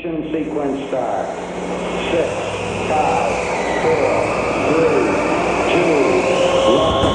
Ignition 0.00 0.32
sequence 0.32 0.86
start. 0.88 1.28
Six, 2.10 2.28
five, 2.88 3.32
four, 3.82 4.08
three, 4.72 4.96
two, 5.72 6.00
one. 6.72 7.10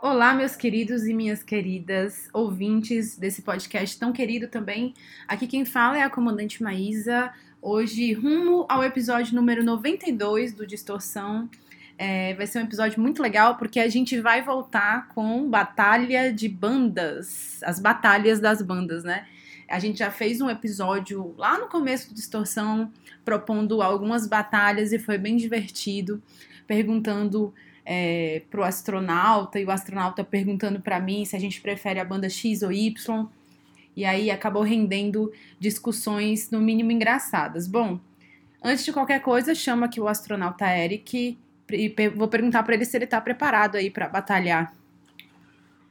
Olá, 0.00 0.32
meus 0.32 0.56
queridos 0.56 1.04
e 1.04 1.12
minhas 1.12 1.42
queridas 1.42 2.30
ouvintes 2.32 3.18
desse 3.18 3.42
podcast 3.42 3.98
tão 3.98 4.10
querido 4.10 4.48
também. 4.48 4.94
Aqui 5.28 5.46
quem 5.46 5.66
fala 5.66 5.98
é 5.98 6.02
a 6.02 6.08
comandante 6.08 6.62
Maísa. 6.62 7.30
Hoje, 7.60 8.14
rumo 8.14 8.64
ao 8.70 8.82
episódio 8.82 9.34
número 9.34 9.62
92 9.62 10.54
do 10.54 10.66
Distorção. 10.66 11.50
É, 12.04 12.34
vai 12.34 12.48
ser 12.48 12.58
um 12.58 12.62
episódio 12.62 13.00
muito 13.00 13.22
legal 13.22 13.56
porque 13.56 13.78
a 13.78 13.88
gente 13.88 14.20
vai 14.20 14.42
voltar 14.42 15.06
com 15.14 15.48
Batalha 15.48 16.32
de 16.32 16.48
Bandas, 16.48 17.62
as 17.62 17.78
batalhas 17.78 18.40
das 18.40 18.60
bandas, 18.60 19.04
né? 19.04 19.24
A 19.68 19.78
gente 19.78 20.00
já 20.00 20.10
fez 20.10 20.40
um 20.40 20.50
episódio 20.50 21.32
lá 21.38 21.56
no 21.56 21.68
começo 21.68 22.08
do 22.08 22.14
Distorção 22.16 22.90
propondo 23.24 23.80
algumas 23.80 24.26
batalhas 24.26 24.92
e 24.92 24.98
foi 24.98 25.16
bem 25.16 25.36
divertido, 25.36 26.20
perguntando 26.66 27.54
é, 27.86 28.42
pro 28.50 28.64
astronauta 28.64 29.60
e 29.60 29.64
o 29.64 29.70
astronauta 29.70 30.24
perguntando 30.24 30.80
para 30.80 30.98
mim 30.98 31.24
se 31.24 31.36
a 31.36 31.38
gente 31.38 31.60
prefere 31.60 32.00
a 32.00 32.04
banda 32.04 32.28
X 32.28 32.62
ou 32.62 32.72
Y. 32.72 33.28
E 33.94 34.04
aí 34.04 34.28
acabou 34.28 34.64
rendendo 34.64 35.32
discussões 35.60 36.50
no 36.50 36.60
mínimo 36.60 36.90
engraçadas. 36.90 37.68
Bom, 37.68 38.00
antes 38.60 38.84
de 38.84 38.92
qualquer 38.92 39.20
coisa, 39.22 39.54
chama 39.54 39.86
aqui 39.86 40.00
o 40.00 40.08
astronauta 40.08 40.66
Eric 40.66 41.38
e 41.74 42.10
vou 42.10 42.28
perguntar 42.28 42.62
para 42.62 42.74
ele 42.74 42.84
se 42.84 42.96
ele 42.96 43.06
tá 43.06 43.20
preparado 43.20 43.76
aí 43.76 43.90
para 43.90 44.08
batalhar. 44.08 44.74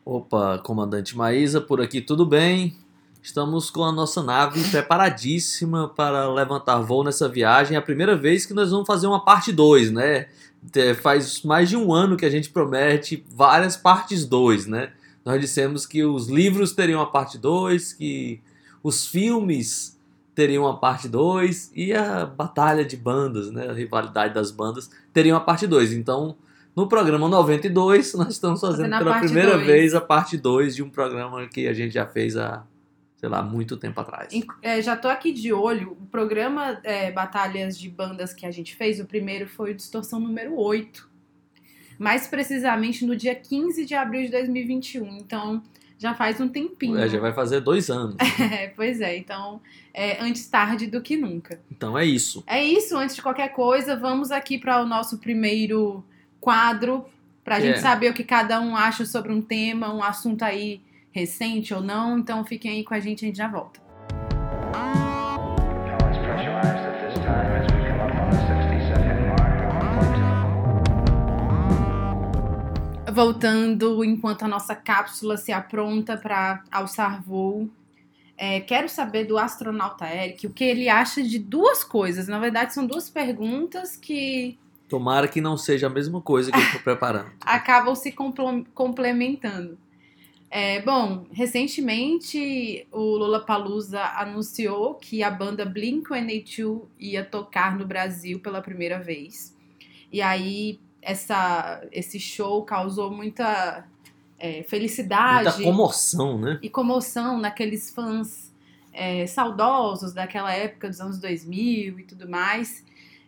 Opa, 0.03 0.59
comandante 0.59 1.15
Maísa, 1.15 1.61
por 1.61 1.79
aqui 1.79 2.01
tudo 2.01 2.25
bem? 2.25 2.75
Estamos 3.21 3.69
com 3.69 3.83
a 3.83 3.91
nossa 3.91 4.23
nave 4.23 4.63
preparadíssima 4.71 5.87
para 5.89 6.27
levantar 6.33 6.79
voo 6.79 7.03
nessa 7.03 7.29
viagem. 7.29 7.75
É 7.75 7.79
a 7.79 7.81
primeira 7.81 8.15
vez 8.15 8.45
que 8.45 8.53
nós 8.53 8.71
vamos 8.71 8.87
fazer 8.87 9.05
uma 9.05 9.23
parte 9.23 9.51
2, 9.51 9.91
né? 9.91 10.27
Faz 11.01 11.43
mais 11.43 11.69
de 11.69 11.77
um 11.77 11.93
ano 11.93 12.17
que 12.17 12.25
a 12.25 12.29
gente 12.29 12.49
promete 12.49 13.23
várias 13.29 13.77
partes 13.77 14.25
2, 14.25 14.65
né? 14.65 14.91
Nós 15.23 15.39
dissemos 15.39 15.85
que 15.85 16.03
os 16.03 16.27
livros 16.27 16.71
teriam 16.71 16.99
a 16.99 17.05
parte 17.05 17.37
2, 17.37 17.93
que 17.93 18.41
os 18.83 19.05
filmes 19.05 19.99
teriam 20.33 20.67
a 20.67 20.77
parte 20.77 21.07
2 21.07 21.71
e 21.75 21.93
a 21.93 22.25
batalha 22.25 22.85
de 22.85 22.95
bandas, 22.95 23.51
né? 23.51 23.69
A 23.69 23.73
rivalidade 23.73 24.33
das 24.33 24.51
bandas 24.51 24.89
teriam 25.13 25.37
a 25.37 25.41
parte 25.41 25.67
2. 25.67 25.93
Então, 25.93 26.37
no 26.75 26.87
programa 26.87 27.27
92, 27.27 28.13
nós 28.15 28.29
estamos 28.29 28.61
fazendo 28.61 28.97
pela 28.97 29.19
primeira 29.19 29.53
dois. 29.53 29.65
vez 29.65 29.93
a 29.93 30.01
parte 30.01 30.37
2 30.37 30.75
de 30.75 30.83
um 30.83 30.89
programa 30.89 31.47
que 31.47 31.67
a 31.67 31.73
gente 31.73 31.93
já 31.93 32.05
fez 32.05 32.37
há, 32.37 32.63
sei 33.17 33.29
lá, 33.29 33.41
muito 33.43 33.75
tempo 33.77 33.99
atrás. 33.99 34.33
É, 34.61 34.81
já 34.81 34.95
tô 34.95 35.07
aqui 35.07 35.33
de 35.33 35.51
olho. 35.51 35.97
O 35.99 36.05
programa 36.07 36.79
é, 36.83 37.11
Batalhas 37.11 37.77
de 37.77 37.89
Bandas 37.89 38.33
que 38.33 38.45
a 38.45 38.51
gente 38.51 38.75
fez, 38.75 38.99
o 38.99 39.05
primeiro 39.05 39.47
foi 39.47 39.71
o 39.71 39.75
Distorção 39.75 40.19
número 40.19 40.57
8. 40.57 41.09
Mais 41.99 42.25
precisamente 42.25 43.05
no 43.05 43.15
dia 43.15 43.35
15 43.35 43.85
de 43.85 43.93
abril 43.93 44.23
de 44.23 44.31
2021. 44.31 45.17
Então, 45.17 45.61
já 46.01 46.15
faz 46.15 46.41
um 46.41 46.47
tempinho. 46.47 46.97
É, 46.97 47.07
já 47.07 47.19
vai 47.19 47.31
fazer 47.31 47.61
dois 47.61 47.91
anos. 47.91 48.15
É, 48.41 48.69
pois 48.75 48.99
é, 48.99 49.15
então 49.15 49.61
é 49.93 50.19
antes 50.19 50.47
tarde 50.47 50.87
do 50.87 50.99
que 50.99 51.15
nunca. 51.15 51.61
Então 51.71 51.95
é 51.95 52.03
isso. 52.03 52.43
É 52.47 52.63
isso, 52.63 52.97
antes 52.97 53.15
de 53.15 53.21
qualquer 53.21 53.49
coisa, 53.49 53.95
vamos 53.95 54.31
aqui 54.31 54.57
para 54.57 54.81
o 54.81 54.85
nosso 54.85 55.19
primeiro 55.19 56.03
quadro, 56.39 57.05
para 57.43 57.57
a 57.57 57.59
gente 57.59 57.77
é- 57.77 57.81
saber 57.81 58.09
o 58.09 58.13
que 58.15 58.23
cada 58.23 58.59
um 58.59 58.75
acha 58.75 59.05
sobre 59.05 59.31
um 59.31 59.41
tema, 59.43 59.93
um 59.93 60.01
assunto 60.01 60.41
aí 60.43 60.81
recente 61.11 61.71
ou 61.71 61.81
não. 61.81 62.17
Então 62.17 62.43
fiquem 62.43 62.71
aí 62.71 62.83
com 62.83 62.95
a 62.95 62.99
gente, 62.99 63.23
a 63.23 63.27
gente 63.27 63.37
já 63.37 63.47
volta. 63.47 63.79
Voltando 73.13 74.03
enquanto 74.03 74.43
a 74.43 74.47
nossa 74.47 74.75
cápsula 74.75 75.37
se 75.37 75.51
apronta 75.51 76.17
para 76.17 76.63
alçar 76.71 77.21
voo. 77.21 77.69
É, 78.37 78.59
quero 78.59 78.89
saber 78.89 79.25
do 79.25 79.37
astronauta 79.37 80.07
Eric 80.07 80.47
o 80.47 80.49
que 80.49 80.63
ele 80.63 80.89
acha 80.89 81.21
de 81.21 81.37
duas 81.37 81.83
coisas. 81.83 82.27
Na 82.27 82.39
verdade, 82.39 82.73
são 82.73 82.87
duas 82.87 83.09
perguntas 83.09 83.95
que 83.95 84.57
Tomara 84.91 85.25
que 85.25 85.39
não 85.39 85.55
seja 85.55 85.87
a 85.87 85.89
mesma 85.89 86.19
coisa 86.19 86.51
que 86.51 86.57
eu 86.57 86.63
estou 86.63 86.81
preparando. 86.81 87.31
acabam 87.45 87.95
se 87.95 88.13
complementando. 88.73 89.77
É, 90.49 90.81
bom, 90.81 91.27
recentemente 91.31 92.85
o 92.91 92.99
Lollapalooza 93.15 94.01
anunciou 94.17 94.95
que 94.95 95.23
a 95.23 95.31
banda 95.31 95.65
Blink-182 95.65 96.81
ia 96.99 97.23
tocar 97.23 97.77
no 97.77 97.85
Brasil 97.85 98.41
pela 98.41 98.61
primeira 98.61 98.99
vez. 98.99 99.55
E 100.11 100.21
aí 100.21 100.77
essa, 101.01 101.83
esse 101.91 102.19
show 102.19 102.63
causou 102.63 103.11
muita 103.11 103.85
é, 104.37 104.63
felicidade 104.63 105.49
Muita 105.57 105.63
comoção, 105.63 106.37
né? 106.37 106.59
e 106.61 106.69
comoção 106.69 107.39
naqueles 107.39 107.89
fãs 107.89 108.51
é, 108.93 109.25
saudosos 109.27 110.13
daquela 110.13 110.53
época 110.53 110.89
dos 110.89 110.99
anos 110.99 111.17
2000 111.19 111.99
e 111.99 112.03
tudo 112.03 112.29
mais. 112.29 112.83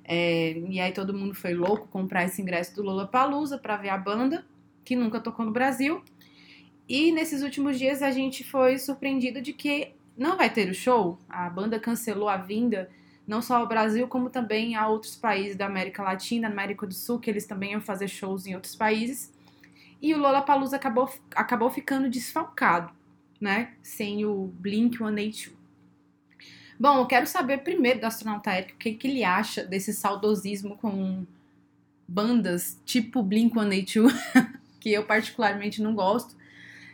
É, 0.05 0.57
e 0.69 0.79
aí 0.79 0.91
todo 0.91 1.13
mundo 1.13 1.33
foi 1.33 1.53
louco 1.53 1.87
comprar 1.87 2.25
esse 2.25 2.41
ingresso 2.41 2.75
do 2.75 2.83
Lollapalooza 2.83 3.57
para 3.57 3.77
ver 3.77 3.89
a 3.89 3.97
banda, 3.97 4.45
que 4.83 4.95
nunca 4.95 5.19
tocou 5.19 5.45
no 5.45 5.51
Brasil. 5.51 6.03
E 6.87 7.11
nesses 7.11 7.41
últimos 7.41 7.79
dias 7.79 8.01
a 8.01 8.11
gente 8.11 8.43
foi 8.43 8.77
surpreendido 8.77 9.41
de 9.41 9.53
que 9.53 9.93
não 10.17 10.35
vai 10.35 10.49
ter 10.49 10.69
o 10.69 10.73
show. 10.73 11.17
A 11.29 11.49
banda 11.49 11.79
cancelou 11.79 12.27
a 12.27 12.37
vinda 12.37 12.89
não 13.25 13.41
só 13.41 13.57
ao 13.57 13.67
Brasil, 13.67 14.07
como 14.07 14.29
também 14.29 14.75
a 14.75 14.87
outros 14.87 15.15
países 15.15 15.55
da 15.55 15.65
América 15.65 16.03
Latina, 16.03 16.47
América 16.47 16.85
do 16.85 16.93
Sul, 16.93 17.19
que 17.19 17.29
eles 17.29 17.45
também 17.45 17.71
iam 17.71 17.81
fazer 17.81 18.07
shows 18.07 18.45
em 18.45 18.55
outros 18.55 18.75
países. 18.75 19.33
E 20.01 20.13
o 20.13 20.17
Lollapalooza 20.17 20.75
acabou, 20.75 21.09
acabou 21.33 21.69
ficando 21.69 22.09
desfalcado, 22.09 22.91
né? 23.39 23.73
Sem 23.81 24.25
o 24.25 24.53
Blink-182. 24.61 25.51
Bom, 26.77 26.97
eu 26.97 27.05
quero 27.05 27.25
saber 27.25 27.59
primeiro 27.59 28.01
do 28.01 28.05
astronauta 28.05 28.53
Eric 28.57 28.73
o 28.73 28.77
que, 28.77 28.93
que 28.95 29.07
ele 29.07 29.23
acha 29.23 29.63
desse 29.63 29.93
saudosismo 29.93 30.75
com 30.75 31.25
bandas 32.05 32.77
tipo 32.83 33.23
Blink-182, 33.23 34.11
que 34.81 34.91
eu 34.91 35.05
particularmente 35.05 35.81
não 35.81 35.95
gosto. 35.95 36.35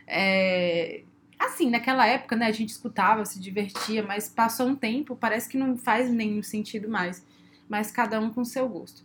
É, 0.06 1.02
Assim, 1.40 1.70
naquela 1.70 2.06
época, 2.06 2.36
né, 2.36 2.46
a 2.46 2.52
gente 2.52 2.68
escutava, 2.68 3.24
se 3.24 3.40
divertia, 3.40 4.02
mas 4.02 4.28
passou 4.28 4.66
um 4.68 4.76
tempo, 4.76 5.16
parece 5.16 5.48
que 5.48 5.56
não 5.56 5.76
faz 5.76 6.10
nenhum 6.10 6.42
sentido 6.42 6.88
mais. 6.88 7.26
Mas 7.68 7.90
cada 7.90 8.20
um 8.20 8.30
com 8.30 8.44
seu 8.44 8.68
gosto. 8.68 9.02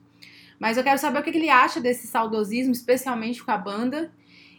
Mas 0.59 0.77
eu 0.77 0.83
quero 0.83 0.99
saber 0.99 1.19
o 1.19 1.23
que 1.23 1.29
ele 1.29 1.49
acha 1.49 1.79
desse 1.79 2.07
saudosismo, 2.07 2.73
especialmente 2.73 3.43
com 3.43 3.51
a 3.51 3.57
banda. 3.57 4.11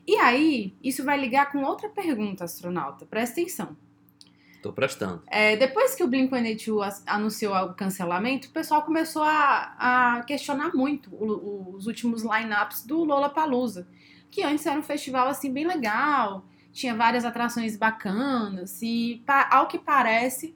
E 0.06 0.16
aí, 0.16 0.74
isso 0.82 1.04
vai 1.04 1.18
ligar 1.18 1.52
com 1.52 1.62
outra 1.64 1.88
pergunta, 1.88 2.44
astronauta. 2.44 3.04
Presta 3.04 3.40
atenção. 3.40 3.76
Tô 4.62 4.72
prestando. 4.72 5.22
É, 5.26 5.56
depois 5.56 5.94
que 5.94 6.02
o 6.02 6.08
Blink-182 6.08 6.82
as- 6.82 7.02
anunciou 7.06 7.54
o 7.56 7.74
cancelamento, 7.74 8.48
o 8.48 8.52
pessoal 8.52 8.82
começou 8.82 9.22
a, 9.22 10.16
a 10.18 10.22
questionar 10.24 10.74
muito 10.74 11.14
o- 11.14 11.74
os 11.76 11.86
últimos 11.86 12.22
lineups 12.22 12.84
do 12.84 13.04
Lollapalooza, 13.04 13.86
que 14.30 14.42
antes 14.42 14.64
era 14.66 14.78
um 14.78 14.82
festival 14.82 15.28
assim 15.28 15.52
bem 15.52 15.66
legal, 15.66 16.44
tinha 16.76 16.94
várias 16.94 17.24
atrações 17.24 17.76
bacanas 17.76 18.80
e 18.82 19.22
ao 19.50 19.66
que 19.66 19.78
parece 19.78 20.54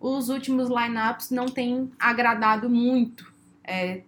os 0.00 0.28
últimos 0.28 0.68
lineups 0.68 1.30
não 1.30 1.46
têm 1.46 1.90
agradado 1.98 2.68
muito. 2.68 3.32
É, 3.62 4.02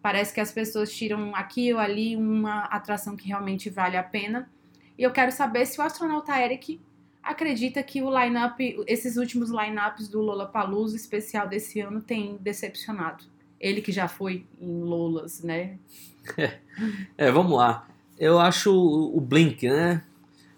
parece 0.00 0.32
que 0.32 0.40
as 0.40 0.52
pessoas 0.52 0.94
tiram 0.94 1.34
aqui 1.34 1.72
ou 1.72 1.80
ali 1.80 2.16
uma 2.16 2.60
atração 2.66 3.16
que 3.16 3.26
realmente 3.26 3.68
vale 3.68 3.96
a 3.96 4.02
pena. 4.02 4.48
E 4.96 5.02
eu 5.02 5.10
quero 5.10 5.32
saber 5.32 5.66
se 5.66 5.80
o 5.80 5.82
astronauta 5.82 6.40
Eric 6.40 6.80
acredita 7.20 7.82
que 7.82 8.00
o 8.00 8.10
lineup, 8.16 8.60
esses 8.86 9.16
últimos 9.16 9.50
lineups 9.50 10.06
do 10.06 10.20
Lollapalooza 10.20 10.94
especial 10.94 11.48
desse 11.48 11.80
ano 11.80 12.00
tem 12.00 12.36
decepcionado. 12.40 13.24
Ele 13.58 13.80
que 13.82 13.90
já 13.90 14.06
foi 14.06 14.46
em 14.60 14.82
Lolas, 14.82 15.42
né? 15.42 15.76
É, 17.18 17.30
vamos 17.30 17.58
lá. 17.58 17.86
Eu 18.18 18.38
acho 18.38 18.72
o 18.72 19.20
Blink, 19.20 19.68
né? 19.68 20.02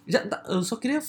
Já, 0.06 0.26
tá- 0.26 0.42
eu 0.48 0.62
só 0.62 0.76
queria. 0.76 1.00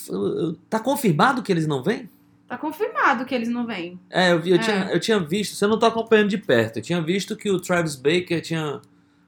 Tá 0.70 0.80
confirmado 0.80 1.42
que 1.44 1.52
eles 1.52 1.68
não 1.68 1.84
vêm? 1.84 2.10
Tá 2.48 2.58
confirmado 2.58 3.26
que 3.26 3.34
eles 3.34 3.50
não 3.50 3.66
vêm. 3.66 4.00
É, 4.10 4.32
eu, 4.32 4.40
vi- 4.40 4.52
eu, 4.52 4.56
É. 4.58 4.60
Tinha, 4.60 4.90
eu 4.92 5.00
tinha 5.00 5.20
visto, 5.20 5.56
você 5.56 5.66
não 5.68 5.80
tá 5.80 5.88
acompanhando 5.88 6.30
de 6.30 6.38
perto, 6.38 6.78
eu 6.78 6.84
tinha 6.84 7.02
visto 7.02 7.36
que 7.36 7.50
o 7.50 7.60
Travis 7.60 7.96
Baker 7.96 8.40
tinha, 8.42 8.82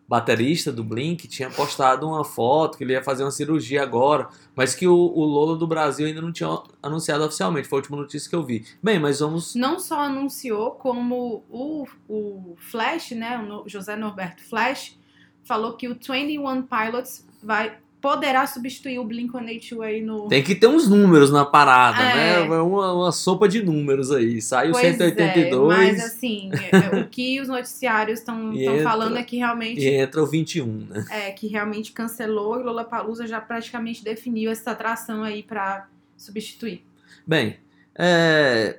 baterista 0.07 0.71
do 0.71 0.83
Blink, 0.83 1.27
tinha 1.27 1.49
postado 1.49 2.07
uma 2.07 2.23
foto 2.23 2.77
que 2.77 2.83
ele 2.83 2.93
ia 2.93 3.03
fazer 3.03 3.23
uma 3.23 3.31
cirurgia 3.31 3.81
agora, 3.83 4.29
mas 4.55 4.73
que 4.73 4.87
o, 4.87 4.93
o 4.95 5.25
Lola 5.25 5.57
do 5.57 5.67
Brasil 5.67 6.05
ainda 6.07 6.21
não 6.21 6.31
tinha 6.31 6.47
anunciado 6.81 7.25
oficialmente, 7.25 7.67
foi 7.67 7.79
a 7.79 7.81
última 7.81 7.97
notícia 7.97 8.29
que 8.29 8.35
eu 8.35 8.43
vi. 8.43 8.63
Bem, 8.81 8.99
mas 8.99 9.19
vamos. 9.19 9.53
Não 9.55 9.79
só 9.79 9.99
anunciou, 10.01 10.71
como 10.71 11.43
o, 11.49 11.85
o 12.07 12.55
Flash, 12.57 13.11
né? 13.11 13.37
O 13.39 13.67
José 13.67 13.95
Norberto 13.97 14.43
Flash, 14.43 14.97
falou 15.43 15.73
que 15.73 15.87
o 15.89 15.93
21 15.95 16.61
Pilots 16.63 17.25
vai 17.43 17.77
poderá 18.01 18.45
substituir 18.45 18.99
o 18.99 19.05
Blink-182 19.05 19.81
aí 19.81 20.01
no... 20.01 20.27
Tem 20.27 20.43
que 20.43 20.53
ter 20.53 20.67
uns 20.67 20.87
números 20.87 21.31
na 21.31 21.43
parada, 21.43 22.01
É. 22.01 22.47
né? 22.47 22.59
Uma, 22.59 22.93
uma 22.93 23.11
sopa 23.11 23.47
de 23.47 23.63
números 23.63 24.11
aí. 24.11 24.41
Sai 24.41 24.69
o 24.69 24.71
Pois 24.71 24.95
182 24.95 25.73
É, 25.73 25.77
mas 25.77 26.05
assim, 26.05 26.51
é, 26.71 26.99
o 27.01 27.07
que 27.07 27.41
os 27.41 27.47
noticiários 27.47 28.19
estão 28.19 28.53
falando 28.83 29.17
é 29.17 29.23
que 29.23 29.37
realmente 29.37 29.81
e 29.81 29.87
entra 29.87 30.21
o 30.21 30.27
21, 30.27 30.87
né? 30.89 31.05
é, 31.09 31.31
que 31.31 31.47
realmente 31.47 31.91
cancelou 31.91 32.59
e 32.59 32.63
Lollapalooza 32.63 33.25
já 33.25 33.41
praticamente 33.41 34.03
definiu 34.03 34.51
essa 34.51 34.71
atração 34.71 35.23
aí 35.23 35.41
pra 35.41 35.87
substituir. 36.15 36.85
Bem, 37.25 37.57
é, 37.97 38.77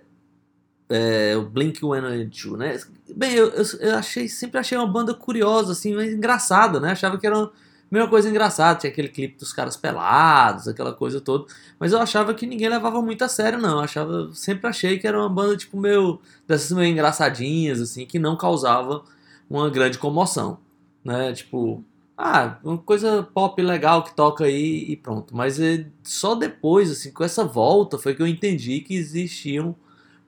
é, 0.89 1.37
o 1.37 1.43
Blink-182, 1.43 2.57
né? 2.57 2.79
Bem, 3.15 3.33
eu, 3.35 3.49
eu, 3.49 3.65
eu 3.81 3.97
achei, 3.97 4.29
sempre 4.29 4.61
achei 4.61 4.79
uma 4.79 4.87
banda 4.87 5.13
curiosa, 5.13 5.73
assim, 5.73 5.95
mas 5.95 6.13
engraçada, 6.13 6.79
né? 6.79 6.93
Achava 6.93 7.19
que 7.19 7.27
era 7.27 7.37
uma 7.37 7.53
mesma 7.91 8.09
coisa 8.09 8.29
engraçada, 8.29 8.79
tinha 8.79 8.91
aquele 8.91 9.09
clipe 9.09 9.39
dos 9.39 9.53
caras 9.53 9.77
pelados, 9.77 10.69
aquela 10.69 10.93
coisa 10.93 11.21
toda, 11.21 11.47
mas 11.79 11.93
eu 11.93 12.01
achava 12.01 12.35
que 12.35 12.47
ninguém 12.47 12.69
levava 12.69 13.01
muito 13.01 13.23
a 13.23 13.29
sério, 13.29 13.59
não. 13.59 13.79
Eu 13.79 13.81
achava, 13.81 14.31
sempre 14.35 14.69
achei 14.69 14.99
que 14.99 15.07
era 15.07 15.19
uma 15.19 15.29
banda, 15.29 15.57
tipo, 15.57 15.79
meio, 15.79 16.21
dessas 16.47 16.73
meio 16.77 16.91
engraçadinhas, 16.91 17.81
assim, 17.81 18.07
que 18.07 18.19
não 18.19 18.37
causava 18.37 19.05
uma 19.49 19.71
grande 19.71 19.99
comoção, 19.99 20.59
né? 21.05 21.33
Tipo, 21.33 21.85
ah, 22.17 22.59
uma 22.65 22.79
coisa 22.79 23.23
pop 23.23 23.63
legal 23.63 24.03
que 24.03 24.15
toca 24.15 24.45
aí 24.45 24.85
e 24.89 24.97
pronto. 24.97 25.37
Mas 25.37 25.61
é, 25.61 25.87
só 26.03 26.35
depois, 26.35 26.91
assim, 26.91 27.13
com 27.13 27.23
essa 27.23 27.45
volta, 27.45 27.97
foi 27.97 28.15
que 28.15 28.21
eu 28.21 28.27
entendi 28.27 28.81
que 28.81 28.95
existiam 28.95 29.77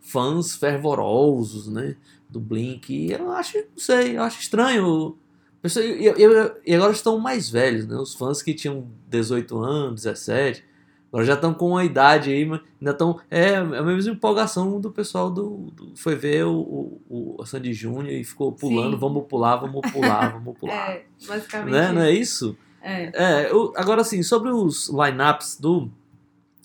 fãs 0.01 0.55
fervorosos, 0.55 1.67
né? 1.69 1.97
Do 2.29 2.39
Blink. 2.39 2.93
E 2.95 3.13
eu 3.13 3.33
acho, 3.33 3.59
não 3.59 3.65
sei, 3.77 4.17
eu 4.17 4.23
acho 4.23 4.41
estranho. 4.41 5.19
E 5.63 6.05
eu- 6.07 6.57
e 6.67 6.75
agora 6.75 6.93
estão 6.93 7.19
mais 7.19 7.51
velhos, 7.51 7.87
né? 7.87 7.97
Os 7.97 8.15
fãs 8.15 8.41
que 8.43 8.55
tinham 8.55 8.87
18 9.09 9.59
anos, 9.59 10.03
17, 10.05 10.65
agora 11.13 11.25
já 11.27 11.35
estão 11.35 11.53
com 11.53 11.71
uma 11.73 11.85
idade 11.85 12.31
aí, 12.33 12.47
mas 12.47 12.61
ainda 12.81 12.93
estão. 12.93 13.21
É 13.31 13.57
a 13.57 13.83
mesma 13.83 14.13
empolgação 14.13 14.81
do 14.81 14.91
pessoal 14.91 15.31
do. 15.31 15.71
do- 15.75 15.93
foi 15.97 16.15
ver 16.17 16.47
o, 16.47 16.53
o, 16.55 17.01
o- 17.11 17.43
a 17.43 17.47
Sandy 17.47 17.75
Júnior 17.75 18.09
e 18.11 18.25
ficou 18.25 18.53
pulando, 18.53 18.95
Sim. 18.95 19.01
vamos 19.01 19.27
pular, 19.27 19.57
vamos 19.57 19.81
pular, 19.93 20.33
vamos 20.33 20.59
pular. 20.59 20.93
É, 20.93 21.05
basicamente. 21.29 21.73
né? 21.73 21.93
Não 21.93 22.03
é 22.03 22.11
isso. 22.13 22.57
É. 22.83 23.11
É, 23.45 23.53
eu- 23.53 23.73
agora 23.77 24.01
assim, 24.01 24.23
sobre 24.23 24.51
os 24.51 24.89
lineups 24.89 25.59
do, 25.61 25.91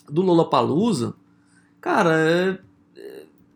do 0.10 0.22
Lollapalooza, 0.22 1.14
cara, 1.82 2.18
é, 2.18 2.50
é, 2.52 2.58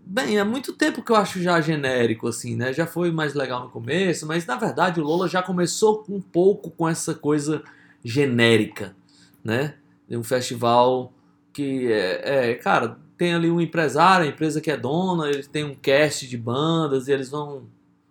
bem, 0.10 0.40
há 0.40 0.44
muito 0.44 0.74
tempo 0.74 1.04
que 1.04 1.12
eu 1.12 1.16
acho 1.16 1.40
já 1.42 1.62
genérico, 1.62 2.28
assim, 2.28 2.56
né? 2.56 2.74
Já 2.74 2.88
foi 2.88 3.12
mais 3.12 3.36
legal 3.36 3.64
no 3.64 3.70
começo, 3.70 4.26
mas 4.26 4.46
na 4.46 4.56
verdade 4.56 5.00
o 5.00 5.04
Lola 5.04 5.28
já 5.28 5.44
começou 5.44 6.04
um 6.10 6.20
pouco 6.20 6.72
com 6.72 6.90
essa 6.90 7.14
coisa 7.14 7.64
genérica, 8.04 8.96
né? 9.44 9.76
De 10.08 10.18
um 10.18 10.24
festival 10.24 11.14
que 11.54 11.92
é, 11.92 12.52
é, 12.52 12.56
cara, 12.56 12.98
tem 13.18 13.36
ali 13.36 13.52
um 13.52 13.62
empresário, 13.62 14.26
a 14.26 14.30
empresa 14.30 14.60
que 14.60 14.72
é 14.72 14.78
dona, 14.78 15.30
eles 15.30 15.48
têm 15.48 15.64
um 15.64 15.76
cast 15.76 16.28
de 16.28 16.38
bandas 16.38 17.08
e 17.08 17.12
eles 17.12 17.30
vão 17.30 17.68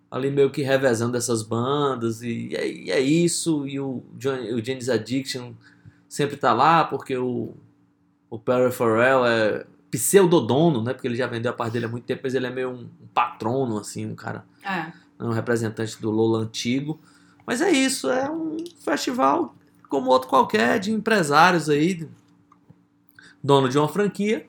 ali 0.09 0.31
meio 0.31 0.51
que 0.51 0.63
revezando 0.63 1.17
essas 1.17 1.43
bandas 1.43 2.23
e 2.23 2.55
é, 2.55 2.67
e 2.67 2.91
é 2.91 3.01
isso 3.01 3.67
e 3.67 3.81
o, 3.81 4.03
Johnny, 4.15 4.53
o 4.53 4.65
Janis 4.65 4.89
Addiction 4.89 5.53
sempre 6.09 6.37
tá 6.37 6.53
lá 6.53 6.85
porque 6.85 7.17
o, 7.17 7.55
o 8.31 8.39
Perry 8.39 8.73
Farrell 8.73 9.27
é 9.27 9.67
pseudodono, 9.91 10.83
né? 10.83 10.93
Porque 10.93 11.09
ele 11.09 11.17
já 11.17 11.27
vendeu 11.27 11.51
a 11.51 11.55
parte 11.55 11.73
dele 11.73 11.87
há 11.87 11.89
muito 11.89 12.05
tempo, 12.05 12.23
mas 12.25 12.35
ele 12.35 12.47
é 12.47 12.51
meio 12.51 12.71
um, 12.71 12.89
patrono, 13.15 13.79
assim, 13.79 14.07
um 14.07 14.15
cara, 14.15 14.45
É. 14.65 14.93
um 15.21 15.31
representante 15.31 16.01
do 16.01 16.11
Lola 16.11 16.41
antigo. 16.41 17.01
Mas 17.47 17.61
é 17.61 17.71
isso, 17.71 18.11
é 18.11 18.31
um 18.31 18.57
festival 18.81 19.55
como 19.89 20.11
outro 20.11 20.29
qualquer, 20.29 20.79
de 20.79 20.93
empresários 20.93 21.69
aí, 21.71 22.07
dono 23.43 23.69
de 23.69 23.79
uma 23.79 23.89
franquia, 23.89 24.47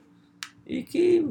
e 0.66 0.82
que 0.82 1.26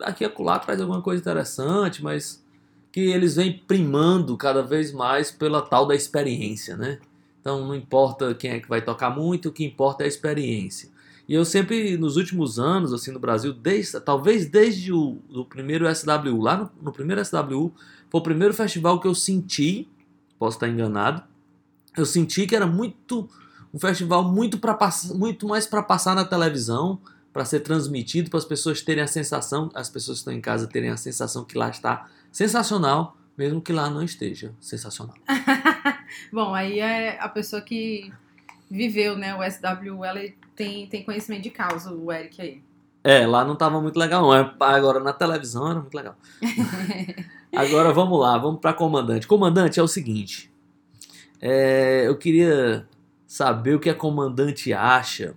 aqui 0.00 0.24
e 0.24 0.26
acolá 0.26 0.58
traz 0.58 0.80
alguma 0.80 1.00
coisa 1.00 1.20
interessante, 1.20 2.02
mas 2.02 2.44
que 2.92 3.00
eles 3.00 3.36
vêm 3.36 3.62
primando 3.66 4.36
cada 4.36 4.62
vez 4.62 4.92
mais 4.92 5.30
pela 5.30 5.62
tal 5.62 5.86
da 5.86 5.94
experiência, 5.94 6.76
né? 6.76 6.98
Então 7.40 7.66
não 7.66 7.74
importa 7.74 8.34
quem 8.34 8.52
é 8.52 8.60
que 8.60 8.68
vai 8.68 8.82
tocar 8.82 9.10
muito, 9.10 9.48
o 9.48 9.52
que 9.52 9.64
importa 9.64 10.02
é 10.02 10.06
a 10.06 10.08
experiência. 10.08 10.88
E 11.26 11.34
eu 11.34 11.44
sempre, 11.44 11.96
nos 11.96 12.16
últimos 12.16 12.58
anos, 12.58 12.92
assim, 12.92 13.10
no 13.10 13.18
Brasil, 13.18 13.52
desde, 13.52 13.98
talvez 14.00 14.46
desde 14.46 14.92
o 14.92 15.18
do 15.28 15.44
primeiro 15.44 15.86
SWU, 15.94 16.40
lá 16.40 16.56
no, 16.56 16.70
no 16.82 16.92
primeiro 16.92 17.24
SWU, 17.24 17.72
foi 18.10 18.20
o 18.20 18.22
primeiro 18.22 18.52
festival 18.52 19.00
que 19.00 19.06
eu 19.06 19.14
senti, 19.14 19.88
posso 20.38 20.56
estar 20.56 20.68
enganado, 20.68 21.22
eu 21.96 22.04
senti 22.04 22.46
que 22.46 22.54
era 22.54 22.66
muito 22.66 23.28
um 23.72 23.78
festival 23.78 24.22
muito 24.22 24.58
para 24.58 24.78
muito 25.14 25.48
mais 25.48 25.66
para 25.66 25.82
passar 25.82 26.14
na 26.14 26.24
televisão, 26.24 27.00
para 27.32 27.44
ser 27.44 27.60
transmitido, 27.60 28.30
para 28.30 28.38
as 28.38 28.44
pessoas 28.44 28.82
terem 28.82 29.02
a 29.02 29.06
sensação, 29.08 29.70
as 29.74 29.90
pessoas 29.90 30.18
que 30.18 30.20
estão 30.20 30.32
em 30.32 30.40
casa 30.40 30.68
terem 30.68 30.90
a 30.90 30.96
sensação 30.96 31.44
que 31.44 31.58
lá 31.58 31.68
está 31.68 32.06
sensacional, 32.30 33.16
mesmo 33.36 33.60
que 33.60 33.72
lá 33.72 33.90
não 33.90 34.02
esteja 34.02 34.54
sensacional. 34.60 35.16
Bom, 36.32 36.54
aí 36.54 36.78
é 36.78 37.18
a 37.20 37.28
pessoa 37.28 37.60
que 37.60 38.12
viveu, 38.70 39.16
né, 39.16 39.34
o 39.34 39.42
SW, 39.42 40.04
ela 40.04 40.20
tem, 40.54 40.86
tem 40.86 41.04
conhecimento 41.04 41.42
de 41.42 41.50
causa, 41.50 41.92
o 41.92 42.10
Eric 42.12 42.40
aí. 42.40 42.62
É, 43.02 43.26
lá 43.26 43.44
não 43.44 43.52
estava 43.52 43.80
muito 43.80 43.98
legal, 43.98 44.22
não. 44.22 44.34
É, 44.34 44.54
Agora 44.60 44.98
na 44.98 45.12
televisão 45.12 45.70
era 45.70 45.80
muito 45.80 45.94
legal. 45.94 46.16
Agora 47.54 47.92
vamos 47.92 48.18
lá, 48.18 48.38
vamos 48.38 48.60
para 48.60 48.72
comandante. 48.72 49.26
Comandante 49.26 49.78
é 49.78 49.82
o 49.82 49.88
seguinte. 49.88 50.50
é, 51.40 52.06
eu 52.06 52.16
queria 52.16 52.88
saber 53.26 53.74
o 53.74 53.80
que 53.80 53.90
a 53.90 53.94
comandante 53.94 54.72
acha 54.72 55.34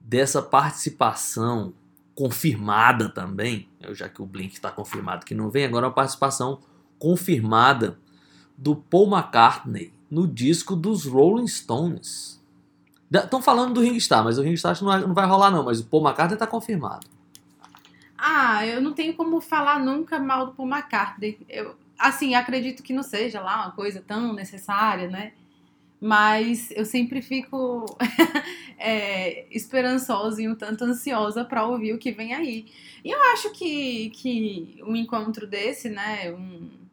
dessa 0.00 0.42
participação 0.42 1.72
confirmada 2.14 3.08
também, 3.08 3.68
já 3.92 4.08
que 4.08 4.20
o 4.20 4.26
Blink 4.26 4.54
está 4.54 4.70
confirmado 4.70 5.24
que 5.24 5.34
não 5.34 5.50
vem, 5.50 5.64
agora 5.64 5.86
uma 5.86 5.92
participação 5.92 6.60
confirmada 6.98 7.98
do 8.56 8.74
Paul 8.74 9.08
McCartney 9.08 9.92
no 10.10 10.26
disco 10.26 10.74
dos 10.74 11.04
Rolling 11.04 11.46
Stones. 11.46 12.42
Estão 13.12 13.40
falando 13.40 13.74
do 13.74 13.80
Ringstar, 13.80 14.24
mas 14.24 14.38
o 14.38 14.42
Ringstar 14.42 14.72
acho 14.72 14.80
que 14.80 14.90
não 14.90 15.08
não 15.08 15.14
vai 15.14 15.26
rolar 15.26 15.50
não, 15.50 15.64
mas 15.64 15.80
o 15.80 15.86
Paul 15.86 16.02
McCartney 16.02 16.34
está 16.34 16.46
confirmado. 16.46 17.06
Ah, 18.18 18.66
eu 18.66 18.80
não 18.80 18.92
tenho 18.92 19.14
como 19.14 19.40
falar 19.40 19.78
nunca 19.78 20.18
mal 20.18 20.46
do 20.46 20.52
Paul 20.52 20.68
McCartney. 20.68 21.38
Eu, 21.48 21.76
assim, 21.98 22.34
acredito 22.34 22.82
que 22.82 22.92
não 22.92 23.02
seja 23.02 23.40
lá 23.40 23.64
uma 23.64 23.72
coisa 23.72 24.02
tão 24.04 24.32
necessária, 24.32 25.08
né? 25.08 25.32
Mas 26.00 26.70
eu 26.72 26.84
sempre 26.84 27.22
fico 27.22 27.84
é, 28.78 29.46
esperançosa 29.54 30.42
e 30.42 30.48
um 30.48 30.54
tanto 30.54 30.84
ansiosa 30.84 31.44
para 31.44 31.66
ouvir 31.66 31.92
o 31.92 31.98
que 31.98 32.12
vem 32.12 32.34
aí. 32.34 32.66
E 33.04 33.10
eu 33.10 33.20
acho 33.32 33.50
que, 33.50 34.10
que 34.10 34.82
um 34.86 34.96
encontro 34.96 35.46
desse, 35.46 35.88
né? 35.88 36.32
Um, 36.32 36.85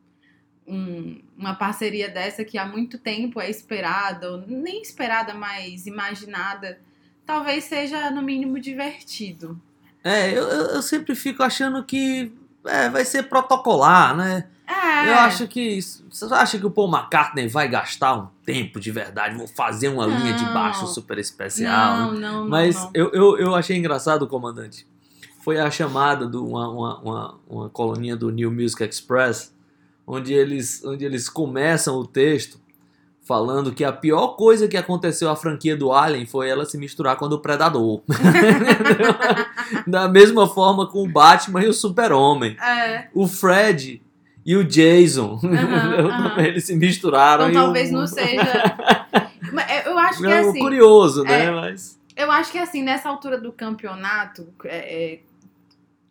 um- 0.67 1.19
uma 1.37 1.55
parceria 1.55 2.09
dessa 2.09 2.43
que 2.43 2.57
há 2.57 2.65
muito 2.65 2.97
tempo 2.97 3.39
é 3.41 3.49
esperada, 3.49 4.31
ou 4.31 4.43
nem 4.47 4.81
esperada, 4.81 5.33
mas 5.33 5.85
imaginada, 5.85 6.79
talvez 7.25 7.65
seja 7.65 8.09
no 8.11 8.21
mínimo 8.21 8.59
divertido. 8.59 9.59
É, 10.03 10.31
eu, 10.31 10.43
eu 10.47 10.81
sempre 10.81 11.15
fico 11.15 11.43
achando 11.43 11.83
que 11.83 12.31
é, 12.65 12.89
vai 12.89 13.03
ser 13.05 13.23
protocolar, 13.23 14.15
né? 14.15 14.47
É. 14.65 15.09
Eu 15.09 15.15
acho 15.15 15.47
que. 15.47 15.79
Você 15.81 16.25
acha 16.33 16.57
que 16.57 16.65
o 16.65 16.71
Paul 16.71 16.89
McCartney 16.89 17.47
vai 17.47 17.67
gastar 17.67 18.15
um 18.15 18.27
tempo 18.45 18.79
de 18.79 18.91
verdade? 18.91 19.35
Vou 19.35 19.47
fazer 19.47 19.89
uma 19.89 20.05
linha 20.05 20.33
de 20.33 20.45
Não. 20.45 20.53
baixo 20.53 20.87
super 20.87 21.17
especial. 21.17 21.97
Não, 21.97 22.11
né? 22.13 22.19
não, 22.21 22.41
não. 22.43 22.49
Mas 22.49 22.75
não. 22.75 22.91
Eu, 22.93 23.11
eu, 23.11 23.37
eu 23.37 23.55
achei 23.55 23.75
engraçado, 23.77 24.25
comandante. 24.27 24.87
Foi 25.41 25.59
a 25.59 25.69
chamada 25.69 26.25
de 26.25 26.37
uma, 26.37 26.69
uma, 26.69 26.99
uma, 27.01 27.39
uma 27.49 27.69
coluninha 27.69 28.15
do 28.15 28.29
New 28.29 28.49
Music 28.49 28.81
Express, 28.83 29.53
onde 30.05 30.33
eles, 30.33 30.83
onde 30.83 31.03
eles 31.05 31.29
começam 31.29 31.95
o 31.95 32.05
texto 32.05 32.61
falando 33.25 33.71
que 33.73 33.85
a 33.85 33.91
pior 33.93 34.35
coisa 34.35 34.67
que 34.67 34.75
aconteceu 34.75 35.29
à 35.29 35.35
franquia 35.35 35.77
do 35.77 35.93
Alien 35.93 36.25
foi 36.25 36.49
ela 36.49 36.65
se 36.65 36.77
misturar 36.77 37.15
com 37.15 37.29
do 37.29 37.39
Predador. 37.39 38.01
Da 39.87 40.07
mesma 40.07 40.47
forma 40.47 40.87
com 40.87 41.03
o 41.03 41.07
Batman 41.07 41.63
e 41.63 41.67
o 41.67 41.73
Super-Homem. 41.73 42.57
É, 42.61 43.07
O 43.13 43.27
Fred 43.27 44.01
e 44.45 44.55
o 44.57 44.63
Jason, 44.63 45.39
Aham, 45.43 46.09
aham. 46.09 46.41
eles 46.41 46.65
se 46.65 46.75
misturaram. 46.75 47.49
então 47.49 47.63
talvez 47.63 47.89
o... 47.89 47.93
não 47.93 48.05
seja. 48.07 48.75
Eu- 49.85 49.97
acho 49.97 50.19
que 50.19 50.27
é 50.27 50.31
É 50.31 50.39
assim. 50.39 50.59
curioso, 50.59 51.23
né? 51.23 51.45
é. 51.45 51.51
Mas... 51.51 51.99
Eu 52.15 52.29
acho 52.29 52.51
que 52.51 52.57
assim, 52.59 52.83
nessa 52.83 53.09
altura 53.09 53.39
do 53.39 53.51
campeonato, 53.51 54.47
é, 54.65 55.13
é, 55.13 55.19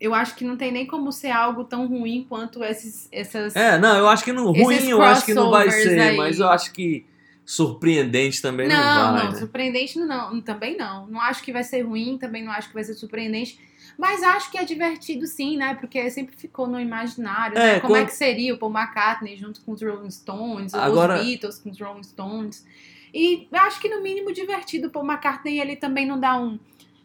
eu 0.02 0.12
acho 0.12 0.34
que 0.34 0.44
não 0.44 0.56
tem 0.56 0.72
nem 0.72 0.84
como 0.84 1.12
ser 1.12 1.30
algo 1.30 1.62
tão 1.62 1.86
ruim 1.86 2.26
quanto 2.28 2.64
esses, 2.64 3.08
essas. 3.12 3.54
É, 3.54 3.78
não, 3.78 3.96
eu 3.96 4.08
acho 4.08 4.24
que 4.24 4.32
não, 4.32 4.50
ruim 4.50 4.88
eu 4.88 5.00
acho 5.00 5.24
que 5.24 5.32
não 5.32 5.48
vai 5.48 5.70
ser, 5.70 5.96
aí. 6.00 6.16
mas 6.16 6.40
eu 6.40 6.48
acho 6.48 6.72
que 6.72 7.06
surpreendente 7.44 8.42
também 8.42 8.66
não, 8.66 8.76
não, 8.76 9.12
vai. 9.12 9.24
não, 9.24 9.32
né? 9.32 9.38
surpreendente 9.38 9.98
não, 10.00 10.40
também 10.40 10.76
não. 10.76 11.06
Não 11.06 11.20
acho 11.20 11.40
que 11.44 11.52
vai 11.52 11.62
ser 11.62 11.82
ruim, 11.82 12.18
também 12.18 12.42
não 12.44 12.50
acho 12.50 12.66
que 12.66 12.74
vai 12.74 12.82
ser 12.82 12.94
surpreendente. 12.94 13.60
Mas 13.96 14.24
acho 14.24 14.50
que 14.50 14.58
é 14.58 14.64
divertido 14.64 15.24
sim, 15.24 15.56
né? 15.56 15.74
Porque 15.74 16.10
sempre 16.10 16.34
ficou 16.34 16.66
no 16.66 16.80
imaginário, 16.80 17.56
É, 17.56 17.74
né? 17.74 17.80
Como 17.80 17.94
é 17.94 18.04
que 18.04 18.12
seria 18.12 18.54
o 18.54 18.58
Paul 18.58 18.72
McCartney 18.72 19.36
junto 19.36 19.60
com 19.60 19.70
os 19.70 19.80
Rolling 19.80 20.10
Stones, 20.10 20.74
Agora- 20.74 21.20
os 21.20 21.24
Beatles 21.24 21.58
com 21.60 21.70
os 21.70 21.80
Rolling 21.80 22.02
Stones. 22.02 22.66
E 23.14 23.46
acho 23.52 23.80
que 23.80 23.88
no 23.88 24.02
mínimo 24.02 24.32
divertido. 24.32 24.90
Paul 24.90 25.06
McCartney 25.06 25.60
ele 25.60 25.76
também 25.76 26.06
não 26.06 26.18
dá 26.18 26.36
um 26.36 26.58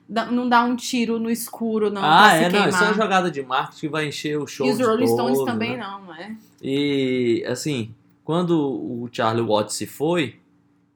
não 0.09 0.47
dá 0.47 0.63
um 0.63 0.75
tiro 0.75 1.19
no 1.19 1.29
escuro 1.29 1.89
não 1.89 2.01
ah, 2.03 2.33
é, 2.33 2.49
não, 2.49 2.69
isso 2.69 2.77
é 2.77 2.87
uma 2.87 2.93
jogada 2.93 3.29
de 3.29 3.41
marketing 3.41 3.79
que 3.79 3.87
vai 3.89 4.07
encher 4.07 4.39
o 4.39 4.47
show 4.47 4.65
e 4.65 4.71
os 4.71 4.79
Rolling 4.79 5.07
Stones 5.07 5.37
todos, 5.37 5.51
também 5.51 5.75
né? 5.75 5.77
não, 5.77 6.15
é? 6.15 6.35
E, 6.61 7.43
assim, 7.47 7.93
quando 8.23 8.57
o 8.57 9.09
Charlie 9.11 9.45
Watts 9.45 9.75
se 9.75 9.85
foi, 9.85 10.35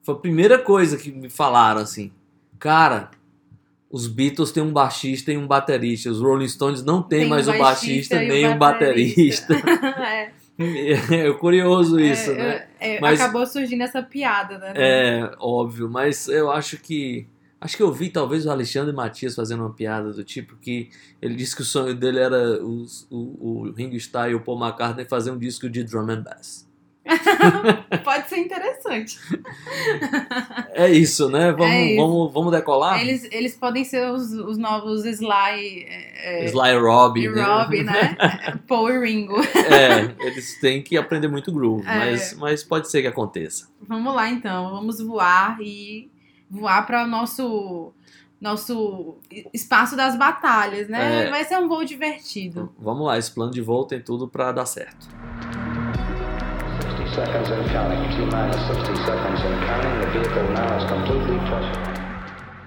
foi 0.01 0.15
a 0.15 0.17
primeira 0.17 0.57
coisa 0.57 0.97
que 0.97 1.11
me 1.11 1.29
falaram, 1.29 1.81
assim, 1.81 2.11
cara, 2.57 3.11
os 3.89 4.07
Beatles 4.07 4.51
têm 4.51 4.63
um 4.63 4.71
baixista 4.71 5.31
e 5.31 5.37
um 5.37 5.45
baterista, 5.45 6.09
os 6.09 6.21
Rolling 6.21 6.47
Stones 6.47 6.83
não 6.83 7.01
tem, 7.01 7.21
Tem 7.21 7.29
mais 7.29 7.47
um 7.47 7.57
baixista 7.57 8.15
baixista 8.15 8.33
nem 8.33 8.47
um 8.47 8.57
baterista. 8.57 9.53
é, 10.59 11.27
é 11.27 11.33
curioso 11.33 11.99
isso, 11.99 12.31
é, 12.31 12.35
né? 12.35 12.67
é, 12.79 12.99
Mas- 12.99 13.19
acabou 13.19 13.45
surgindo 13.45 13.83
essa 13.83 14.01
piada, 14.01 14.57
né? 14.57 14.73
É, 14.75 15.31
óbvio, 15.39 15.89
mas 15.89 16.27
eu 16.27 16.51
acho 16.51 16.77
que. 16.77 17.27
Acho 17.61 17.77
que 17.77 17.83
eu 17.83 17.91
vi 17.93 18.09
talvez 18.09 18.45
o 18.47 18.51
Alexandre 18.51 18.91
Matias 18.93 19.35
fazendo 19.35 19.59
uma 19.61 19.71
piada 19.73 20.11
do 20.11 20.23
tipo 20.23 20.55
que 20.55 20.89
ele 21.21 21.35
disse 21.35 21.55
que 21.55 21.61
o 21.61 21.65
sonho 21.65 21.93
dele 21.95 22.17
era 22.19 22.61
os- 22.65 23.05
o, 23.11 23.67
o 23.67 23.71
Ringo 23.71 23.95
Starr 23.97 24.31
e 24.31 24.35
o 24.35 24.41
Paul 24.41 24.59
McCartney 24.59 25.05
fazer 25.05 25.29
um 25.29 25.37
disco 25.37 25.69
de 25.69 25.83
drum 25.83 26.09
and 26.09 26.21
bass. 26.23 26.67
Pode 28.03 28.29
ser 28.29 28.37
interessante. 28.37 29.17
É 30.73 30.89
isso, 30.89 31.29
né? 31.29 31.51
Vamos, 31.51 31.65
É 31.73 31.85
isso. 31.93 32.01
vamos, 32.01 32.33
vamos 32.33 32.51
decolar? 32.51 32.99
Eles, 33.01 33.27
eles 33.31 33.55
podem 33.55 33.83
ser 33.83 34.09
os, 34.11 34.31
os 34.31 34.57
novos 34.57 35.05
Sly, 35.05 35.83
é, 35.87 36.43
é, 36.43 36.45
Sly 36.45 36.77
Robbie, 36.79 37.25
e 37.25 37.29
né? 37.29 37.43
Robbie, 37.43 37.83
né? 37.83 38.17
Paul 38.67 38.89
e 38.89 38.99
Ringo. 38.99 39.39
É, 39.39 40.15
eles 40.25 40.59
têm 40.59 40.81
que 40.81 40.97
aprender 40.97 41.27
muito 41.27 41.51
groove, 41.51 41.85
É. 41.87 41.97
mas, 41.97 42.33
mas 42.37 42.63
pode 42.63 42.89
ser 42.89 43.01
que 43.01 43.07
aconteça. 43.07 43.67
Vamos 43.87 44.13
lá 44.15 44.29
então, 44.29 44.69
vamos 44.71 44.99
voar 45.01 45.57
e 45.61 46.09
voar 46.51 46.85
para 46.85 47.05
o 47.05 47.07
nosso 47.07 47.93
nosso 48.39 49.17
espaço 49.53 49.95
das 49.95 50.17
batalhas, 50.17 50.89
né? 50.89 51.27
É. 51.27 51.29
Vai 51.29 51.45
ser 51.45 51.57
um 51.57 51.67
voo 51.67 51.85
divertido. 51.85 52.73
Vamos 52.79 53.05
lá, 53.05 53.17
esse 53.17 53.31
plano 53.31 53.51
de 53.51 53.61
voo 53.61 53.85
tem 53.85 54.01
tudo 54.01 54.27
pra 54.27 54.51
dar 54.51 54.65
certo. 54.65 55.07
60 57.11 57.15
seconds 57.15 57.51
and 57.51 57.63
counting. 57.71 58.09
T 58.09 58.17
minus 58.17 58.55
60 58.67 58.95
seconds 59.05 59.41
and 59.41 59.59
counting. 59.67 59.93
The 59.99 60.07
vehicle 60.11 60.47
now 60.53 60.77
is 60.77 60.83
completely 60.89 61.39
trusted. 61.47 61.91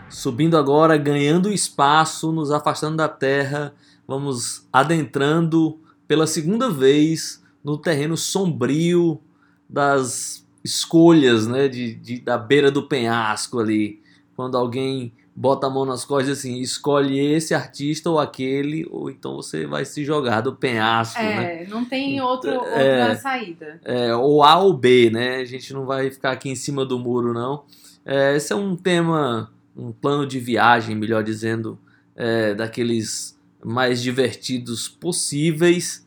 Subindo 0.08 0.56
agora, 0.56 0.96
ganhando 0.96 1.52
espaço, 1.52 2.30
nos 2.30 2.52
afastando 2.52 2.96
da 2.98 3.08
Terra, 3.08 3.74
vamos 4.06 4.68
adentrando 4.72 5.80
pela 6.06 6.26
segunda 6.26 6.70
vez 6.70 7.42
no 7.64 7.76
terreno 7.76 8.16
sombrio 8.16 9.20
das 9.68 10.43
escolhas, 10.64 11.46
né, 11.46 11.68
de, 11.68 11.94
de- 11.94 12.20
da 12.20 12.38
beira 12.38 12.70
do 12.70 12.88
penhasco 12.88 13.58
ali. 13.60 14.00
Quando 14.34 14.56
alguém 14.56 15.12
bota 15.36 15.66
a 15.66 15.70
mão 15.70 15.84
nas 15.84 16.04
costas 16.04 16.38
assim, 16.38 16.58
escolhe 16.60 17.18
esse 17.20 17.54
artista 17.54 18.08
ou 18.08 18.18
aquele, 18.18 18.86
ou 18.90 19.10
então 19.10 19.36
você 19.36 19.66
vai 19.66 19.84
se 19.84 20.04
jogar 20.04 20.40
do 20.40 20.54
penhasco, 20.54 21.20
né? 21.20 21.62
É, 21.62 21.66
não 21.66 21.84
tem 21.84 22.20
outro, 22.20 22.50
outra 22.54 22.80
É. 22.80 23.14
saída. 23.16 23.80
É, 23.84 24.14
ou 24.14 24.42
A 24.42 24.56
ou 24.58 24.72
B, 24.72 25.10
né? 25.10 25.36
A 25.36 25.44
gente 25.44 25.72
não 25.72 25.84
vai 25.84 26.10
ficar 26.10 26.32
aqui 26.32 26.48
em 26.48 26.54
cima 26.56 26.84
do 26.84 26.98
muro, 26.98 27.32
não. 27.34 27.64
É, 28.04 28.34
esse 28.36 28.52
é 28.52 28.56
um 28.56 28.74
tema, 28.76 29.52
um 29.76 29.92
plano 29.92 30.26
de 30.26 30.38
viagem, 30.38 30.94
melhor 30.96 31.22
dizendo, 31.22 31.78
é, 32.16 32.54
daqueles 32.54 33.36
mais 33.64 34.00
divertidos 34.02 34.88
possíveis 34.88 36.06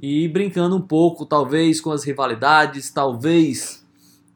e 0.00 0.28
brincando 0.28 0.76
um 0.76 0.80
pouco, 0.80 1.26
talvez, 1.26 1.80
com 1.80 1.90
as 1.90 2.04
rivalidades, 2.04 2.90
talvez 2.90 3.77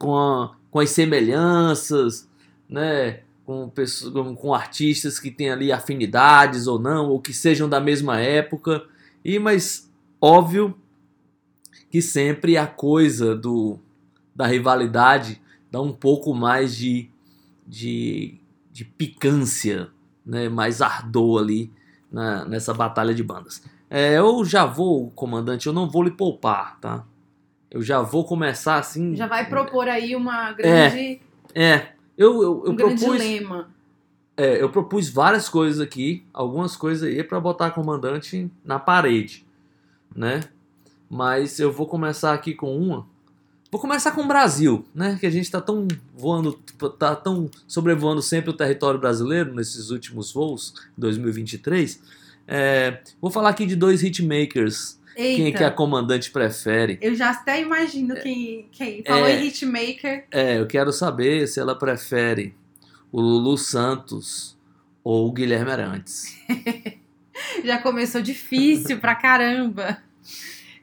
com, 0.03 0.15
a- 0.17 0.55
com 0.71 0.79
as 0.79 0.89
semelhanças, 0.89 2.29
né? 2.69 3.21
Com, 3.45 3.69
pesso- 3.69 4.11
com, 4.11 4.35
com 4.35 4.53
artistas 4.53 5.19
que 5.19 5.31
têm 5.31 5.49
ali 5.51 5.71
afinidades 5.71 6.67
ou 6.67 6.79
não, 6.79 7.09
ou 7.09 7.19
que 7.19 7.33
sejam 7.33 7.67
da 7.69 7.79
mesma 7.79 8.19
época. 8.19 8.83
E, 9.23 9.39
mas, 9.39 9.89
óbvio 10.21 10.75
que 11.89 12.01
sempre 12.01 12.57
a 12.57 12.65
coisa 12.67 13.35
do, 13.35 13.79
da 14.35 14.47
rivalidade 14.47 15.41
dá 15.71 15.81
um 15.81 15.91
pouco 15.93 16.33
mais 16.33 16.75
de, 16.75 17.09
de, 17.67 18.35
de 18.71 18.85
picância, 18.85 19.89
né? 20.25 20.49
mais 20.49 20.81
ardor 20.81 21.41
ali 21.41 21.71
na, 22.11 22.45
nessa 22.45 22.73
batalha 22.73 23.13
de 23.13 23.23
bandas. 23.23 23.63
É, 23.89 24.17
eu 24.17 24.43
já 24.45 24.65
vou, 24.65 25.11
comandante, 25.11 25.67
eu 25.67 25.73
não 25.73 25.89
vou 25.89 26.03
lhe 26.03 26.11
poupar, 26.11 26.79
tá? 26.79 27.05
Eu 27.73 27.81
já 27.81 28.01
vou 28.03 28.23
começar 28.23 28.77
assim. 28.77 29.15
Já 29.15 29.25
vai 29.25 29.49
propor 29.49 29.89
aí 29.89 30.15
uma 30.15 30.53
grande, 30.53 31.19
É, 31.55 31.87
eu, 32.15 32.43
eu, 32.43 32.63
eu 32.65 32.71
um 32.71 32.75
grande 32.75 33.03
propus. 33.03 33.19
lema. 33.19 33.67
É, 34.37 34.61
eu 34.61 34.69
propus 34.69 35.09
várias 35.09 35.49
coisas 35.49 35.81
aqui, 35.81 36.23
algumas 36.31 36.75
coisas 36.75 37.09
aí 37.09 37.23
para 37.23 37.39
botar 37.39 37.71
comandante 37.71 38.49
na 38.63 38.77
parede, 38.77 39.43
né? 40.15 40.41
Mas 41.09 41.59
eu 41.59 41.71
vou 41.71 41.87
começar 41.87 42.33
aqui 42.33 42.53
com 42.53 42.77
uma. 42.77 43.07
Vou 43.71 43.81
começar 43.81 44.11
com 44.11 44.21
o 44.21 44.27
Brasil, 44.27 44.85
né? 44.93 45.17
Que 45.19 45.25
a 45.25 45.31
gente 45.31 45.49
tá 45.49 45.59
tão 45.59 45.87
voando, 46.15 46.53
tá 46.99 47.15
tão 47.15 47.49
sobrevoando 47.67 48.21
sempre 48.21 48.51
o 48.51 48.53
território 48.53 48.99
brasileiro 48.99 49.53
nesses 49.53 49.89
últimos 49.89 50.31
voos, 50.31 50.75
2023. 50.95 51.99
É, 52.47 53.01
vou 53.19 53.31
falar 53.31 53.49
aqui 53.49 53.65
de 53.65 53.75
dois 53.75 54.03
hitmakers. 54.03 54.99
Quem 55.15 55.25
é 55.25 55.45
Eita, 55.47 55.57
que 55.59 55.63
a 55.63 55.71
comandante 55.71 56.31
prefere? 56.31 56.97
eu 57.01 57.13
já 57.15 57.29
até 57.31 57.61
imagino 57.61 58.15
quem, 58.15 58.67
quem 58.71 59.03
falou 59.03 59.25
É. 59.27 59.39
em 59.41 59.47
hitmaker. 59.47 60.25
É, 60.31 60.57
eu 60.59 60.65
quero 60.67 60.91
saber 60.91 61.47
se 61.47 61.59
ela 61.59 61.77
prefere 61.77 62.53
o 63.11 63.21
Lulu 63.21 63.57
Santos 63.57 64.57
ou 65.03 65.27
o 65.27 65.31
Guilherme 65.31 65.71
Arantes. 65.71 66.35
Já 67.65 67.77
começou 67.79 68.21
difícil 68.21 68.99
pra 68.99 69.15
caramba. 69.15 69.97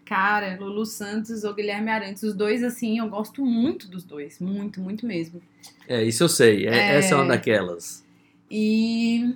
Cara, 0.05 0.57
Lulu 0.61 0.85
Santos 0.85 1.45
ou 1.45 1.55
Guilherme 1.55 1.91
Arantes, 1.91 2.23
os 2.25 2.35
dois, 2.35 2.63
assim, 2.65 2.99
eu 2.99 3.09
gosto 3.09 3.45
muito 3.45 3.87
dos 3.89 4.03
dois. 4.03 4.41
Muito, 4.41 4.81
muito 4.81 5.07
mesmo. 5.07 5.41
É, 5.87 6.03
isso 6.03 6.25
eu 6.25 6.29
sei. 6.29 6.67
É- 6.67 6.75
É. 6.75 6.97
Essa 6.97 7.15
é 7.15 7.17
uma 7.17 7.27
daquelas. 7.27 8.05
E. 8.51 9.33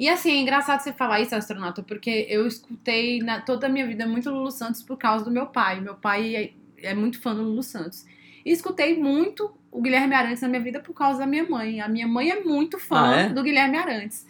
E 0.00 0.08
assim, 0.08 0.30
é 0.30 0.36
engraçado 0.36 0.80
você 0.80 0.94
falar 0.94 1.20
isso, 1.20 1.34
astronauta, 1.34 1.82
porque 1.82 2.26
eu 2.30 2.46
escutei 2.46 3.18
na, 3.18 3.38
toda 3.42 3.66
a 3.66 3.68
minha 3.68 3.86
vida 3.86 4.06
muito 4.06 4.30
Lulu 4.30 4.50
Santos 4.50 4.82
por 4.82 4.96
causa 4.96 5.26
do 5.26 5.30
meu 5.30 5.44
pai. 5.44 5.78
Meu 5.78 5.94
pai 5.94 6.34
é, 6.34 6.52
é 6.90 6.94
muito 6.94 7.20
fã 7.20 7.34
do 7.34 7.42
Lulu 7.42 7.62
Santos. 7.62 8.06
E 8.42 8.50
escutei 8.50 8.98
muito 8.98 9.52
o 9.70 9.82
Guilherme 9.82 10.14
Arantes 10.14 10.40
na 10.40 10.48
minha 10.48 10.62
vida 10.62 10.80
por 10.80 10.94
causa 10.94 11.18
da 11.18 11.26
minha 11.26 11.44
mãe. 11.46 11.82
A 11.82 11.86
minha 11.86 12.08
mãe 12.08 12.30
é 12.30 12.40
muito 12.40 12.78
fã 12.78 13.10
Ah, 13.10 13.16
é? 13.16 13.28
do 13.28 13.42
Guilherme 13.42 13.76
Arantes. 13.76 14.26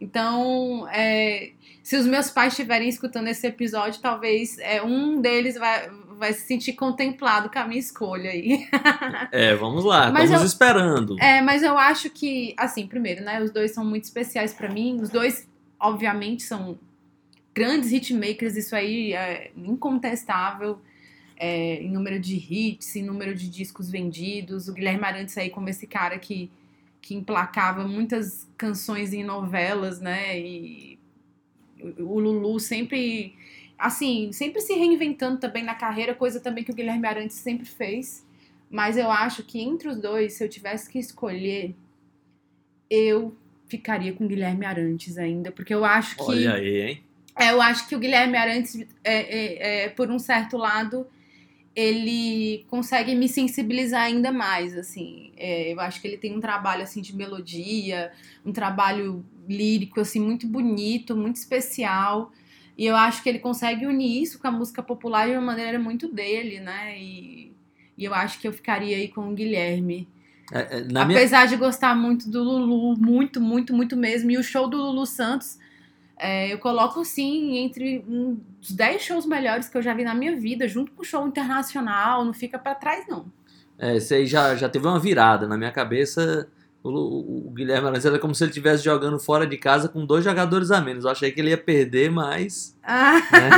Então, 0.00 0.86
é, 0.92 1.50
se 1.82 1.96
os 1.96 2.06
meus 2.06 2.30
pais 2.30 2.52
estiverem 2.52 2.88
escutando 2.88 3.26
esse 3.26 3.44
episódio, 3.44 4.00
talvez 4.00 4.56
é, 4.60 4.80
um 4.84 5.20
deles 5.20 5.56
vai, 5.56 5.90
vai 6.18 6.32
se 6.32 6.46
sentir 6.46 6.72
contemplado 6.74 7.48
com 7.50 7.58
a 7.58 7.64
minha 7.66 7.80
escolha 7.80 8.30
aí. 8.30 8.66
É, 9.32 9.54
vamos 9.54 9.84
lá. 9.84 10.10
Mas 10.10 10.24
Estamos 10.24 10.42
eu- 10.42 10.46
esperando. 10.46 11.16
É, 11.20 11.40
mas 11.40 11.62
eu 11.62 11.76
acho 11.78 12.10
que, 12.10 12.54
assim, 12.56 12.86
primeiro, 12.86 13.22
né? 13.24 13.42
Os 13.42 13.50
dois 13.50 13.72
são 13.72 13.84
muito 13.84 14.04
especiais 14.04 14.52
pra 14.54 14.68
mim. 14.70 15.00
Os 15.00 15.10
dois, 15.10 15.48
obviamente, 15.78 16.42
são 16.42 16.78
grandes 17.54 17.92
hitmakers, 17.92 18.56
isso 18.56 18.74
aí 18.76 19.12
é 19.12 19.50
incontestável. 19.56 20.80
é, 21.40 21.80
em 21.82 21.90
número 21.92 22.18
de 22.18 22.34
hits, 22.36 22.96
em 22.96 23.02
número 23.04 23.32
de 23.32 23.48
discos 23.48 23.88
vendidos. 23.88 24.66
O 24.68 24.72
Guilherme 24.74 25.04
Arantes 25.04 25.38
aí 25.38 25.50
como 25.50 25.68
esse 25.68 25.86
cara 25.86 26.18
que, 26.18 26.50
que 27.00 27.14
emplacava 27.14 27.86
muitas 27.86 28.48
canções 28.56 29.12
em 29.12 29.22
novelas, 29.22 30.00
né? 30.00 30.36
E 30.36 30.98
o 31.96 32.18
Lulu 32.18 32.58
sempre, 32.58 33.36
assim, 33.78 34.32
sempre 34.32 34.60
se 34.60 34.74
reinventando 34.74 35.38
também 35.38 35.62
na 35.62 35.74
carreira, 35.74 36.14
coisa 36.14 36.40
também 36.40 36.64
que 36.64 36.72
o 36.72 36.74
Guilherme 36.74 37.06
Arantes 37.06 37.36
sempre 37.36 37.66
fez. 37.66 38.26
Mas 38.70 38.96
eu 38.98 39.10
acho 39.10 39.44
que 39.44 39.60
entre 39.60 39.88
os 39.88 39.96
dois, 39.96 40.34
se 40.34 40.44
eu 40.44 40.48
tivesse 40.48 40.90
que 40.90 40.98
escolher, 40.98 41.74
eu 42.90 43.34
ficaria 43.66 44.12
com 44.12 44.24
o 44.24 44.28
Guilherme 44.28 44.66
Arantes 44.66 45.16
ainda, 45.16 45.52
porque 45.52 45.72
eu 45.72 45.84
acho 45.84 46.16
que 46.16 46.22
Olha 46.22 46.54
aí, 46.54 46.80
hein? 46.80 47.02
é, 47.36 47.52
eu 47.52 47.62
acho 47.62 47.86
que 47.88 47.94
o 47.94 47.98
Guilherme 47.98 48.36
Arantes, 48.36 48.76
é, 49.04 49.14
é, 49.14 49.84
é, 49.84 49.88
por 49.90 50.10
um 50.10 50.18
certo 50.18 50.56
lado, 50.56 51.06
ele 51.74 52.66
consegue 52.68 53.14
me 53.14 53.28
sensibilizar 53.28 54.02
ainda 54.02 54.32
mais, 54.32 54.76
assim. 54.76 55.30
É, 55.36 55.72
eu 55.72 55.78
acho 55.80 56.00
que 56.00 56.08
ele 56.08 56.16
tem 56.18 56.36
um 56.36 56.40
trabalho, 56.40 56.82
assim, 56.82 57.00
de 57.00 57.14
melodia, 57.14 58.10
um 58.44 58.52
trabalho 58.52 59.24
lírico, 59.48 60.00
assim, 60.00 60.18
muito 60.18 60.46
bonito, 60.46 61.16
muito 61.16 61.36
especial. 61.36 62.32
E 62.78 62.86
eu 62.86 62.94
acho 62.94 63.24
que 63.24 63.28
ele 63.28 63.40
consegue 63.40 63.84
unir 63.84 64.22
isso 64.22 64.38
com 64.38 64.46
a 64.46 64.52
música 64.52 64.80
popular 64.80 65.26
de 65.26 65.32
uma 65.32 65.42
maneira 65.42 65.80
muito 65.80 66.06
dele, 66.06 66.60
né? 66.60 66.96
E, 66.96 67.52
e 67.96 68.04
eu 68.04 68.14
acho 68.14 68.38
que 68.38 68.46
eu 68.46 68.52
ficaria 68.52 68.96
aí 68.96 69.08
com 69.08 69.28
o 69.28 69.34
Guilherme. 69.34 70.08
É, 70.52 70.78
é, 70.78 70.84
na 70.84 71.04
minha... 71.04 71.18
Apesar 71.18 71.46
de 71.46 71.56
gostar 71.56 71.96
muito 71.96 72.30
do 72.30 72.40
Lulu, 72.40 72.96
muito, 72.96 73.40
muito, 73.40 73.74
muito 73.74 73.96
mesmo. 73.96 74.30
E 74.30 74.38
o 74.38 74.44
show 74.44 74.68
do 74.68 74.76
Lulu 74.76 75.04
Santos, 75.06 75.58
é, 76.16 76.52
eu 76.52 76.58
coloco 76.60 77.00
assim, 77.00 77.56
entre 77.56 78.04
um 78.08 78.38
dos 78.60 78.70
10 78.70 79.02
shows 79.02 79.26
melhores 79.26 79.68
que 79.68 79.76
eu 79.76 79.82
já 79.82 79.92
vi 79.92 80.04
na 80.04 80.14
minha 80.14 80.36
vida, 80.36 80.68
junto 80.68 80.92
com 80.92 81.02
o 81.02 81.04
show 81.04 81.26
internacional, 81.26 82.24
não 82.24 82.32
fica 82.32 82.60
pra 82.60 82.76
trás, 82.76 83.08
não. 83.08 83.26
É, 83.76 83.96
esse 83.96 84.14
aí 84.14 84.24
já, 84.24 84.54
já 84.54 84.68
teve 84.68 84.86
uma 84.86 85.00
virada. 85.00 85.48
Na 85.48 85.56
minha 85.56 85.72
cabeça, 85.72 86.48
o, 86.96 87.48
o- 87.48 87.50
Guilherme 87.50 87.88
Arantes 87.88 88.06
era 88.06 88.18
como 88.18 88.34
se 88.34 88.44
ele 88.44 88.50
estivesse 88.50 88.82
jogando 88.84 89.18
fora 89.18 89.46
de 89.46 89.56
casa 89.58 89.88
com 89.88 90.04
dois 90.06 90.24
jogadores 90.24 90.70
a 90.70 90.80
menos. 90.80 91.04
Eu 91.04 91.10
achei 91.10 91.30
que 91.32 91.40
ele 91.40 91.50
ia 91.50 91.58
perder, 91.58 92.10
mas. 92.10 92.78
Ah, 92.82 93.14
né? 93.32 93.50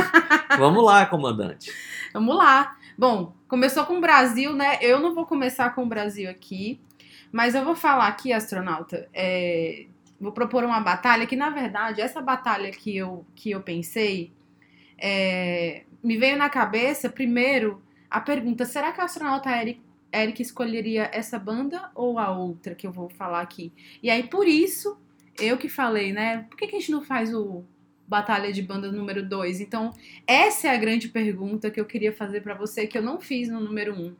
Vamos 0.57 0.83
lá, 0.83 1.05
comandante. 1.05 1.71
vamos 2.13 2.35
lá. 2.35 2.75
Bom, 2.97 3.33
começou 3.47 3.85
com 3.85 3.97
o 3.97 4.01
Brasil, 4.01 4.53
né? 4.53 4.77
Eu 4.81 4.99
não 4.99 5.15
vou 5.15 5.25
começar 5.25 5.73
com 5.75 5.83
o 5.83 5.87
Brasil 5.87 6.29
aqui, 6.29 6.79
mas 7.31 7.55
eu 7.55 7.63
vou 7.65 7.75
falar 7.75 8.07
aqui, 8.07 8.31
astronauta. 8.33 9.07
é, 9.13 9.85
vou 10.19 10.31
propor 10.31 10.63
uma 10.63 10.79
batalha 10.79 11.25
que, 11.25 11.35
na 11.35 11.49
verdade, 11.49 11.99
essa 12.01 12.21
batalha 12.21 12.69
que 12.71 12.95
eu, 12.95 13.25
que 13.35 13.49
eu 13.51 13.61
pensei 13.61 14.31
é, 14.97 15.83
me 16.03 16.17
veio 16.17 16.37
na 16.37 16.49
cabeça, 16.49 17.09
primeiro, 17.09 17.81
a 18.09 18.19
pergunta: 18.19 18.65
será 18.65 18.91
que 18.91 19.01
o 19.01 19.03
astronauta 19.03 19.49
Eric, 19.49 19.81
Eric 20.13 20.41
escolheria 20.41 21.09
essa 21.13 21.39
banda 21.39 21.89
ou 21.95 22.19
a 22.19 22.31
outra 22.31 22.75
que 22.75 22.85
eu 22.85 22.91
vou 22.91 23.09
falar 23.09 23.41
aqui? 23.41 23.71
E 24.01 24.09
aí, 24.09 24.23
por 24.23 24.47
isso, 24.47 24.97
eu 25.39 25.57
que 25.57 25.69
falei, 25.69 26.11
né? 26.11 26.45
Por 26.49 26.57
que, 26.57 26.67
que 26.67 26.75
a 26.75 26.79
gente 26.79 26.91
não 26.91 27.01
faz 27.01 27.33
o 27.33 27.63
Batalha 28.07 28.51
de 28.51 28.61
Banda 28.61 28.91
número 28.91 29.27
2? 29.27 29.61
Então, 29.61 29.93
essa 30.27 30.67
é 30.67 30.71
a 30.71 30.77
grande 30.77 31.07
pergunta 31.07 31.71
que 31.71 31.79
eu 31.79 31.85
queria 31.85 32.11
fazer 32.11 32.41
pra 32.41 32.53
você, 32.53 32.85
que 32.85 32.97
eu 32.97 33.01
não 33.01 33.19
fiz 33.19 33.49
no 33.49 33.59
número 33.59 33.93
1. 33.93 34.01
Um. 34.01 34.15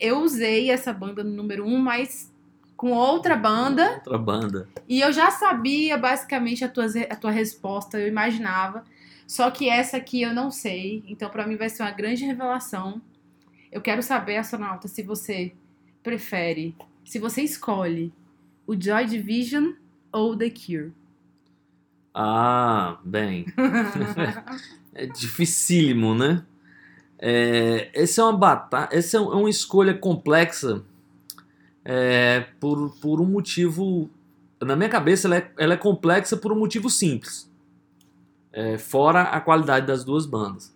Eu 0.00 0.20
usei 0.20 0.70
essa 0.70 0.92
banda 0.92 1.22
no 1.22 1.30
número 1.30 1.64
1, 1.64 1.74
um, 1.74 1.78
mas 1.78 2.32
com 2.76 2.90
outra 2.90 3.36
banda. 3.36 3.94
Outra 3.94 4.18
banda. 4.18 4.68
E 4.88 5.00
eu 5.00 5.12
já 5.12 5.30
sabia 5.30 5.96
basicamente 5.96 6.64
a 6.64 6.68
tua, 6.68 6.86
a 7.08 7.16
tua 7.16 7.30
resposta, 7.30 7.98
eu 7.98 8.08
imaginava. 8.08 8.84
Só 9.26 9.50
que 9.50 9.68
essa 9.68 9.96
aqui 9.96 10.22
eu 10.22 10.34
não 10.34 10.50
sei. 10.50 11.02
Então, 11.06 11.30
pra 11.30 11.46
mim, 11.46 11.56
vai 11.56 11.68
ser 11.68 11.82
uma 11.82 11.92
grande 11.92 12.24
revelação. 12.24 13.00
Eu 13.74 13.80
quero 13.80 14.04
saber, 14.04 14.36
astronauta, 14.36 14.86
se 14.86 15.02
você 15.02 15.52
prefere, 16.00 16.76
se 17.04 17.18
você 17.18 17.42
escolhe 17.42 18.12
o 18.64 18.80
Joy 18.80 19.04
Division 19.04 19.72
ou 20.12 20.36
The 20.36 20.48
Cure. 20.48 20.92
Ah, 22.14 23.00
bem. 23.04 23.46
É 24.96 25.06
dificílimo, 25.06 26.14
né? 26.14 26.44
É, 27.18 27.90
esse 27.94 28.20
é 28.20 28.22
uma 28.22 28.36
batalha. 28.36 28.90
Essa 28.92 29.16
é 29.16 29.18
é 29.18 29.22
uma 29.22 29.50
escolha 29.50 29.92
complexa 29.92 30.84
é, 31.84 32.46
por, 32.60 32.94
por 33.00 33.20
um 33.20 33.26
motivo. 33.26 34.08
Na 34.62 34.76
minha 34.76 34.88
cabeça, 34.88 35.26
ela 35.26 35.38
é, 35.38 35.50
ela 35.58 35.74
é 35.74 35.76
complexa 35.76 36.36
por 36.36 36.52
um 36.52 36.56
motivo 36.60 36.88
simples. 36.88 37.50
É, 38.52 38.78
fora 38.78 39.22
a 39.22 39.40
qualidade 39.40 39.84
das 39.84 40.04
duas 40.04 40.26
bandas. 40.26 40.72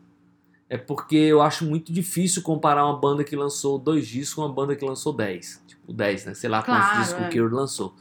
É 0.70 0.76
porque 0.76 1.16
eu 1.16 1.40
acho 1.40 1.64
muito 1.64 1.92
difícil 1.92 2.42
comparar 2.42 2.84
uma 2.84 2.98
banda 2.98 3.24
que 3.24 3.34
lançou 3.34 3.78
dois 3.78 4.06
discos 4.06 4.34
com 4.34 4.42
uma 4.42 4.52
banda 4.52 4.76
que 4.76 4.84
lançou 4.84 5.12
dez. 5.12 5.62
Tipo, 5.66 5.92
dez, 5.92 6.26
né? 6.26 6.34
Sei 6.34 6.48
lá 6.48 6.62
Claro, 6.62 6.82
quantos 6.82 6.98
discos 7.06 7.24
é. 7.24 7.28
o 7.28 7.30
Cure 7.30 7.54
lançou. 7.54 7.94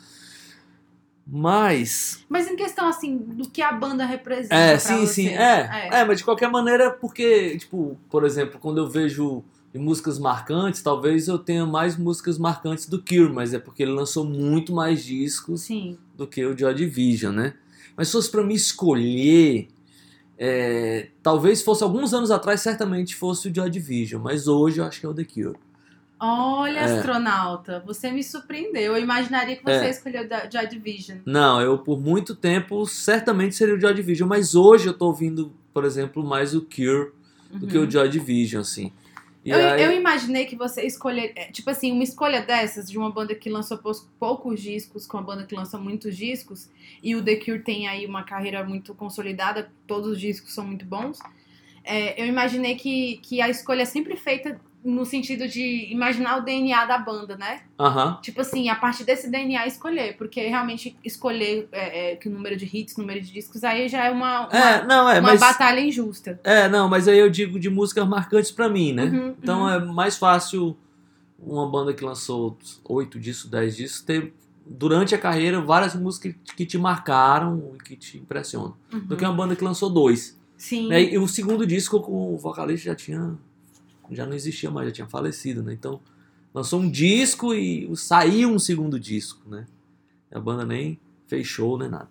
Mas 1.26 2.26
Mas 2.30 2.50
em 2.50 2.56
questão, 2.56 2.88
assim, 2.88 3.18
do 3.18 3.50
que 3.50 3.62
a 3.62 3.72
banda 3.72 4.06
representa 4.06 4.56
é, 4.56 4.78
sim, 4.78 5.06
você. 5.06 5.14
sim. 5.14 5.28
É, 5.30 5.90
é. 5.92 6.06
mas 6.06 6.20
de 6.20 6.24
qualquer 6.24 6.50
maneira, 6.50 6.92
porque, 6.92 7.58
tipo, 7.58 7.98
por 8.10 8.24
exemplo, 8.24 8.60
quando 8.60 8.78
eu 8.78 8.88
vejo 8.88 9.44
músicas 9.74 10.18
marcantes, 10.18 10.82
talvez 10.82 11.28
eu 11.28 11.38
tenha 11.38 11.66
mais 11.66 11.98
músicas 11.98 12.38
marcantes 12.38 12.88
do 12.88 13.02
Cure, 13.02 13.32
mas 13.32 13.54
é 13.54 13.60
porque 13.60 13.84
ele 13.84 13.92
lançou 13.92 14.26
muito 14.26 14.74
mais 14.74 15.04
discos 15.04 15.62
Sim. 15.62 15.98
do 16.16 16.26
que 16.26 16.46
o 16.46 16.58
Joy 16.58 16.74
Division, 16.74 17.34
né? 17.34 17.54
Mas 17.96 18.08
se 18.08 18.14
fosse 18.14 18.32
pra 18.32 18.44
me 18.44 18.56
escolher, 18.56 19.68
é, 20.38 21.08
talvez 21.24 21.62
fosse 21.62 21.84
alguns 21.84 22.14
anos 22.14 22.32
atrás, 22.32 22.62
certamente 22.62 23.16
fosse 23.16 23.50
o 23.50 23.56
Joy 23.56 23.70
Division, 23.70 24.22
mas 24.22 24.48
hoje 24.48 24.80
eu 24.80 24.86
acho 24.86 25.00
que 25.00 25.06
é 25.06 25.10
o 25.10 25.14
The 25.14 25.24
Cure. 25.26 25.58
Olha, 26.20 26.80
É. 26.80 26.84
astronauta, 26.98 27.84
você 27.86 28.10
me 28.12 28.24
surpreendeu. 28.24 28.96
Eu 28.96 29.00
imaginaria 29.04 29.56
que 29.56 29.64
você 29.64 29.86
É. 29.86 29.90
escolheu 29.90 30.24
Joy 30.52 30.68
Division. 30.68 31.20
Não, 31.26 31.62
eu 31.62 31.78
por 31.78 32.00
muito 32.00 32.36
tempo 32.36 32.86
certamente 32.88 33.54
seria 33.56 33.76
o 33.76 33.80
Joy 33.80 33.94
Division, 33.94 34.28
mas 34.28 34.56
hoje 34.56 34.88
eu 34.88 34.94
tô 34.94 35.06
ouvindo, 35.08 35.54
por 35.74 35.86
exemplo, 35.86 36.24
mais 36.24 36.56
o 36.56 36.62
Cure 36.62 37.12
do 37.52 37.68
que 37.68 37.78
o 37.78 37.90
Joy 37.90 38.10
Division, 38.10 38.62
assim. 38.62 38.92
Eu, 39.50 39.58
aí- 39.70 39.84
eu 39.84 39.92
imaginei 39.92 40.46
que 40.46 40.56
você 40.56 40.82
escolher, 40.86 41.32
é, 41.36 41.46
tipo 41.52 41.70
assim, 41.70 41.92
uma 41.92 42.04
escolha 42.04 42.42
dessas, 42.42 42.90
de 42.90 42.98
uma 42.98 43.10
banda 43.12 43.34
que 43.34 43.50
lançou 43.50 43.80
poucos 44.20 44.62
discos, 44.62 45.06
com 45.08 45.18
uma 45.18 45.24
banda 45.24 45.46
que 45.46 45.56
lançou 45.56 45.80
muitos 45.80 46.16
discos, 46.18 46.70
e 47.02 47.16
o 47.16 47.24
The 47.24 47.36
Cure 47.38 47.60
tem 47.60 47.88
aí 47.88 48.06
uma 48.06 48.24
carreira 48.24 48.64
muito 48.64 48.94
consolidada, 48.94 49.72
todos 49.86 50.10
os 50.12 50.20
discos 50.20 50.54
são 50.54 50.66
muito 50.66 50.86
bons. 50.86 51.20
É, 51.84 52.22
eu 52.22 52.26
imaginei 52.26 52.76
que, 52.76 53.18
que 53.24 53.40
a 53.40 53.48
escolha 53.50 53.84
é 53.84 53.86
sempre 53.86 54.18
feita 54.18 54.60
no 54.90 55.06
sentido 55.06 55.48
de 55.48 55.92
imaginar 55.92 56.38
o 56.38 56.42
DNA 56.46 56.86
da 56.86 56.98
banda, 56.98 57.36
né? 57.36 57.62
Aham. 57.78 58.20
Tipo 58.22 58.40
assim, 58.42 58.70
a 58.70 58.76
partir 58.76 59.04
desse 59.04 59.30
DNA 59.30 59.68
escolher, 59.68 60.16
porque 60.18 60.42
realmente 60.48 60.96
escolher 61.04 61.68
é, 61.74 62.14
é, 62.14 62.16
que 62.16 62.30
o 62.30 62.32
número 62.32 62.56
de 62.56 62.66
hits, 62.66 62.96
número 62.96 63.20
de 63.22 63.32
discos, 63.32 63.64
aí 63.66 63.90
já 63.90 64.06
é 64.06 64.12
uma, 64.12 64.48
uma, 64.48 64.58
É, 64.58 64.86
não, 64.86 65.10
é, 65.10 65.20
uma 65.20 65.32
mas. 65.32 65.40
batalha 65.40 65.82
injusta. 65.82 66.40
É, 66.44 66.70
não, 66.70 66.88
mas 66.88 67.08
aí 67.08 67.20
eu 67.20 67.30
digo 67.30 67.60
de 67.60 67.70
músicas 67.70 68.08
marcantes 68.08 68.50
pra 68.52 68.70
mim, 68.70 68.94
né? 68.94 69.04
Uhum, 69.04 69.36
Então 69.44 69.62
uhum. 69.64 69.70
é 69.70 69.80
mais 69.86 70.18
fácil 70.18 70.78
uma 71.38 71.70
banda 71.70 71.94
que 71.94 72.04
lançou 72.04 72.58
oito 72.86 73.20
discos, 73.20 73.50
dez 73.52 73.76
discos, 73.76 74.02
ter 74.02 74.34
durante 74.66 75.14
a 75.14 75.18
carreira 75.18 75.60
várias 75.62 75.96
músicas 75.96 76.34
que, 76.46 76.56
que 76.56 76.66
te 76.66 76.78
marcaram 76.78 77.74
e 77.76 77.84
que 77.84 77.96
te 77.96 78.18
impressionam. 78.18 78.76
Do 78.92 79.12
Uhum. 79.12 79.18
que 79.18 79.26
uma 79.26 79.34
banda 79.34 79.56
que 79.56 79.64
lançou 79.64 79.90
dois. 79.90 80.38
Sim. 80.58 80.88
Né? 80.88 81.04
E 81.14 81.18
o 81.18 81.28
segundo 81.28 81.68
disco 81.68 82.00
com 82.02 82.34
o 82.34 82.38
vocalista 82.38 82.86
já 82.90 82.96
tinha. 82.96 83.38
Já 84.12 84.26
não 84.26 84.34
existia 84.34 84.72
mais, 84.72 84.88
já 84.88 84.94
tinha 84.94 85.08
falecido, 85.08 85.64
né? 85.64 85.74
Então 85.74 86.00
lançou 86.54 86.80
um 86.80 86.90
disco 86.90 87.54
e 87.54 87.90
saiu 87.96 88.50
um 88.50 88.60
segundo 88.60 89.00
disco, 89.00 89.42
né? 89.50 89.66
A 90.32 90.40
banda 90.40 90.66
nem 90.66 91.00
fechou 91.28 91.78
nem 91.78 91.90
nada. 91.90 92.10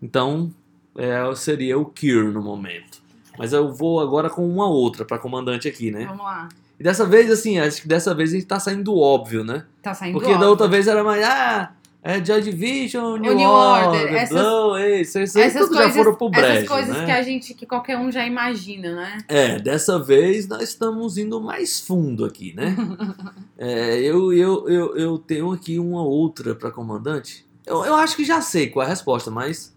Então 0.00 0.52
é, 0.96 1.34
seria 1.34 1.78
o 1.78 1.84
Cure 1.84 2.32
no 2.32 2.42
momento. 2.42 3.02
Mas 3.38 3.52
eu 3.52 3.72
vou 3.72 4.00
agora 4.00 4.28
com 4.28 4.46
uma 4.48 4.68
outra 4.68 5.04
pra 5.04 5.18
comandante 5.18 5.68
aqui, 5.68 5.90
né? 5.90 6.06
Vamos 6.06 6.24
lá. 6.24 6.48
E 6.78 6.82
dessa 6.82 7.04
vez, 7.04 7.30
assim, 7.30 7.58
acho 7.58 7.82
que 7.82 7.88
dessa 7.88 8.14
vez 8.14 8.30
a 8.30 8.34
gente 8.34 8.46
tá 8.46 8.58
saindo 8.60 8.84
do 8.84 8.96
óbvio, 8.96 9.44
né? 9.44 9.64
Tá 9.82 9.94
saindo 9.94 10.14
Porque 10.14 10.28
da 10.28 10.36
óbvio. 10.36 10.50
outra 10.50 10.68
vez 10.68 10.86
era 10.86 11.02
mais, 11.02 11.22
ah, 11.24 11.72
é 12.10 12.24
Joy 12.24 12.40
Division, 12.40 13.18
New, 13.18 13.34
New 13.34 13.50
Order, 13.50 14.00
Order, 14.00 14.14
essas- 14.14 14.40
Blow, 14.40 14.78
isso, 14.78 15.18
essas 15.18 15.52
coisas, 15.68 15.70
já 15.76 15.90
foram 15.90 16.14
pro 16.14 16.30
brejo, 16.30 16.46
essas 16.46 16.68
coisas 16.68 16.96
né? 16.96 17.04
que 17.04 17.10
a 17.10 17.22
gente, 17.22 17.52
que 17.52 17.66
qualquer 17.66 17.98
um 17.98 18.10
já 18.10 18.26
imagina, 18.26 18.94
né? 18.94 19.18
É, 19.28 19.58
dessa 19.58 19.98
vez 19.98 20.48
nós 20.48 20.62
estamos 20.62 21.18
indo 21.18 21.38
mais 21.38 21.80
fundo 21.80 22.24
aqui, 22.24 22.54
né? 22.54 22.74
É, 23.60 23.98
eu, 24.00 24.32
eu, 24.32 24.68
eu, 24.68 24.96
eu 24.96 25.18
tenho 25.18 25.52
aqui 25.52 25.80
uma 25.80 26.00
outra 26.00 26.54
para 26.54 26.70
comandante. 26.70 27.44
Eu, 27.66 27.84
eu 27.84 27.96
acho 27.96 28.14
que 28.14 28.24
já 28.24 28.40
sei 28.40 28.68
qual 28.68 28.84
é 28.84 28.86
a 28.86 28.90
resposta, 28.90 29.32
mas. 29.32 29.72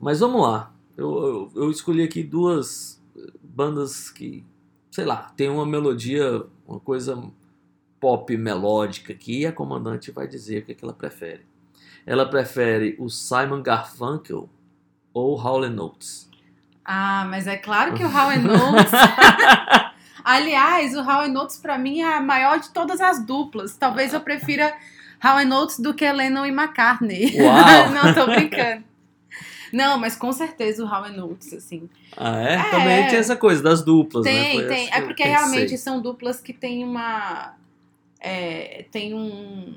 Mas 0.00 0.20
vamos 0.20 0.40
lá. 0.40 0.72
Eu, 0.96 1.50
eu, 1.54 1.62
eu 1.64 1.70
escolhi 1.70 2.02
aqui 2.02 2.22
duas 2.22 2.98
bandas 3.42 4.08
que, 4.08 4.42
sei 4.90 5.04
lá, 5.04 5.30
tem 5.36 5.50
uma 5.50 5.66
melodia, 5.66 6.42
uma 6.66 6.80
coisa 6.80 7.22
pop 8.00 8.36
melódica 8.36 9.12
aqui, 9.12 9.40
e 9.40 9.46
a 9.46 9.52
comandante 9.52 10.10
vai 10.10 10.26
dizer 10.26 10.62
o 10.62 10.64
que, 10.64 10.72
é 10.72 10.74
que 10.74 10.84
ela 10.84 10.94
prefere. 10.94 11.46
Ela 12.06 12.28
prefere 12.28 12.96
o 12.98 13.08
Simon 13.08 13.62
Garfunkel 13.62 14.48
ou 15.12 15.38
Howlin' 15.38 15.70
Notes? 15.70 16.28
Ah, 16.84 17.26
mas 17.28 17.46
é 17.46 17.56
claro 17.56 17.94
que 17.94 18.02
o 18.02 18.08
How 18.10 18.30
and 18.30 18.42
Notes. 18.42 18.92
Aliás, 20.24 20.94
o 20.96 21.00
How 21.00 21.20
and 21.20 21.28
Notes 21.32 21.58
pra 21.58 21.78
mim 21.78 22.00
é 22.00 22.16
a 22.16 22.20
maior 22.20 22.58
de 22.58 22.70
todas 22.70 23.00
as 23.00 23.24
duplas. 23.24 23.76
Talvez 23.76 24.12
eu 24.12 24.20
prefira 24.20 24.74
How 25.22 25.38
and 25.38 25.44
Notes 25.44 25.78
do 25.78 25.94
que 25.94 26.10
Lennon 26.10 26.46
e 26.46 26.50
McCartney. 26.50 27.40
Uau! 27.40 27.90
Não, 27.92 28.14
tô 28.14 28.26
brincando. 28.26 28.84
Não, 29.72 29.98
mas 29.98 30.16
com 30.16 30.32
certeza 30.32 30.84
o 30.84 30.86
How 30.86 31.04
and 31.04 31.12
Notes, 31.12 31.52
assim. 31.52 31.88
Ah, 32.16 32.40
é? 32.40 32.54
É. 32.54 32.70
Também 32.70 33.08
tem 33.08 33.18
essa 33.18 33.36
coisa 33.36 33.62
das 33.62 33.84
duplas, 33.84 34.24
né? 34.24 34.32
Tem, 34.32 34.54
Foi 34.56 34.66
tem. 34.66 34.86
que 34.88 34.94
É 34.94 35.00
porque 35.02 35.22
realmente 35.22 35.78
são 35.78 36.00
duplas 36.00 36.40
que 36.40 36.52
têm 36.52 36.84
uma. 36.84 37.54
É, 38.20 38.84
tem 38.90 39.14
um. 39.14 39.74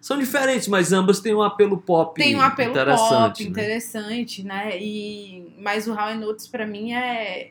São 0.00 0.18
diferentes, 0.18 0.68
mas 0.68 0.92
ambas 0.92 1.18
têm 1.18 1.34
um 1.34 1.42
apelo 1.42 1.78
pop 1.78 2.20
Tem 2.20 2.36
um 2.36 2.40
apelo 2.40 2.70
interessante. 2.70 3.08
pop 3.08 3.42
né? 3.44 3.50
interessante, 3.50 4.44
né? 4.44 4.78
E, 4.80 5.52
mas 5.58 5.88
o 5.88 5.92
How 5.92 6.10
and 6.10 6.20
Notes 6.20 6.46
pra 6.46 6.66
mim 6.66 6.92
é, 6.92 7.50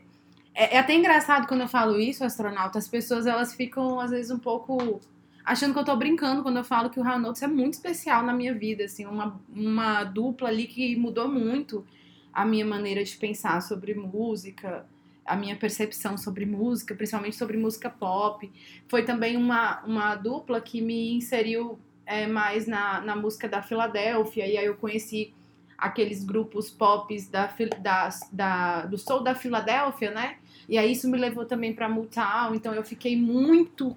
é. 0.53 0.75
É 0.75 0.79
até 0.79 0.93
engraçado 0.93 1.47
quando 1.47 1.61
eu 1.61 1.67
falo 1.67 1.99
isso, 1.99 2.23
astronauta. 2.23 2.77
As 2.79 2.87
pessoas 2.87 3.25
elas 3.25 3.53
ficam, 3.53 3.99
às 3.99 4.11
vezes, 4.11 4.31
um 4.31 4.39
pouco 4.39 5.01
achando 5.43 5.73
que 5.73 5.79
eu 5.79 5.83
tô 5.83 5.95
brincando 5.95 6.41
quando 6.41 6.57
eu 6.57 6.63
falo 6.63 6.89
que 6.89 6.99
o 6.99 7.03
How 7.03 7.13
and 7.13 7.19
Notes 7.19 7.41
é 7.41 7.47
muito 7.47 7.73
especial 7.73 8.23
na 8.23 8.31
minha 8.31 8.53
vida. 8.53 8.85
Assim, 8.85 9.05
uma, 9.05 9.39
uma 9.53 10.03
dupla 10.05 10.47
ali 10.47 10.65
que 10.65 10.95
mudou 10.95 11.27
muito 11.27 11.85
a 12.31 12.45
minha 12.45 12.65
maneira 12.65 13.03
de 13.03 13.15
pensar 13.17 13.61
sobre 13.61 13.93
música, 13.93 14.85
a 15.25 15.35
minha 15.35 15.55
percepção 15.55 16.17
sobre 16.17 16.45
música, 16.45 16.93
principalmente 16.93 17.35
sobre 17.35 17.57
música 17.57 17.89
pop. 17.89 18.51
Foi 18.87 19.03
também 19.03 19.35
uma, 19.35 19.83
uma 19.83 20.15
dupla 20.15 20.61
que 20.61 20.81
me 20.81 21.15
inseriu 21.15 21.79
é, 22.05 22.27
mais 22.27 22.67
na, 22.67 23.01
na 23.01 23.15
música 23.15 23.49
da 23.49 23.61
Filadélfia, 23.61 24.45
e 24.47 24.57
aí 24.57 24.65
eu 24.65 24.75
conheci 24.75 25.33
aqueles 25.77 26.23
grupos 26.23 26.69
pops 26.69 27.27
da, 27.27 27.53
da, 27.81 28.09
da, 28.31 28.85
do 28.85 28.97
Soul 28.97 29.21
da 29.21 29.35
Filadélfia, 29.35 30.11
né? 30.11 30.37
E 30.69 30.77
aí 30.77 30.91
isso 30.91 31.09
me 31.09 31.17
levou 31.17 31.45
também 31.45 31.73
pra 31.73 31.89
Motown, 31.89 32.55
então 32.55 32.73
eu 32.73 32.83
fiquei 32.83 33.17
muito 33.17 33.95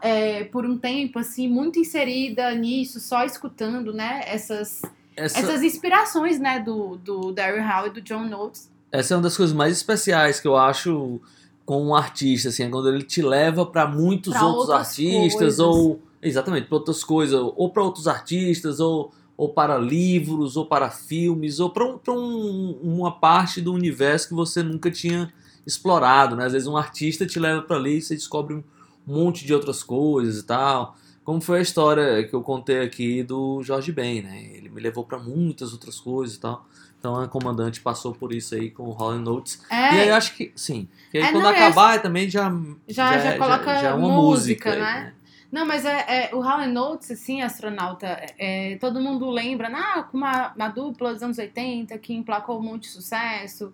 é, 0.00 0.44
por 0.44 0.64
um 0.66 0.76
tempo, 0.76 1.18
assim, 1.18 1.48
muito 1.48 1.78
inserida 1.78 2.54
nisso, 2.54 3.00
só 3.00 3.24
escutando, 3.24 3.92
né, 3.92 4.22
essas, 4.26 4.82
Essa, 5.16 5.38
essas 5.38 5.62
inspirações, 5.62 6.38
né, 6.38 6.60
do, 6.60 6.96
do 6.96 7.32
Daryl 7.32 7.62
Hall 7.62 7.86
e 7.88 7.90
do 7.90 8.00
John 8.02 8.24
Notes. 8.24 8.70
Essa 8.92 9.14
é 9.14 9.16
uma 9.16 9.22
das 9.22 9.36
coisas 9.36 9.54
mais 9.54 9.76
especiais 9.76 10.40
que 10.40 10.46
eu 10.48 10.56
acho 10.56 11.20
com 11.64 11.84
um 11.84 11.94
artista, 11.94 12.48
assim, 12.48 12.62
é 12.62 12.68
quando 12.68 12.88
ele 12.88 13.02
te 13.02 13.20
leva 13.22 13.66
para 13.66 13.86
muitos 13.88 14.32
Pra 14.32 14.46
outros 14.46 14.70
artistas, 14.70 15.56
coisas. 15.56 15.58
ou. 15.58 16.00
Exatamente, 16.22 16.66
para 16.66 16.76
outras 16.78 17.04
coisas, 17.04 17.38
ou 17.38 17.70
para 17.70 17.82
outros 17.82 18.08
artistas, 18.08 18.80
ou, 18.80 19.12
ou 19.36 19.48
para 19.50 19.76
livros, 19.78 20.56
ou 20.56 20.66
para 20.66 20.90
filmes, 20.90 21.60
ou 21.60 21.70
para 21.70 21.84
um, 21.84 22.00
um- 22.10 22.78
uma 22.82 23.12
parte 23.12 23.60
do 23.60 23.72
universo 23.72 24.28
que 24.28 24.34
você 24.34 24.62
nunca 24.62 24.90
tinha 24.90 25.32
explorado, 25.66 26.34
né? 26.36 26.46
Às 26.46 26.52
vezes 26.52 26.66
um 26.68 26.76
artista 26.76 27.26
te 27.26 27.38
leva 27.38 27.62
para 27.62 27.76
ali 27.76 27.98
e 27.98 28.02
você 28.02 28.14
descobre 28.14 28.54
um 28.54 28.64
monte 29.06 29.44
de 29.44 29.52
outras 29.54 29.82
coisas 29.82 30.38
e 30.40 30.42
tal. 30.44 30.96
Como 31.26 31.40
foi 31.40 31.58
a 31.58 31.62
história 31.62 32.22
que 32.26 32.32
eu 32.32 32.40
contei 32.40 32.80
aqui 32.80 33.22
do 33.24 33.60
Jorge 33.62 33.90
Ben, 33.90 34.22
né? 34.22 34.44
Ele 34.54 34.68
me 34.68 34.80
levou 34.80 35.02
para 35.04 35.18
muitas 35.18 35.72
outras 35.72 35.98
coisas 35.98 36.36
e 36.36 36.40
tal. 36.40 36.64
Então 37.00 37.20
a 37.20 37.26
comandante 37.26 37.80
passou 37.80 38.14
por 38.14 38.32
isso 38.32 38.54
aí 38.54 38.70
com 38.70 38.84
o 38.84 38.90
Holland 38.92 39.24
Notes. 39.24 39.60
É, 39.68 39.94
E 39.96 40.00
aí 40.02 40.08
eu 40.08 40.14
acho 40.14 40.34
que, 40.36 40.52
sim. 40.54 40.88
Que 41.10 41.18
aí 41.18 41.24
É, 41.24 41.32
quando 41.32 41.42
não, 41.42 41.50
é- 41.50 41.64
acabar 41.66 42.00
também 42.00 42.30
já. 42.30 42.48
Já- 42.86 43.18
já 43.18 43.30
é- 43.32 43.38
coloca 43.38 43.74
já 43.74 43.88
é 43.88 43.92
uma 43.92 44.08
música, 44.08 44.70
música, 44.70 44.72
aí, 44.72 44.78
né? 44.78 45.12
Não, 45.50 45.66
mas 45.66 45.84
é, 45.84 46.28
é 46.30 46.34
o 46.34 46.40
Hall 46.40 46.66
Notes, 46.68 47.10
assim, 47.10 47.42
astronauta, 47.42 48.06
é, 48.38 48.76
todo 48.80 49.00
mundo 49.00 49.28
lembra, 49.30 49.68
ah, 49.72 50.02
com 50.04 50.16
uma, 50.18 50.52
uma 50.54 50.68
dupla 50.68 51.12
dos 51.12 51.22
anos 51.22 51.38
80 51.38 51.98
que 51.98 52.14
emplacou 52.14 52.58
um 52.58 52.62
monte 52.62 52.82
de 52.82 52.88
sucesso. 52.88 53.72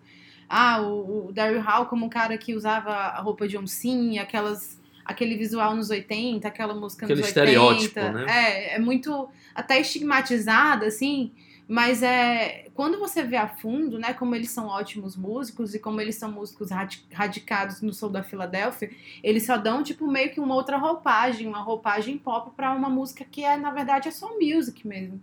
Ah, 0.49 0.81
o, 0.81 1.27
o 1.27 1.31
Daryl 1.31 1.61
Hall 1.61 1.85
como 1.87 2.05
um 2.05 2.09
cara 2.09 2.37
que 2.37 2.55
usava 2.55 2.91
a 2.91 3.21
roupa 3.21 3.47
de 3.47 3.57
oncinha, 3.57 4.21
aquelas, 4.21 4.79
aquele 5.05 5.35
visual 5.35 5.75
nos 5.75 5.89
80, 5.89 6.47
aquela 6.47 6.73
música 6.73 7.05
Aquele 7.05 7.19
nos 7.21 7.29
80. 7.29 7.49
estereótipo, 7.51 7.99
né? 7.99 8.25
É, 8.27 8.75
é 8.75 8.79
muito 8.79 9.29
até 9.53 9.79
estigmatizada, 9.79 10.85
assim, 10.85 11.31
mas 11.67 12.03
é 12.03 12.65
quando 12.73 12.99
você 12.99 13.23
vê 13.23 13.37
a 13.37 13.47
fundo, 13.47 13.97
né, 13.99 14.13
como 14.13 14.35
eles 14.35 14.49
são 14.49 14.67
ótimos 14.67 15.15
músicos 15.15 15.73
e 15.75 15.79
como 15.79 16.01
eles 16.01 16.15
são 16.15 16.31
músicos 16.31 16.71
radi- 16.71 17.05
radicados 17.11 17.81
no 17.81 17.93
sul 17.93 18.09
da 18.09 18.23
Filadélfia, 18.23 18.89
eles 19.23 19.45
só 19.45 19.57
dão 19.57 19.83
tipo 19.83 20.07
meio 20.07 20.31
que 20.31 20.39
uma 20.39 20.55
outra 20.55 20.77
roupagem, 20.77 21.47
uma 21.47 21.59
roupagem 21.61 22.17
pop 22.17 22.51
pra 22.55 22.71
uma 22.73 22.89
música 22.89 23.23
que 23.29 23.43
é 23.43 23.55
na 23.57 23.71
verdade 23.71 24.07
é 24.07 24.11
só 24.11 24.29
music 24.39 24.85
mesmo. 24.87 25.21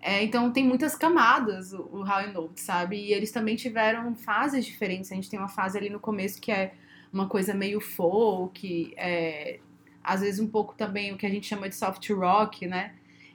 É, 0.00 0.22
então 0.22 0.52
tem 0.52 0.64
muitas 0.64 0.94
camadas 0.94 1.72
o, 1.72 1.80
o 1.92 2.00
How 2.02 2.32
Know, 2.32 2.52
sabe? 2.54 2.96
E 2.96 3.12
eles 3.12 3.32
também 3.32 3.56
tiveram 3.56 4.14
fases 4.14 4.64
diferentes. 4.64 5.10
A 5.10 5.16
gente 5.16 5.28
tem 5.28 5.36
uma 5.38 5.48
fase 5.48 5.76
ali 5.76 5.90
no 5.90 5.98
começo 5.98 6.40
que 6.40 6.52
é 6.52 6.72
uma 7.12 7.28
coisa 7.28 7.54
meio 7.54 7.80
folk, 7.80 8.92
é, 8.96 9.60
às 10.02 10.20
vezes 10.20 10.40
um 10.40 10.48
pouco 10.48 10.74
também 10.74 11.12
o 11.12 11.16
que 11.16 11.26
a 11.26 11.30
gente 11.30 11.46
chama 11.46 11.68
de 11.68 11.76
soft 11.76 12.08
rock, 12.10 12.66
né? 12.66 12.94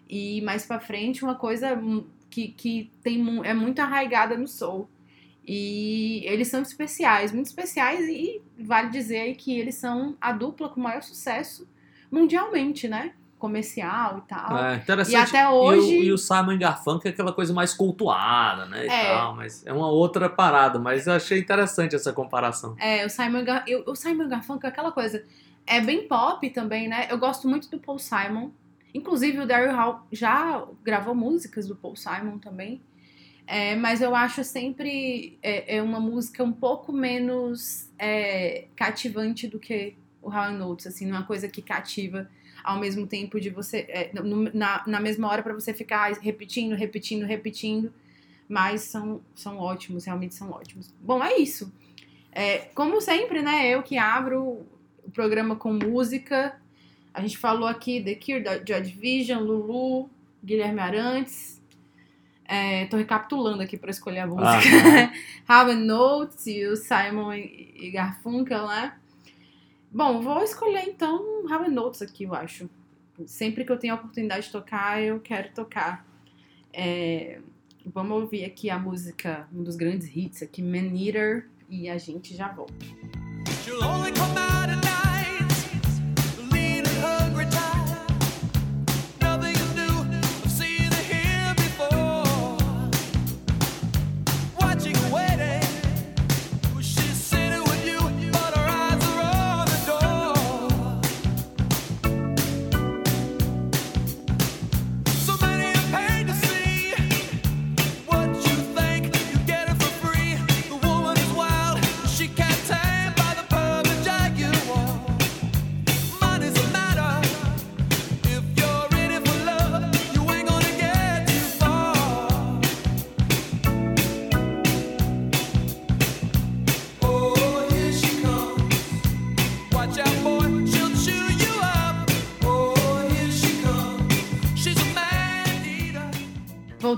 E 0.10 0.42
mais 0.42 0.66
pra 0.66 0.80
frente 0.80 1.24
uma 1.24 1.36
coisa 1.36 1.82
que, 2.30 2.50
que 2.50 2.92
tem, 3.02 3.24
é 3.46 3.54
muito 3.54 3.80
arraigada 3.80 4.38
no 4.38 4.48
soul. 4.48 4.88
E 5.46 6.24
eles 6.26 6.48
são 6.48 6.62
especiais, 6.62 7.32
muito 7.32 7.48
especiais, 7.48 8.08
e 8.08 8.42
vale 8.58 8.90
dizer 8.90 9.36
que 9.36 9.58
eles 9.58 9.76
são 9.76 10.16
a 10.22 10.32
dupla 10.32 10.70
com 10.70 10.80
maior 10.80 11.04
sucesso 11.04 11.68
mundialmente, 12.10 12.88
né? 12.88 13.14
Comercial 13.48 14.20
e 14.20 14.30
tal. 14.30 14.58
É, 14.58 14.76
interessante. 14.78 15.14
E 15.14 15.16
até 15.18 15.50
hoje- 15.50 15.96
E 15.96 16.00
o, 16.00 16.04
e 16.06 16.12
o 16.14 16.18
Simon 16.18 16.58
Garfunkel 16.58 17.10
é 17.10 17.14
aquela 17.14 17.34
coisa 17.34 17.54
mais 17.54 17.74
cultuada, 17.74 18.66
né? 18.68 18.86
E 18.86 18.90
É. 18.90 19.14
tal, 19.16 19.36
mas 19.36 19.68
é 19.68 19.74
uma 19.74 19.90
outra 19.90 20.30
parada. 20.30 20.80
Mas 20.80 21.08
eu 21.08 21.14
achei 21.14 21.40
interessante 21.40 21.94
essa 21.94 22.14
comparação. 22.14 22.74
É, 22.80 23.06
o 23.06 23.10
Simon, 23.10 23.44
Gar 23.44 23.66
eu- 23.68 23.84
o 23.86 23.96
Simon 23.96 24.30
Garfunkel 24.30 24.70
é 24.70 24.72
aquela 24.72 24.94
coisa. 24.94 25.26
É 25.68 25.82
bem 25.82 26.08
pop 26.08 26.50
também, 26.52 26.88
né? 26.88 27.08
Eu 27.12 27.18
gosto 27.18 27.46
muito 27.50 27.70
do 27.70 27.78
Paul 27.80 28.00
Simon. 28.00 28.50
Inclusive, 28.94 29.40
o 29.40 29.46
Daryl 29.46 29.76
Hall 29.76 30.08
já 30.10 30.64
gravou 30.82 31.14
músicas 31.14 31.68
do 31.68 31.76
Paul 31.76 31.98
Simon 31.98 32.38
também. 32.38 32.82
É, 33.46 33.76
mas 33.76 34.02
eu 34.02 34.16
acho 34.16 34.42
sempre 34.46 35.38
é, 35.44 35.76
é 35.78 35.82
uma 35.82 36.00
música 36.00 36.42
um 36.46 36.54
pouco 36.54 36.94
menos 36.94 37.90
é, 38.00 38.68
cativante 38.74 39.50
do 39.50 39.60
que 39.60 39.98
o 40.22 40.30
Hall 40.30 40.52
Notes, 40.52 40.88
assim, 40.88 41.06
não 41.06 41.18
é 41.18 41.20
uma 41.20 41.26
coisa 41.28 41.50
que 41.50 41.62
cativa 41.62 42.30
ao 42.64 42.80
mesmo 42.80 43.06
tempo 43.06 43.40
de 43.40 43.50
você 43.50 43.86
é, 43.90 44.10
no- 44.14 44.50
na, 44.54 44.84
na 44.88 45.00
mesma 45.00 45.28
hora 45.30 45.44
pra 45.44 45.54
você 45.54 45.74
ficar 45.74 46.12
repetindo, 46.14 46.76
repetindo, 46.76 47.26
repetindo. 47.26 47.94
Mas 48.48 48.82
são, 48.82 49.22
são 49.36 49.58
ótimos, 49.58 50.06
realmente 50.06 50.36
são 50.36 50.52
ótimos. 50.52 50.94
Bom, 51.02 51.24
é 51.24 51.38
isso. 51.38 51.72
É, 52.32 52.60
como 52.76 53.00
sempre, 53.02 53.42
né? 53.42 53.68
Eu 53.70 53.82
que 53.84 53.98
abro 53.98 54.66
o 55.04 55.12
programa 55.14 55.56
com 55.56 55.74
música. 55.74 56.60
A 57.14 57.22
gente 57.22 57.38
falou 57.38 57.68
aqui 57.68 58.02
The 58.02 58.16
Cure, 58.16 58.44
Joy 58.68 58.82
Division, 58.82 59.42
Lulu, 59.44 60.10
Guilherme 60.44 60.80
Arantes. 60.82 61.62
É, 62.46 62.86
tô 62.88 62.98
recapitulando 62.98 63.64
aqui 63.64 63.78
pra 63.78 63.90
escolher 63.90 64.20
a 64.20 64.28
música. 64.28 64.50
Aham. 64.50 65.12
How 65.70 65.74
Notes 65.76 66.46
e 66.48 66.66
o 66.66 66.76
Simon 66.76 67.34
e 67.34 67.90
Garfunkel, 67.92 68.68
né? 68.68 68.94
Bom, 69.94 70.22
vou 70.22 70.42
escolher 70.42 70.86
então 70.88 71.46
How 71.46 71.70
Notes 71.70 72.02
aqui, 72.02 72.24
eu 72.24 72.34
acho. 72.34 72.68
Sempre 73.28 73.64
que 73.64 73.72
eu 73.72 73.78
tenho 73.78 73.94
a 73.94 73.98
oportunidade 73.98 74.48
de 74.48 74.52
tocar, 74.52 75.00
eu 75.00 75.20
quero 75.20 75.54
tocar. 75.54 76.04
É, 76.74 77.40
vamos 77.86 78.24
ouvir 78.24 78.44
aqui 78.44 78.72
a 78.72 78.80
música, 78.80 79.48
um 79.54 79.62
dos 79.62 79.76
grandes 79.76 80.10
hits 80.16 80.42
aqui, 80.42 80.64
Man 80.64 80.98
Eater, 80.98 81.48
e 81.70 81.88
a 81.88 82.00
gente 82.00 82.36
já 82.36 82.48
volta. 82.48 82.74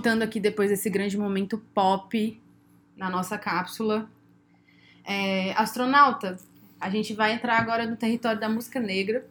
Voltando 0.06 0.22
aqui 0.22 0.40
depois 0.40 0.70
desse 0.70 0.88
grande 0.88 1.18
momento 1.18 1.58
pop 1.74 2.40
na 2.96 3.10
nossa 3.10 3.40
cápsula. 3.40 4.08
É, 5.04 5.52
astronauta, 5.54 6.38
a 6.80 6.92
gente 6.92 7.12
vai 7.16 7.34
entrar 7.34 7.58
agora 7.58 7.88
no 7.88 7.96
território 7.96 8.40
da 8.40 8.48
música 8.48 8.80
negra. 8.80 9.28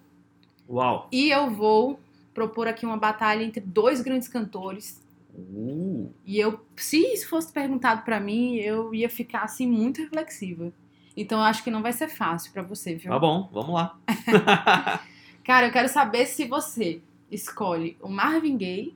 Uau! 0.69 1.09
E 1.13 1.31
eu 1.31 1.49
vou 1.49 2.01
propor 2.35 2.67
aqui 2.67 2.85
uma 2.85 2.97
batalha 2.97 3.45
entre 3.45 3.61
dois 3.61 4.01
grandes 4.01 4.27
cantores. 4.27 5.01
Uh, 5.33 6.11
E 6.27 6.41
eu, 6.41 6.59
se 6.75 6.99
isso 6.99 7.29
fosse 7.29 7.53
perguntado 7.53 8.03
pra 8.03 8.19
mim, 8.19 8.57
eu 8.57 8.93
ia 8.93 9.09
ficar 9.09 9.43
assim 9.43 9.69
muito 9.69 10.03
reflexiva. 10.03 10.73
Então 11.17 11.39
eu 11.39 11.45
acho 11.45 11.63
que 11.63 11.71
não 11.71 11.83
vai 11.83 11.93
ser 11.93 12.09
fácil 12.09 12.53
pra 12.53 12.63
você, 12.63 12.97
viu? 12.97 13.13
tá 13.13 13.19
bom, 13.21 13.49
vamos 13.53 13.75
lá. 13.77 13.97
Cara, 15.45 15.69
eu 15.69 15.73
quero 15.73 15.89
saber 15.89 16.27
se 16.27 16.45
você 16.47 17.01
escolhe 17.31 17.97
o 18.03 18.09
Marvin 18.09 18.57
Gaye 18.59 18.93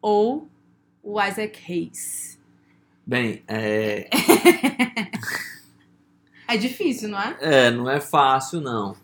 ou 0.00 0.48
o 1.02 1.20
Isaac 1.20 1.58
Hayes. 1.68 2.38
Bem, 3.06 3.42
é, 3.48 4.08
É 6.48 6.56
difícil, 6.56 7.08
não 7.08 7.18
é? 7.20 7.36
é, 7.40 7.70
não 7.70 7.88
é 7.88 8.00
fácil 8.00 8.60
não. 8.60 8.94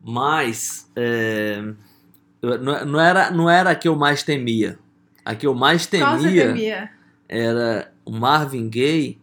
Mas 0.00 0.88
é, 0.94 1.62
eu- 2.42 2.58
não, 2.58 3.00
era, 3.00 3.30
não 3.30 3.50
era 3.50 3.70
a 3.70 3.74
que 3.74 3.88
eu 3.88 3.96
mais 3.96 4.22
temia. 4.22 4.78
A 5.24 5.34
que 5.34 5.46
eu 5.46 5.54
mais 5.54 5.86
Qual 5.86 6.18
você 6.18 6.28
temia 6.28 6.46
temia? 6.48 6.90
era 7.28 7.92
o 8.04 8.10
Marvin 8.12 8.68
Gaye 8.68 9.18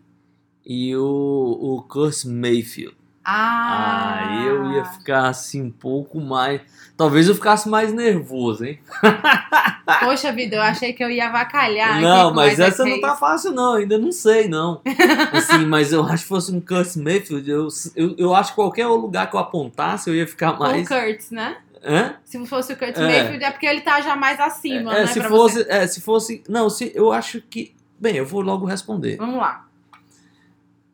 e 0.66 0.96
o, 0.96 1.58
o 1.62 1.82
Curtis 1.84 2.26
Mayfield. 2.26 2.96
Ah, 3.24 4.20
Aí 4.20 4.48
eu 4.48 4.72
ia 4.72 4.86
ficar 4.86 5.28
assim 5.28 5.62
um 5.62 5.72
pouco 5.72 6.20
mais. 6.20 6.62
Talvez 6.98 7.28
eu 7.28 7.36
ficasse 7.36 7.70
mais 7.70 7.94
nervoso, 7.94 8.66
hein? 8.66 8.80
Poxa 10.02 10.32
vida, 10.32 10.56
eu 10.56 10.62
achei 10.62 10.94
que 10.94 11.04
eu 11.04 11.10
ia 11.10 11.28
avacalhar. 11.28 12.02
não, 12.02 12.34
mas 12.34 12.60
essa 12.60 12.84
não 12.86 13.00
tá 13.00 13.16
fácil, 13.16 13.52
não. 13.52 13.74
Ainda 13.76 13.98
não 13.98 14.12
sei, 14.12 14.48
não. 14.48 14.82
Assim, 15.34 15.66
mas 15.66 15.92
eu 15.92 16.04
acho 16.06 16.24
que 16.24 16.30
fosse 16.30 16.52
um 16.54 16.60
Curtis 16.60 16.96
Mayfield. 16.98 17.50
Eu, 17.50 17.68
eu, 17.96 18.16
eu 18.18 18.36
acho 18.36 18.52
que 18.52 18.56
qualquer 18.56 18.88
lugar 18.88 19.30
que 19.30 19.36
eu 19.36 19.40
apontasse 19.40 20.10
eu 20.10 20.16
ia 20.16 20.28
ficar 20.28 20.54
Com 20.54 20.64
o 20.64 20.68
mais. 20.68 20.88
Kurtz, 20.88 21.32
né? 21.32 21.58
Hã? 21.84 22.16
Se 22.24 22.44
fosse 22.46 22.74
o 22.74 22.78
Kurt 22.78 22.96
É. 22.96 23.02
Mayfield, 23.02 23.44
é 23.44 23.52
porque 23.52 23.66
ele 23.66 23.82
tá 23.82 24.02
já 24.02 24.16
mais 24.16 24.40
acima, 24.40 24.96
É, 24.96 25.02
né? 25.02 25.08
se 25.08 25.22
fosse, 25.22 25.66
é, 25.68 25.88
se 25.88 26.00
fosse, 26.02 26.44
não, 26.48 26.70
se 26.70 26.92
eu 26.94 27.12
acho 27.12 27.42
que, 27.42 27.74
bem, 28.00 28.16
eu 28.18 28.26
vou 28.26 28.42
logo 28.42 28.66
responder. 28.68 29.18
Vamos 29.18 29.38
lá. 29.40 29.66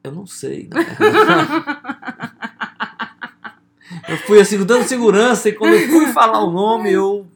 Eu 0.07 0.11
não 0.13 0.25
sei. 0.27 0.67
verdade. 0.71 1.51
eu 4.09 4.17
fui 4.19 4.39
assim, 4.39 4.63
dando 4.63 4.83
segurança 4.87 5.49
e 5.49 5.53
quando 5.53 5.73
eu 5.73 5.87
fui 5.87 6.07
falar 6.07 6.43
o 6.43 6.51
nome, 6.51 6.91
eu 6.91 7.27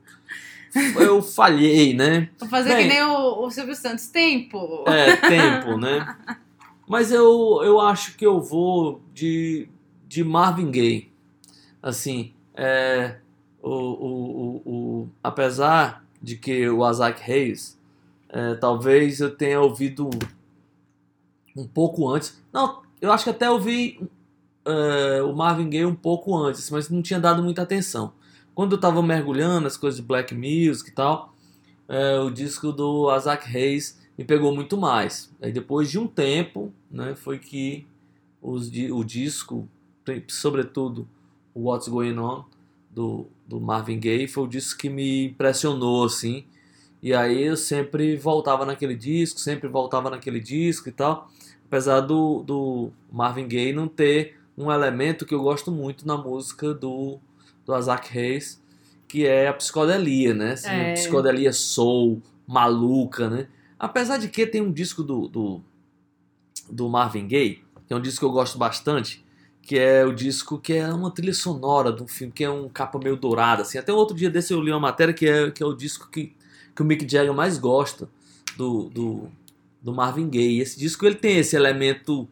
eu 1.00 1.22
falhei, 1.22 1.94
né? 1.94 2.30
Vou 2.40 2.48
fazer 2.48 2.74
Bem, 2.76 2.88
que 2.88 2.94
nem 2.94 3.04
o, 3.04 3.44
o 3.46 3.52
Silvio 3.52 3.76
Santos. 3.76 4.08
Tempo. 4.08 4.86
É, 4.88 5.18
tempo, 5.18 5.78
né? 5.78 6.16
Mas 6.88 7.12
eu, 7.12 7.62
eu 7.64 7.80
acho 7.80 8.16
que 8.16 8.26
eu 8.26 8.40
vou 8.42 9.02
de, 9.14 9.68
de 10.08 10.24
Marvin 10.24 10.72
Gaye. 10.72 11.12
Assim, 11.84 12.34
é, 12.56 13.16
o, 13.62 13.70
o, 13.70 14.62
o, 14.66 14.72
o- 15.02 15.10
apesar 15.24 16.06
de 16.22 16.38
que 16.38 16.70
o 16.70 16.90
Isaac 16.90 17.22
Hayes, 17.30 17.78
é, 18.30 18.56
talvez 18.56 19.20
eu 19.20 19.36
tenha 19.36 19.60
ouvido 19.60 20.10
um 21.56 21.68
pouco 21.68 22.08
antes. 22.10 22.41
Não, 22.54 22.82
eu 23.02 23.12
acho 23.12 23.24
que 23.24 23.30
até 23.30 23.50
ouvi 23.50 24.00
é, 24.66 25.22
o 25.22 25.34
Marvin 25.34 25.70
Gaye 25.70 25.86
um 25.86 25.96
pouco 25.96 26.36
antes, 26.36 26.70
mas 26.70 26.90
não 26.90 27.02
tinha 27.02 27.20
dado 27.20 27.42
muita 27.44 27.62
atenção. 27.62 28.14
Quando 28.54 28.74
eu 28.74 28.80
tava 28.80 29.02
mergulhando 29.02 29.62
nas 29.62 29.78
coisas 29.78 30.00
de 30.00 30.06
black 30.06 30.36
music 30.36 30.90
e 30.90 30.94
tal, 30.94 31.34
é, 31.88 32.20
o 32.20 32.30
disco 32.30 32.72
do 32.72 33.16
Isaac 33.16 33.46
Hayes 33.46 34.00
me 34.18 34.24
pegou 34.24 34.54
muito 34.54 34.78
mais. 34.78 35.32
Aí 35.42 35.52
depois 35.52 35.90
de 35.90 35.98
um 35.98 36.08
tempo, 36.08 36.72
né, 36.90 37.16
foi 37.16 37.40
que 37.40 37.88
os, 38.42 38.70
o 38.92 39.04
disco, 39.04 39.68
sobretudo 40.28 41.08
o 41.54 41.70
What's 41.70 41.88
Going 41.88 42.18
On 42.18 42.44
do, 42.90 43.28
do 43.48 43.60
Marvin 43.60 44.00
Gaye, 44.00 44.28
foi 44.28 44.44
o 44.44 44.48
disco 44.48 44.80
que 44.80 44.90
me 44.90 45.26
impressionou 45.26 46.06
assim. 46.06 46.46
E 47.02 47.14
aí 47.14 47.44
eu 47.44 47.58
sempre 47.58 48.16
voltava 48.16 48.66
naquele 48.66 48.96
disco, 48.96 49.40
sempre 49.40 49.68
voltava 49.68 50.10
naquele 50.10 50.40
disco 50.40 50.88
e 50.90 50.92
tal. 50.92 51.32
Apesar 51.72 52.02
do, 52.02 52.44
do 52.44 52.92
Marvin 53.10 53.48
Gaye 53.48 53.72
não 53.72 53.88
ter 53.88 54.38
um 54.58 54.70
elemento 54.70 55.26
que 55.26 55.34
eu 55.34 55.42
gosto 55.42 55.72
muito 55.72 56.06
na 56.06 56.18
música 56.18 56.74
do, 56.74 57.18
do 57.66 57.80
Isaac 57.80 58.10
Hayes, 58.18 58.62
que 59.08 59.26
é 59.26 59.48
a 59.48 59.54
psicodelia, 59.54 60.34
né? 60.34 60.52
Assim, 60.52 60.68
É. 60.68 60.94
psicodelia 60.96 61.54
soul, 61.54 62.22
maluca, 62.46 63.30
né? 63.30 63.48
Apesar 63.80 64.18
de 64.18 64.28
que 64.28 64.46
tem 64.46 64.62
um 64.62 64.70
disco 64.70 65.02
do, 65.02 65.30
do, 65.30 65.62
do 66.70 66.90
Marvin 66.90 67.26
Gaye, 67.26 67.64
que 67.88 67.94
é 67.94 67.96
um 67.96 68.02
disco 68.02 68.20
que 68.20 68.26
eu 68.26 68.34
gosto 68.34 68.58
bastante, 68.58 69.24
que 69.62 69.80
é 69.80 70.04
o 70.06 70.12
disco 70.12 70.60
que 70.60 70.74
é 70.74 70.94
uma 70.94 71.10
trilha 71.10 71.34
sonora 71.34 71.94
de 71.94 72.04
um 72.04 72.08
filme, 72.08 72.34
que 72.34 72.44
é 72.44 72.50
um 72.50 72.68
capa 72.68 73.00
meio 73.00 73.16
dourada, 73.16 73.62
assim. 73.62 73.78
Até 73.78 73.94
outro 73.94 74.14
dia 74.14 74.30
desse 74.30 74.52
eu 74.52 74.60
li 74.60 74.72
uma 74.72 74.80
matéria 74.82 75.14
que 75.14 75.26
é, 75.26 75.50
que 75.50 75.64
é 75.64 75.66
o 75.66 75.74
disco 75.74 76.10
que, 76.12 76.36
que 76.76 76.82
o 76.82 76.86
Mick 76.86 77.10
Jagger 77.10 77.34
mais 77.34 77.58
gosta 77.58 78.10
do, 78.58 78.90
do, 78.90 79.32
do 79.82 79.94
Marvin 79.94 80.30
Gaye. 80.30 80.60
Esse 80.60 80.78
disco 80.80 81.06
ele 81.06 81.16
tem 81.16 81.38
esse 81.38 81.56
elemento 81.56 82.28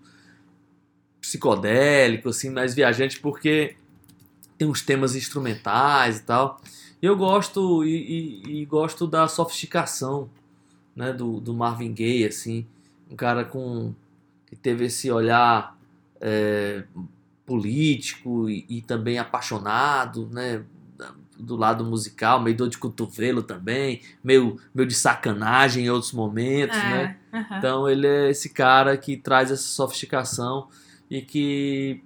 psicodélico, 1.19 2.29
assim, 2.29 2.49
mais 2.49 2.73
viajante, 2.73 3.19
porque 3.19 3.75
tem 4.57 4.67
uns 4.67 4.81
temas 4.81 5.15
instrumentais 5.15 6.17
e 6.19 6.23
tal. 6.23 6.61
E 7.01 7.05
eu 7.05 7.15
gosto 7.15 7.83
e, 7.83 8.43
e- 8.45 8.61
e 8.61 8.65
gosto 8.65 9.07
da 9.07 9.27
sofisticação, 9.27 10.29
né, 10.95 11.13
do, 11.13 11.39
do 11.39 11.53
Marvin 11.53 11.93
Gaye, 11.93 12.25
assim, 12.25 12.65
um 13.09 13.15
cara 13.15 13.45
com 13.45 13.93
que 14.47 14.55
teve 14.55 14.85
esse 14.85 15.09
olhar 15.11 15.77
é, 16.19 16.83
político 17.45 18.49
e, 18.49 18.65
e 18.67 18.81
também 18.81 19.17
apaixonado, 19.17 20.27
né, 20.31 20.63
do 21.39 21.55
lado 21.55 21.85
musical, 21.85 22.41
meio 22.41 22.55
dor 22.55 22.69
de 22.69 22.77
cotovelo 22.77 23.41
também, 23.41 24.01
meio, 24.23 24.59
meio 24.73 24.87
de 24.87 24.93
sacanagem 24.93 25.85
em 25.85 25.89
outros 25.89 26.11
momentos, 26.11 26.77
né? 26.77 27.17
É, 27.31 27.37
aham. 27.37 27.57
Então 27.57 27.89
ele 27.89 28.05
é 28.05 28.29
esse 28.29 28.49
cara 28.49 28.97
que 28.97 29.15
traz 29.15 29.49
essa 29.51 29.63
sofisticação 29.63 30.67
e 31.09 31.21
que 31.21 32.03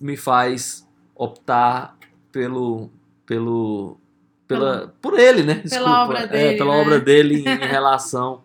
me 0.00 0.16
faz 0.16 0.86
optar 1.14 1.96
pelo 2.32 2.90
pelo 3.26 3.98
pela 4.46 4.94
por 5.02 5.18
ele, 5.18 5.42
né? 5.42 5.60
Desculpa. 5.62 5.90
obra 5.90 6.20
é, 6.20 6.26
dele, 6.26 6.58
pela 6.58 6.74
né? 6.74 6.80
obra 6.80 7.00
dele 7.00 7.40
em 7.40 7.44
relação 7.66 8.42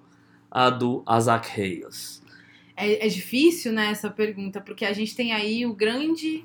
à 0.51 0.69
do 0.69 1.03
Isaac 1.17 1.49
Hayes. 1.49 2.21
É, 2.75 3.05
é 3.05 3.07
difícil, 3.07 3.71
né, 3.71 3.91
essa 3.91 4.09
pergunta, 4.09 4.59
porque 4.59 4.83
a 4.83 4.93
gente 4.93 5.15
tem 5.15 5.31
aí 5.31 5.65
o 5.65 5.73
grande, 5.73 6.43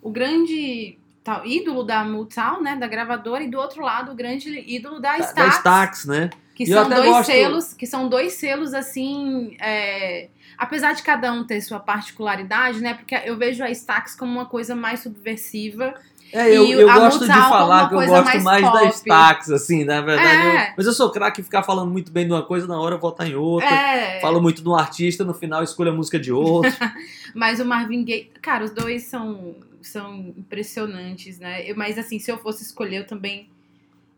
o 0.00 0.10
grande 0.10 0.96
tal, 1.26 1.44
ídolo 1.46 1.82
da 1.82 2.04
Motown, 2.04 2.62
né, 2.62 2.76
da 2.76 2.86
gravadora, 2.86 3.42
e 3.42 3.48
do 3.50 3.58
outro 3.58 3.82
lado 3.82 4.12
o 4.12 4.14
grande 4.14 4.48
ídolo 4.66 5.00
da 5.00 5.12
Da, 5.12 5.18
da 5.18 5.24
Stax, 5.24 5.56
Stax, 5.56 6.04
né? 6.06 6.30
que 6.54 6.62
E 6.64 6.66
são 6.68 6.88
dois 6.88 7.04
gosto- 7.10 7.26
selos, 7.30 7.72
que 7.74 7.86
são 7.86 8.08
dois 8.08 8.32
selos 8.34 8.72
assim, 8.72 9.56
é, 9.60 10.28
apesar 10.56 10.94
de 10.94 11.02
cada 11.02 11.30
um 11.32 11.44
ter 11.44 11.60
sua 11.60 11.78
particularidade, 11.80 12.80
né, 12.80 12.94
porque 12.94 13.14
eu 13.24 13.36
vejo 13.36 13.62
a 13.62 13.70
Stax 13.70 14.14
como 14.14 14.32
uma 14.32 14.46
coisa 14.46 14.74
mais 14.74 15.00
subversiva. 15.00 15.94
É, 16.32 16.48
eu, 16.50 16.66
eu 16.66 16.92
gosto 16.92 17.20
de 17.24 17.28
Motown 17.28 17.48
falar 17.48 17.88
que 17.88 17.94
eu 17.94 17.98
gosto 17.98 18.24
mais 18.24 18.42
mais, 18.42 18.72
da. 18.72 18.84
Stax, 18.88 19.50
assim, 19.50 19.84
na 19.84 20.00
verdade. 20.00 20.28
É. 20.56 20.68
eu- 20.70 20.74
mas 20.76 20.86
eu 20.86 20.92
sou 20.92 21.10
craque 21.10 21.40
em 21.40 21.44
ficar 21.44 21.62
falando 21.62 21.90
muito 21.90 22.10
bem 22.10 22.26
de 22.26 22.32
uma 22.32 22.42
coisa, 22.42 22.66
na 22.66 22.80
hora 22.80 22.96
estar 22.96 23.26
em 23.28 23.34
outra. 23.36 23.68
É, 23.68 24.20
Falo 24.20 24.40
muito 24.42 24.60
de 24.62 24.68
um 24.68 24.74
artista, 24.74 25.24
no 25.24 25.32
final 25.34 25.62
escolho 25.62 25.90
a 25.90 25.94
música 25.94 26.18
de 26.18 26.32
outro. 26.32 26.72
Mas 27.34 27.60
o 27.60 27.64
Marvin 27.64 28.02
Gaye, 28.04 28.30
cara, 28.42 28.64
os 28.64 28.70
dois 28.72 29.04
são, 29.04 29.54
são 29.86 30.34
impressionantes, 30.36 31.38
né? 31.38 31.68
Eu- 31.68 31.76
mas 31.76 31.98
assim, 31.98 32.18
se 32.18 32.30
eu 32.30 32.38
fosse 32.38 32.62
escolher, 32.62 32.98
eu 32.98 33.06
também, 33.06 33.48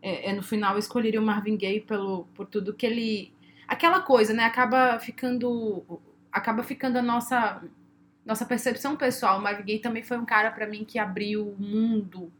é, 0.01 0.29
é, 0.29 0.33
no 0.33 0.41
final, 0.43 0.73
eu 0.73 0.79
escolheria 0.79 1.19
o 1.21 1.25
Marvin 1.25 1.57
Gaye 1.57 1.81
pelo, 1.81 2.25
por 2.35 2.45
tudo 2.47 2.73
que 2.73 2.85
ele... 2.85 3.33
Aquela 3.67 4.01
coisa, 4.01 4.33
né? 4.33 4.43
Acaba 4.43 4.97
ficando... 4.99 5.83
Acaba 6.31 6.61
ficando 6.63 6.97
a 6.97 7.01
nossa, 7.01 7.61
nossa 8.25 8.45
percepção 8.45 8.95
pessoal. 8.95 9.39
O 9.39 9.41
Marvin 9.41 9.63
Gaye 9.63 9.79
também 9.79 10.03
foi 10.03 10.17
um 10.17 10.25
cara, 10.25 10.51
pra 10.51 10.67
mim, 10.67 10.83
que 10.85 10.97
abriu 10.99 11.47
o 11.49 11.55
mundo. 11.61 12.31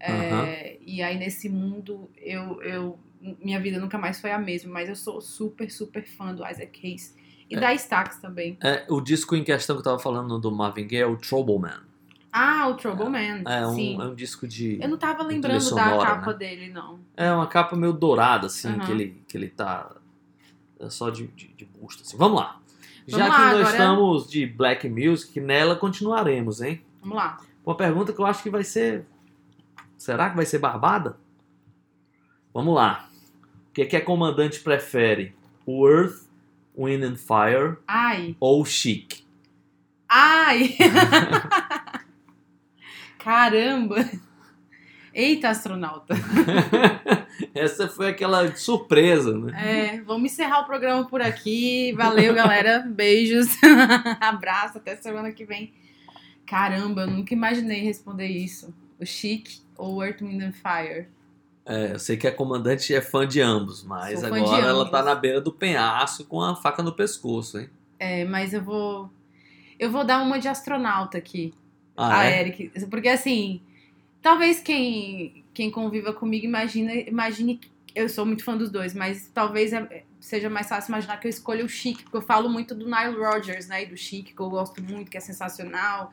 É, 0.00 0.76
E 0.84 1.02
aí, 1.02 1.16
nesse 1.18 1.48
mundo, 1.48 2.10
eu, 2.16 2.62
eu... 2.62 2.98
Minha 3.42 3.58
vida 3.60 3.78
nunca 3.80 3.96
mais 3.96 4.20
foi 4.20 4.32
a 4.32 4.38
mesma. 4.38 4.72
Mas 4.72 4.88
eu 4.88 4.96
sou 4.96 5.20
super, 5.20 5.70
super 5.70 6.04
fã 6.04 6.34
do 6.34 6.46
Isaac 6.46 6.78
Hayes. 6.86 7.16
E 7.48 7.56
É. 7.56 7.60
da 7.60 7.72
Stax 7.74 8.18
também. 8.18 8.56
É, 8.62 8.84
o 8.88 9.00
disco 9.00 9.34
em 9.36 9.44
questão 9.44 9.76
que 9.76 9.80
eu 9.80 9.84
tava 9.84 9.98
falando 9.98 10.38
do 10.38 10.50
Marvin 10.50 10.86
Gaye 10.86 11.02
é 11.02 11.06
o 11.06 11.16
Trouble 11.16 11.58
Man. 11.58 11.82
Ah, 12.36 12.66
o 12.66 12.74
Trouble 12.74 13.08
Man. 13.08 13.42
É 13.48 13.64
um, 13.64 13.74
Sim. 13.76 14.00
é 14.00 14.04
um 14.06 14.14
disco 14.14 14.48
de. 14.48 14.76
Eu 14.82 14.88
não 14.88 14.98
tava 14.98 15.22
lembrando 15.22 15.60
sonora, 15.60 15.96
da 15.98 16.04
capa 16.04 16.32
né? 16.32 16.38
dele, 16.38 16.68
não. 16.72 16.98
É 17.16 17.30
uma 17.30 17.46
capa 17.46 17.76
meio 17.76 17.92
dourada, 17.92 18.48
assim, 18.48 18.66
Aham. 18.70 18.80
que, 18.80 18.90
ele, 18.90 19.22
que 19.28 19.36
ele 19.36 19.48
tá. 19.48 19.88
É 20.80 20.90
só 20.90 21.10
de, 21.10 21.28
de, 21.28 21.46
de 21.46 21.64
busto, 21.64 22.02
assim. 22.02 22.16
Vamos 22.16 22.40
lá. 22.40 22.58
Já 23.06 23.18
Vamos 23.18 23.36
que 23.36 23.40
lá, 23.40 23.46
nós 23.50 23.54
agora- 23.60 23.70
estamos 23.70 24.28
de 24.28 24.46
Black 24.46 24.88
Music, 24.88 25.40
nela 25.40 25.76
continuaremos, 25.76 26.60
hein? 26.60 26.82
Vamos 27.00 27.16
lá. 27.16 27.38
Uma 27.64 27.76
pergunta 27.76 28.12
que 28.12 28.18
eu 28.20 28.26
acho 28.26 28.42
que 28.42 28.50
vai 28.50 28.64
ser. 28.64 29.06
Será 29.96 30.28
que 30.28 30.34
vai 30.34 30.44
ser 30.44 30.58
barbada? 30.58 31.16
Vamos 32.52 32.74
lá. 32.74 33.08
O 33.70 33.72
que, 33.74 33.86
que 33.86 33.96
a 33.96 34.04
comandante 34.04 34.58
prefere? 34.58 35.36
O 35.64 35.88
Earth, 35.88 36.22
Wind 36.76 37.04
and 37.04 37.16
Fire 37.16 37.76
Ai. 37.86 38.36
ou 38.40 38.64
Chic? 38.64 39.24
Ai! 40.08 40.76
Caramba! 43.24 43.96
Eita, 45.14 45.48
astronauta. 45.48 46.14
Essa 47.54 47.88
foi 47.88 48.08
aquela 48.08 48.54
surpresa, 48.54 49.38
né? 49.38 49.94
É, 49.96 50.00
vamos 50.02 50.32
encerrar 50.32 50.60
o 50.60 50.66
programa 50.66 51.06
por 51.06 51.22
aqui. 51.22 51.92
Valeu, 51.96 52.34
galera. 52.34 52.80
Beijos. 52.80 53.46
Abraço. 54.20 54.78
Até 54.78 54.96
semana 54.96 55.32
que 55.32 55.44
vem. 55.44 55.72
Caramba, 56.44 57.02
eu 57.02 57.06
nunca 57.06 57.32
imaginei 57.32 57.80
responder 57.80 58.26
isso. 58.26 58.74
O 59.00 59.06
Chic 59.06 59.60
ou 59.78 60.04
Earth, 60.04 60.20
Wind 60.20 60.42
and 60.42 60.52
Fire? 60.52 61.06
É, 61.64 61.92
eu 61.92 61.98
sei 61.98 62.16
que 62.16 62.26
a 62.26 62.32
comandante 62.32 62.92
é 62.94 63.00
fã 63.00 63.26
de 63.26 63.40
ambos, 63.40 63.82
mas 63.84 64.20
Sou 64.20 64.34
agora 64.34 64.66
ela 64.66 64.80
ambos. 64.80 64.90
tá 64.90 65.02
na 65.02 65.14
beira 65.14 65.40
do 65.40 65.50
penhasco 65.50 66.24
com 66.24 66.42
a 66.42 66.54
faca 66.56 66.82
no 66.82 66.92
pescoço, 66.92 67.58
hein? 67.58 67.70
É, 67.98 68.24
mas 68.24 68.52
eu 68.52 68.62
vou. 68.62 69.08
Eu 69.78 69.90
vou 69.90 70.04
dar 70.04 70.20
uma 70.22 70.38
de 70.38 70.48
astronauta 70.48 71.16
aqui. 71.16 71.54
Ah, 71.96 72.20
a 72.20 72.26
é? 72.26 72.40
Eric. 72.40 72.70
Porque 72.90 73.08
assim, 73.08 73.60
talvez 74.20 74.60
quem, 74.60 75.44
quem 75.52 75.70
conviva 75.70 76.12
comigo 76.12 76.44
imagina, 76.44 76.92
imagine. 76.94 77.56
que 77.58 77.70
Eu 77.94 78.08
sou 78.08 78.26
muito 78.26 78.42
fã 78.42 78.56
dos 78.56 78.70
dois, 78.70 78.92
mas 78.94 79.30
talvez 79.32 79.72
é- 79.72 80.04
seja 80.18 80.50
mais 80.50 80.68
fácil 80.68 80.90
imaginar 80.90 81.18
que 81.18 81.26
eu 81.26 81.30
escolha 81.30 81.64
o 81.64 81.68
Chic, 81.68 82.02
porque 82.02 82.16
eu 82.16 82.22
falo 82.22 82.48
muito 82.48 82.74
do 82.74 82.86
Nile 82.86 83.16
Rodgers, 83.16 83.68
né? 83.68 83.84
E 83.84 83.86
do 83.86 83.96
Chic, 83.96 84.34
que 84.34 84.40
eu 84.40 84.50
gosto 84.50 84.82
muito, 84.82 85.10
que 85.10 85.16
é 85.16 85.20
sensacional. 85.20 86.10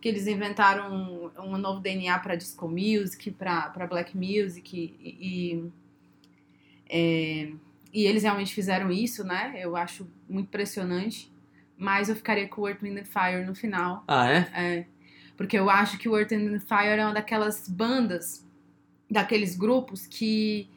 Que 0.00 0.08
eles 0.08 0.26
inventaram 0.26 0.92
um, 0.94 1.30
um 1.42 1.56
novo 1.56 1.80
DNA 1.80 2.18
para 2.18 2.36
disco 2.36 2.68
music, 2.68 3.30
para 3.32 3.86
black 3.88 4.16
music. 4.16 4.94
E, 5.00 5.62
e, 5.62 5.72
é, 6.88 7.52
e 7.92 8.04
eles 8.06 8.22
realmente 8.22 8.54
fizeram 8.54 8.90
isso, 8.92 9.24
né? 9.24 9.54
Eu 9.56 9.76
acho 9.76 10.06
muito 10.28 10.46
impressionante. 10.48 11.32
Mas 11.76 12.08
eu 12.08 12.14
ficaria 12.14 12.46
com 12.46 12.62
o 12.62 12.68
Earth, 12.68 12.82
Wind 12.82 13.04
Fire 13.04 13.44
no 13.44 13.54
final. 13.54 14.04
Ah, 14.06 14.30
é? 14.30 14.38
É, 14.54 14.86
porque 15.36 15.58
eu 15.58 15.68
acho 15.70 15.98
que 15.98 16.08
o 16.08 16.16
Earth 16.16 16.32
and 16.32 16.60
Fire 16.60 16.98
é 17.00 17.04
uma 17.04 17.14
daquelas 17.14 17.68
bandas 17.68 18.46
daqueles 19.10 19.56
grupos 19.56 20.06
que. 20.06 20.68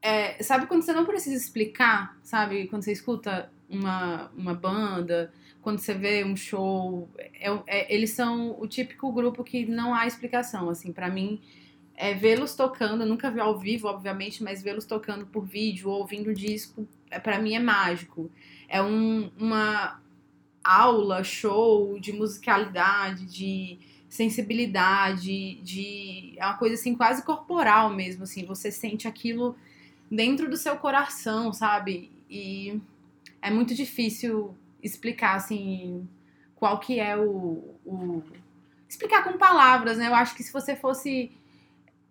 é, 0.00 0.42
sabe 0.42 0.66
quando 0.66 0.82
você 0.82 0.92
não 0.92 1.04
precisa 1.06 1.36
explicar, 1.36 2.18
sabe? 2.22 2.66
Quando 2.66 2.82
você 2.82 2.92
escuta 2.92 3.50
uma, 3.70 4.30
uma 4.36 4.52
banda, 4.54 5.32
quando 5.60 5.78
você 5.78 5.94
vê 5.94 6.24
um 6.24 6.36
show, 6.36 7.08
é- 7.18 7.52
é- 7.66 7.94
eles 7.94 8.10
são 8.10 8.60
o 8.60 8.66
típico 8.66 9.12
grupo 9.12 9.44
que 9.44 9.64
não 9.64 9.94
há 9.94 10.06
explicação, 10.06 10.68
assim, 10.68 10.92
pra 10.92 11.08
mim. 11.08 11.40
É 11.94 12.14
vê-los 12.14 12.54
tocando, 12.56 13.06
nunca 13.06 13.30
vi 13.30 13.38
ao 13.38 13.56
vivo, 13.58 13.86
obviamente, 13.86 14.42
mas 14.42 14.60
vê-los 14.62 14.84
tocando 14.86 15.24
por 15.26 15.44
vídeo 15.46 15.88
ou 15.88 16.00
ouvindo 16.00 16.34
disco, 16.34 16.88
é, 17.10 17.20
para 17.20 17.38
mim 17.38 17.54
é 17.54 17.60
mágico. 17.60 18.28
É 18.68 18.82
um- 18.82 19.30
uma 19.38 20.01
aula, 20.62 21.24
show 21.24 21.98
de 21.98 22.12
musicalidade, 22.12 23.26
de 23.26 23.78
sensibilidade, 24.08 25.54
de 25.62 26.34
é 26.36 26.44
uma 26.44 26.58
coisa 26.58 26.74
assim 26.74 26.94
quase 26.94 27.24
corporal 27.24 27.90
mesmo, 27.90 28.24
assim, 28.24 28.44
você 28.44 28.70
sente 28.70 29.08
aquilo 29.08 29.56
dentro 30.10 30.50
do 30.50 30.56
seu 30.56 30.76
coração, 30.76 31.52
sabe? 31.52 32.10
E 32.28 32.80
é 33.40 33.50
muito 33.50 33.74
difícil 33.74 34.54
explicar 34.82 35.36
assim 35.36 36.06
qual 36.54 36.78
que 36.78 37.00
é 37.00 37.16
o, 37.16 37.74
o 37.84 38.22
explicar 38.88 39.24
com 39.24 39.38
palavras, 39.38 39.96
né? 39.96 40.08
Eu 40.08 40.14
acho 40.14 40.34
que 40.34 40.42
se 40.42 40.52
você 40.52 40.76
fosse 40.76 41.32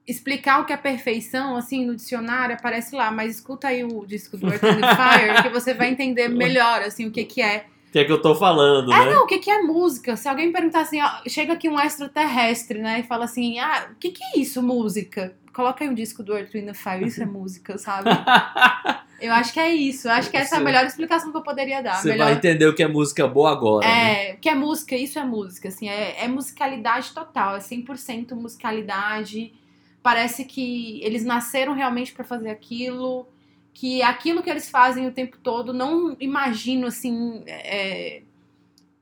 explicar 0.08 0.60
o 0.60 0.66
que 0.66 0.74
é 0.74 0.78
perfeição, 0.78 1.56
assim, 1.56 1.86
no 1.86 1.96
dicionário, 1.96 2.56
aparece 2.56 2.96
lá, 2.96 3.12
mas 3.12 3.36
escuta 3.36 3.68
aí 3.68 3.84
o 3.84 4.06
disco 4.06 4.36
do 4.36 4.48
Earth, 4.48 4.64
and 4.64 4.96
Fire, 4.96 5.44
que 5.44 5.50
você 5.50 5.74
vai 5.74 5.90
entender 5.90 6.28
melhor, 6.30 6.82
assim, 6.82 7.06
o 7.06 7.12
que 7.12 7.24
que 7.24 7.42
é 7.42 7.68
que 7.92 8.00
é 8.00 8.06
que 8.06 8.12
eu 8.12 8.22
tô 8.22 8.34
falando, 8.34 8.92
é, 8.94 9.06
né? 9.06 9.12
não, 9.12 9.26
o 9.26 9.28
que, 9.28 9.38
que 9.38 9.52
é 9.52 9.62
música? 9.62 10.16
Se 10.16 10.30
alguém 10.30 10.52
perguntar 10.52 10.82
assim, 10.82 11.02
ó, 11.02 11.10
chega 11.28 11.54
aqui 11.54 11.68
um 11.68 11.80
extraterrestre, 11.80 12.80
né, 12.80 13.02
e 13.02 13.04
fala 13.04 13.26
assim, 13.26 13.60
ah, 13.60 13.90
o 13.92 13.96
que, 13.96 14.12
que 14.12 14.24
é 14.24 14.40
isso, 14.40 14.64
música? 14.64 15.36
Coloca 15.54 15.84
aí 15.84 15.90
um 15.90 15.94
disco 15.94 16.24
do 16.24 16.34
Earth, 16.34 16.54
Wind 16.54 16.70
and 16.70 16.74
Fire, 16.74 17.06
isso 17.06 17.22
é 17.22 17.26
música, 17.28 17.78
sabe? 17.78 18.10
Eu 19.22 19.34
acho 19.34 19.54
que 19.54 19.60
é 19.60 19.72
isso, 19.72 20.08
eu 20.08 20.14
acho 20.14 20.32
que 20.32 20.38
essa 20.38 20.56
é 20.56 20.58
a 20.58 20.62
melhor 20.62 20.84
explicação 20.84 21.32
que 21.32 21.38
eu 21.38 21.44
poderia 21.44 21.80
dar. 21.84 22.02
Você 22.02 22.10
melhor... 22.10 22.26
vai 22.26 22.34
entender 22.34 22.66
o 22.66 22.74
que 22.74 22.82
é 22.82 22.88
música 22.88 23.28
boa 23.28 23.52
agora, 23.52 23.88
né? 23.88 24.30
É, 24.30 24.34
o 24.34 24.38
que 24.40 24.50
é 24.50 24.56
música, 24.56 24.96
isso 24.96 25.20
é 25.20 25.24
música, 25.24 25.68
assim, 25.68 25.88
é, 25.88 26.24
é 26.24 26.28
musicalidade 26.28 27.12
total, 27.12 27.56
é 27.56 27.60
100% 27.60 28.34
musicalidade. 28.34 29.54
Parece 30.02 30.44
que 30.44 31.00
eles 31.04 31.24
nasceram 31.24 31.74
realmente 31.74 32.14
pra 32.14 32.24
fazer 32.24 32.50
aquilo, 32.50 33.28
que 33.74 34.02
aquilo 34.02 34.44
que 34.44 34.50
eles 34.50 34.70
fazem 34.70 35.08
o 35.08 35.12
tempo 35.12 35.38
todo, 35.38 35.74
não 35.74 36.16
imagino, 36.20 36.88
assim, 36.88 37.44
é, 37.48 38.22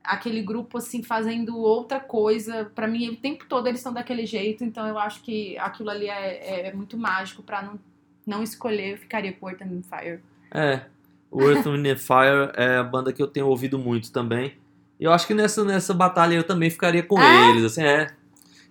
aquele 0.02 0.42
grupo, 0.42 0.78
assim, 0.78 1.02
fazendo 1.02 1.58
outra 1.58 2.00
coisa. 2.00 2.70
Pra 2.74 2.86
mim, 2.86 3.08
o 3.08 3.16
tempo 3.16 3.44
todo 3.48 3.66
eles 3.66 3.80
estão 3.80 3.92
daquele 3.92 4.26
jeito, 4.26 4.64
então 4.64 4.86
eu 4.86 4.98
acho 4.98 5.22
que 5.22 5.58
aquilo 5.58 5.90
ali 5.90 6.08
é, 6.08 6.68
é 6.68 6.72
muito 6.72 6.96
mágico 6.96 7.42
pra 7.42 7.62
não, 7.62 7.78
não 8.26 8.42
escolher, 8.42 8.92
eu 8.92 8.98
ficaria 8.98 9.32
com 9.32 9.48
Earth 9.48 9.62
and 9.62 9.82
Fire. 9.82 10.20
É. 10.52 10.82
O 11.30 11.42
Earth, 11.42 11.66
and 11.66 11.96
Fire 11.96 12.50
é 12.56 12.76
a 12.76 12.82
banda 12.82 13.12
que 13.12 13.22
eu 13.22 13.26
tenho 13.28 13.46
ouvido 13.46 13.78
muito 13.78 14.10
também. 14.10 14.54
E 14.98 15.04
eu 15.04 15.12
acho 15.12 15.26
que 15.26 15.34
nessa, 15.34 15.64
nessa 15.64 15.94
batalha 15.94 16.34
eu 16.34 16.44
também 16.44 16.68
ficaria 16.70 17.02
com 17.02 17.20
É? 17.20 17.50
eles, 17.50 17.64
assim, 17.64 17.82
é. 17.82 18.08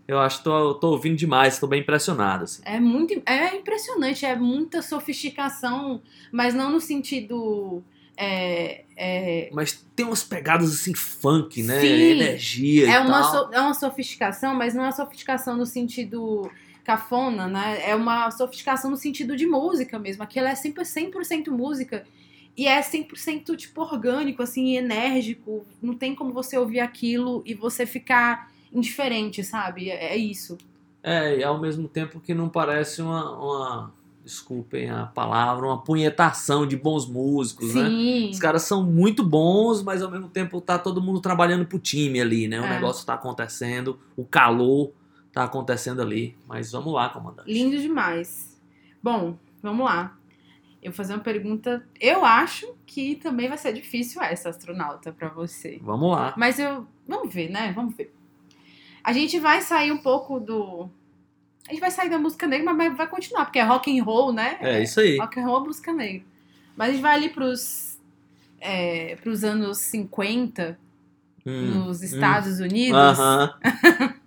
Eu 0.09 0.19
acho 0.19 0.39
que 0.39 0.43
tô, 0.45 0.73
tô 0.73 0.89
ouvindo 0.89 1.15
demais, 1.15 1.59
tô 1.59 1.67
bem 1.67 1.81
impressionado, 1.81 2.45
assim. 2.45 2.63
É 2.65 2.79
muito 2.79 3.21
é 3.27 3.55
impressionante, 3.55 4.25
é 4.25 4.35
muita 4.35 4.81
sofisticação, 4.81 6.01
mas 6.31 6.55
não 6.55 6.71
no 6.71 6.81
sentido. 6.81 7.83
É, 8.17 8.85
é, 8.97 9.49
Mas 9.53 9.85
tem 9.95 10.07
umas 10.07 10.23
pegadas 10.23 10.73
assim, 10.73 10.95
funk, 10.95 11.61
né? 11.61 11.79
Sim. 11.79 11.87
Energia 11.87 12.87
e 12.87 12.89
é, 12.89 12.99
uma, 12.99 13.21
tal. 13.21 13.31
so- 13.49 13.53
é 13.53 13.61
uma 13.61 13.73
sofisticação, 13.75 14.55
mas 14.55 14.73
não 14.73 14.81
é 14.81 14.85
uma 14.87 14.91
sofisticação 14.91 15.55
no 15.55 15.65
sentido 15.67 16.49
cafona, 16.83 17.47
né? 17.47 17.87
É 17.87 17.93
uma 17.93 18.31
sofisticação 18.31 18.89
no 18.89 18.97
sentido 18.97 19.37
de 19.37 19.45
música 19.45 19.99
mesmo. 19.99 20.23
Aquilo 20.23 20.47
é 20.47 20.55
sempre 20.55 20.83
100% 20.83 21.51
música. 21.51 22.03
E 22.57 22.65
é 22.67 22.81
100% 22.81 23.55
tipo 23.55 23.81
orgânico, 23.81 24.41
assim, 24.41 24.75
enérgico. 24.75 25.63
Não 25.79 25.93
tem 25.93 26.15
como 26.15 26.33
você 26.33 26.57
ouvir 26.57 26.79
aquilo 26.79 27.43
e 27.45 27.53
você 27.53 27.85
ficar 27.85 28.48
indiferente, 28.73 29.43
sabe? 29.43 29.89
É, 29.89 30.13
é 30.13 30.17
isso. 30.17 30.57
É, 31.01 31.37
e 31.39 31.43
ao 31.43 31.59
mesmo 31.59 31.87
tempo 31.87 32.19
que 32.19 32.33
não 32.33 32.49
parece 32.49 33.01
uma, 33.01 33.31
uma- 33.37 33.93
desculpem 34.23 34.89
a 34.91 35.05
palavra, 35.07 35.65
uma 35.65 35.81
punhetação 35.81 36.67
de 36.67 36.75
bons 36.77 37.07
músicos, 37.07 37.73
né? 37.73 37.89
Sim. 37.89 38.29
Os 38.29 38.37
caras 38.39 38.61
são 38.63 38.83
muito 38.83 39.23
bons, 39.23 39.81
mas 39.81 40.01
ao 40.03 40.11
mesmo 40.11 40.27
tempo 40.29 40.61
tá 40.61 40.77
todo 40.77 41.01
mundo 41.01 41.19
trabalhando 41.19 41.65
pro 41.65 41.79
time 41.79 42.19
ali, 42.21 42.47
né? 42.47 42.59
O 42.61 42.65
É. 42.65 42.69
negócio 42.69 43.05
tá 43.05 43.13
acontecendo, 43.15 43.97
o 44.15 44.23
calor 44.25 44.91
tá 45.31 45.45
acontecendo 45.45 46.01
ali. 46.01 46.37
Mas 46.47 46.71
vamos 46.71 46.93
lá, 46.93 47.09
comandante. 47.09 47.51
Lindo 47.51 47.79
demais. 47.79 48.59
Bom, 49.01 49.35
vamos 49.63 49.85
lá. 49.85 50.15
Eu 50.83 50.91
vou 50.91 50.97
fazer 50.97 51.13
uma 51.13 51.23
pergunta. 51.23 51.83
Eu 51.99 52.23
acho 52.23 52.73
que 52.85 53.15
também 53.15 53.47
vai 53.49 53.57
ser 53.57 53.73
difícil 53.73 54.21
essa, 54.21 54.49
astronauta, 54.49 55.11
pra 55.11 55.29
você. 55.29 55.79
Vamos 55.81 56.11
lá. 56.11 56.33
Mas 56.37 56.59
eu. 56.59 56.85
Vamos 57.07 57.33
ver, 57.33 57.49
né? 57.49 57.71
Vamos 57.75 57.95
ver. 57.95 58.13
A 59.03 59.13
gente 59.13 59.39
vai 59.39 59.61
sair 59.61 59.91
um 59.91 59.97
pouco 59.97 60.39
do. 60.39 60.89
A 61.67 61.71
gente 61.71 61.79
vai 61.79 61.91
sair 61.91 62.09
da 62.09 62.17
música 62.17 62.47
negra, 62.47 62.73
mas 62.73 62.95
vai 62.97 63.07
continuar, 63.07 63.45
porque 63.45 63.59
é 63.59 63.63
rock 63.63 63.97
and 63.97 64.03
roll, 64.03 64.33
né? 64.33 64.57
É 64.59 64.83
isso 64.83 64.99
aí. 64.99 65.17
Rock 65.17 65.39
and 65.39 65.45
roll 65.45 65.63
é 65.63 65.67
música 65.67 65.93
negra. 65.93 66.25
Mas 66.75 66.89
a 66.89 66.91
gente 66.93 67.01
vai 67.01 67.15
ali 67.15 67.29
pros. 67.29 67.97
É, 68.59 69.15
pros 69.21 69.43
anos 69.43 69.77
50, 69.77 70.77
Hum, 71.45 71.85
nos 71.85 72.03
Estados 72.03 72.59
Unidos. 72.59 72.99
Aham. 72.99 73.53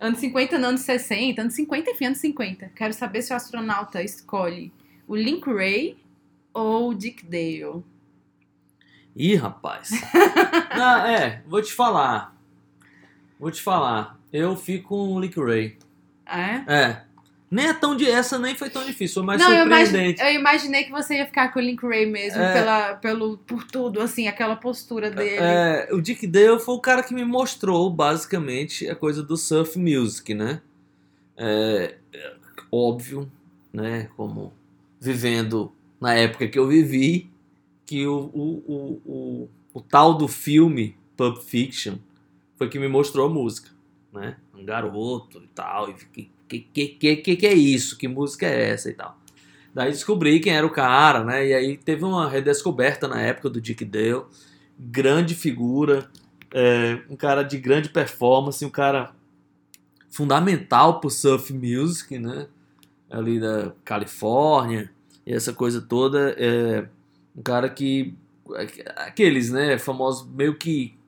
Anos 0.00 0.18
50, 0.20 0.58
não, 0.58 0.70
anos 0.70 0.80
60, 0.80 1.42
anos 1.42 1.52
50, 1.52 1.90
enfim, 1.90 2.06
anos 2.06 2.18
50. 2.20 2.70
Quero 2.74 2.94
saber 2.94 3.20
se 3.20 3.34
o 3.34 3.36
astronauta 3.36 4.02
escolhe 4.02 4.72
o 5.06 5.14
Link 5.14 5.44
Ray 5.46 5.98
ou 6.54 6.88
o 6.88 6.94
Dick 6.94 7.22
Dale. 7.26 7.84
Ih, 9.14 9.34
rapaz. 9.34 9.90
Não, 10.74 11.04
é, 11.04 11.42
vou 11.46 11.60
te 11.60 11.74
falar. 11.74 12.34
Vou 13.40 13.50
te 13.50 13.62
falar. 13.62 14.20
Eu 14.32 14.54
fico 14.54 14.90
com 14.90 15.14
o 15.14 15.20
Lick 15.20 15.40
Ray. 15.40 15.76
É? 16.26 16.72
É. 16.72 17.02
Nem 17.50 17.66
é 17.66 17.72
tão 17.74 17.96
de 17.96 18.08
essa 18.08 18.38
nem 18.38 18.54
foi 18.54 18.70
tão 18.70 18.84
difícil, 18.84 19.14
foi 19.14 19.22
mais 19.24 19.40
não, 19.42 19.52
eu, 19.52 19.66
imagi- 19.66 19.86
surpreendente. 19.86 20.22
eu 20.22 20.32
imaginei 20.34 20.84
que 20.84 20.92
você 20.92 21.16
ia 21.16 21.26
ficar 21.26 21.48
com 21.52 21.58
o 21.58 21.62
Link 21.62 21.84
Ray 21.84 22.06
mesmo, 22.06 22.40
É. 22.40 22.52
pela, 22.52 22.94
pelo, 22.94 23.38
por 23.38 23.64
tudo, 23.64 24.00
assim, 24.00 24.28
aquela 24.28 24.54
postura 24.54 25.10
dele. 25.10 25.38
É, 25.40 25.88
o 25.90 26.00
Dick 26.00 26.24
Dale 26.28 26.60
foi 26.60 26.74
o 26.76 26.80
cara 26.80 27.02
que 27.02 27.12
me 27.12 27.24
mostrou, 27.24 27.90
basicamente, 27.90 28.88
a 28.88 28.94
coisa 28.94 29.20
do 29.20 29.36
surf 29.36 29.76
music, 29.76 30.32
né? 30.32 30.60
É, 31.36 31.96
é, 32.12 32.32
óbvio, 32.70 33.28
né? 33.72 34.08
Como 34.16 34.52
vivendo 35.00 35.72
na 36.00 36.14
época 36.14 36.46
que 36.46 36.58
eu 36.58 36.68
vivi, 36.68 37.28
que 37.84 38.06
o, 38.06 38.30
o, 38.32 38.62
o, 38.68 39.02
o, 39.04 39.48
o 39.74 39.80
tal 39.80 40.14
do 40.14 40.28
filme 40.28 40.96
Pulp 41.16 41.38
Fiction 41.38 41.96
foi 42.60 42.68
que 42.68 42.78
me 42.78 42.88
mostrou 42.88 43.26
a 43.26 43.30
música, 43.30 43.70
né? 44.12 44.36
Um 44.54 44.66
garoto 44.66 45.42
e 45.42 45.46
tal, 45.46 45.88
e 45.88 45.94
que, 45.94 46.30
que, 46.46 46.88
que, 46.88 47.16
que, 47.16 47.36
que 47.36 47.46
é 47.46 47.54
isso? 47.54 47.96
Que 47.96 48.06
música 48.06 48.44
é 48.44 48.68
essa 48.68 48.90
e 48.90 48.92
tal? 48.92 49.18
Daí 49.74 49.90
descobri 49.90 50.40
quem 50.40 50.52
era 50.52 50.66
o 50.66 50.70
cara, 50.70 51.24
né? 51.24 51.46
E 51.46 51.54
aí 51.54 51.78
teve 51.78 52.04
uma 52.04 52.28
redescoberta 52.28 53.08
na 53.08 53.18
época 53.18 53.48
do 53.48 53.62
Dick 53.62 53.82
Dale. 53.82 54.24
Grande 54.78 55.34
figura, 55.34 56.10
é, 56.52 57.00
um 57.08 57.16
cara 57.16 57.42
de 57.42 57.56
grande 57.56 57.88
performance, 57.88 58.62
um 58.62 58.68
cara 58.68 59.14
fundamental 60.10 61.00
pro 61.00 61.08
surf 61.08 61.54
music, 61.54 62.18
né? 62.18 62.46
Ali 63.10 63.40
da 63.40 63.72
Califórnia, 63.86 64.92
e 65.24 65.32
essa 65.32 65.54
coisa 65.54 65.80
toda. 65.80 66.36
É, 66.36 66.86
um 67.34 67.40
cara 67.40 67.70
que. 67.70 68.14
Aqueles, 68.96 69.48
né? 69.48 69.78
Famosos, 69.78 70.28
meio 70.28 70.58
que. 70.58 70.99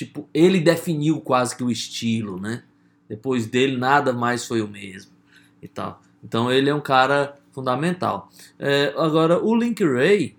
Tipo, 0.00 0.26
ele 0.32 0.60
definiu 0.60 1.20
quase 1.20 1.54
que 1.54 1.62
o 1.62 1.70
estilo, 1.70 2.40
né? 2.40 2.62
Depois 3.06 3.44
dele, 3.44 3.76
nada 3.76 4.14
mais 4.14 4.46
foi 4.46 4.62
o 4.62 4.66
mesmo 4.66 5.12
e 5.60 5.68
tal. 5.68 6.00
Então 6.24 6.50
ele 6.50 6.70
é 6.70 6.74
um 6.74 6.80
cara 6.80 7.38
fundamental. 7.52 8.30
É, 8.58 8.94
agora, 8.96 9.38
o 9.44 9.54
Link 9.54 9.84
Ray, 9.84 10.34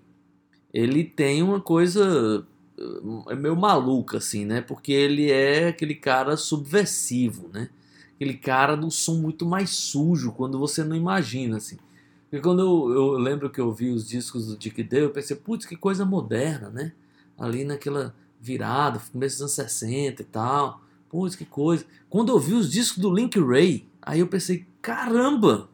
ele 0.74 1.04
tem 1.04 1.44
uma 1.44 1.60
coisa 1.60 2.44
é 3.28 3.36
meio 3.36 3.54
maluca, 3.54 4.18
assim, 4.18 4.44
né? 4.44 4.60
Porque 4.60 4.90
ele 4.90 5.30
é 5.30 5.68
aquele 5.68 5.94
cara 5.94 6.36
subversivo, 6.36 7.48
né? 7.52 7.70
Aquele 8.16 8.34
cara 8.34 8.76
do 8.76 8.90
som 8.90 9.14
muito 9.14 9.46
mais 9.46 9.70
sujo, 9.70 10.32
quando 10.32 10.58
você 10.58 10.82
não 10.82 10.96
imagina, 10.96 11.58
assim. 11.58 11.78
Porque 12.28 12.42
quando 12.42 12.62
eu, 12.62 12.92
eu 12.92 13.10
lembro 13.12 13.48
que 13.48 13.60
eu 13.60 13.72
vi 13.72 13.90
os 13.90 14.08
discos 14.08 14.48
do 14.48 14.56
Dick 14.56 14.82
Dale, 14.82 15.04
eu 15.04 15.10
pensei, 15.10 15.36
putz, 15.36 15.66
que 15.66 15.76
coisa 15.76 16.04
moderna, 16.04 16.68
né? 16.68 16.92
Ali 17.38 17.62
naquela 17.62 18.12
virada, 18.42 19.00
começo 19.12 19.36
dos 19.36 19.42
anos 19.42 19.52
60 19.52 20.20
e 20.20 20.24
tal. 20.24 20.82
Putz, 21.08 21.36
que 21.36 21.44
coisa. 21.44 21.84
Quando 22.10 22.32
eu 22.32 22.38
vi 22.38 22.54
os 22.54 22.70
discos 22.70 22.98
do 22.98 23.14
Link 23.14 23.38
Ray, 23.38 23.86
aí 24.00 24.20
eu 24.20 24.26
pensei, 24.26 24.66
caramba, 24.80 25.68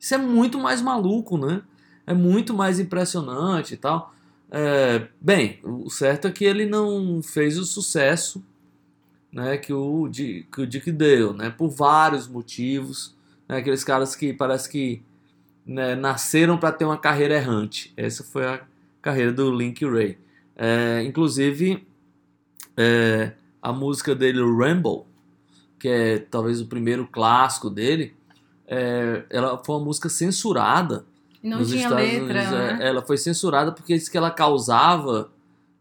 isso 0.00 0.14
é 0.14 0.18
muito 0.18 0.58
mais 0.58 0.82
maluco, 0.82 1.38
né? 1.38 1.62
É 2.06 2.12
muito 2.12 2.52
mais 2.52 2.80
impressionante 2.80 3.74
e 3.74 3.76
tal. 3.76 4.12
É, 4.50 5.06
bem, 5.20 5.60
o 5.62 5.88
certo 5.90 6.26
é 6.26 6.30
que 6.32 6.44
ele 6.44 6.66
não 6.66 7.22
fez 7.22 7.58
o 7.58 7.64
sucesso 7.64 8.42
né, 9.32 9.58
que, 9.58 9.72
o, 9.72 10.10
que 10.10 10.60
o 10.60 10.66
Dick 10.66 10.90
deu, 10.90 11.34
né, 11.34 11.50
por 11.50 11.68
vários 11.68 12.26
motivos. 12.26 13.14
né? 13.48 13.58
Aqueles 13.58 13.84
caras 13.84 14.16
que 14.16 14.32
parece 14.32 14.68
que 14.68 15.02
né, 15.66 15.94
nasceram 15.94 16.56
para 16.56 16.72
ter 16.72 16.84
uma 16.84 16.96
carreira 16.96 17.34
errante. 17.34 17.92
Essa 17.96 18.24
foi 18.24 18.46
a 18.46 18.62
carreira 19.02 19.32
do 19.32 19.54
Link 19.54 19.84
Ray. 19.84 20.18
É, 20.56 21.02
inclusive, 21.04 21.86
é, 22.78 23.32
a 23.60 23.72
música 23.72 24.14
dele, 24.14 24.40
o 24.40 24.56
Ramble, 24.56 25.02
que 25.80 25.88
é 25.88 26.18
talvez 26.18 26.60
o 26.60 26.66
primeiro 26.66 27.06
clássico 27.08 27.68
dele, 27.68 28.14
é, 28.68 29.24
ela 29.28 29.60
foi 29.64 29.74
uma 29.74 29.84
música 29.84 30.08
censurada 30.08 31.04
não 31.42 31.58
nos 31.58 31.68
tinha 31.68 31.82
Estados 31.82 32.04
letra, 32.04 32.40
Unidos. 32.40 32.52
é, 32.52 32.76
né? 32.76 32.88
Ela 32.88 33.02
foi 33.02 33.16
censurada 33.16 33.72
porque 33.72 33.94
disse 33.94 34.10
que 34.10 34.16
ela 34.16 34.30
causava 34.30 35.30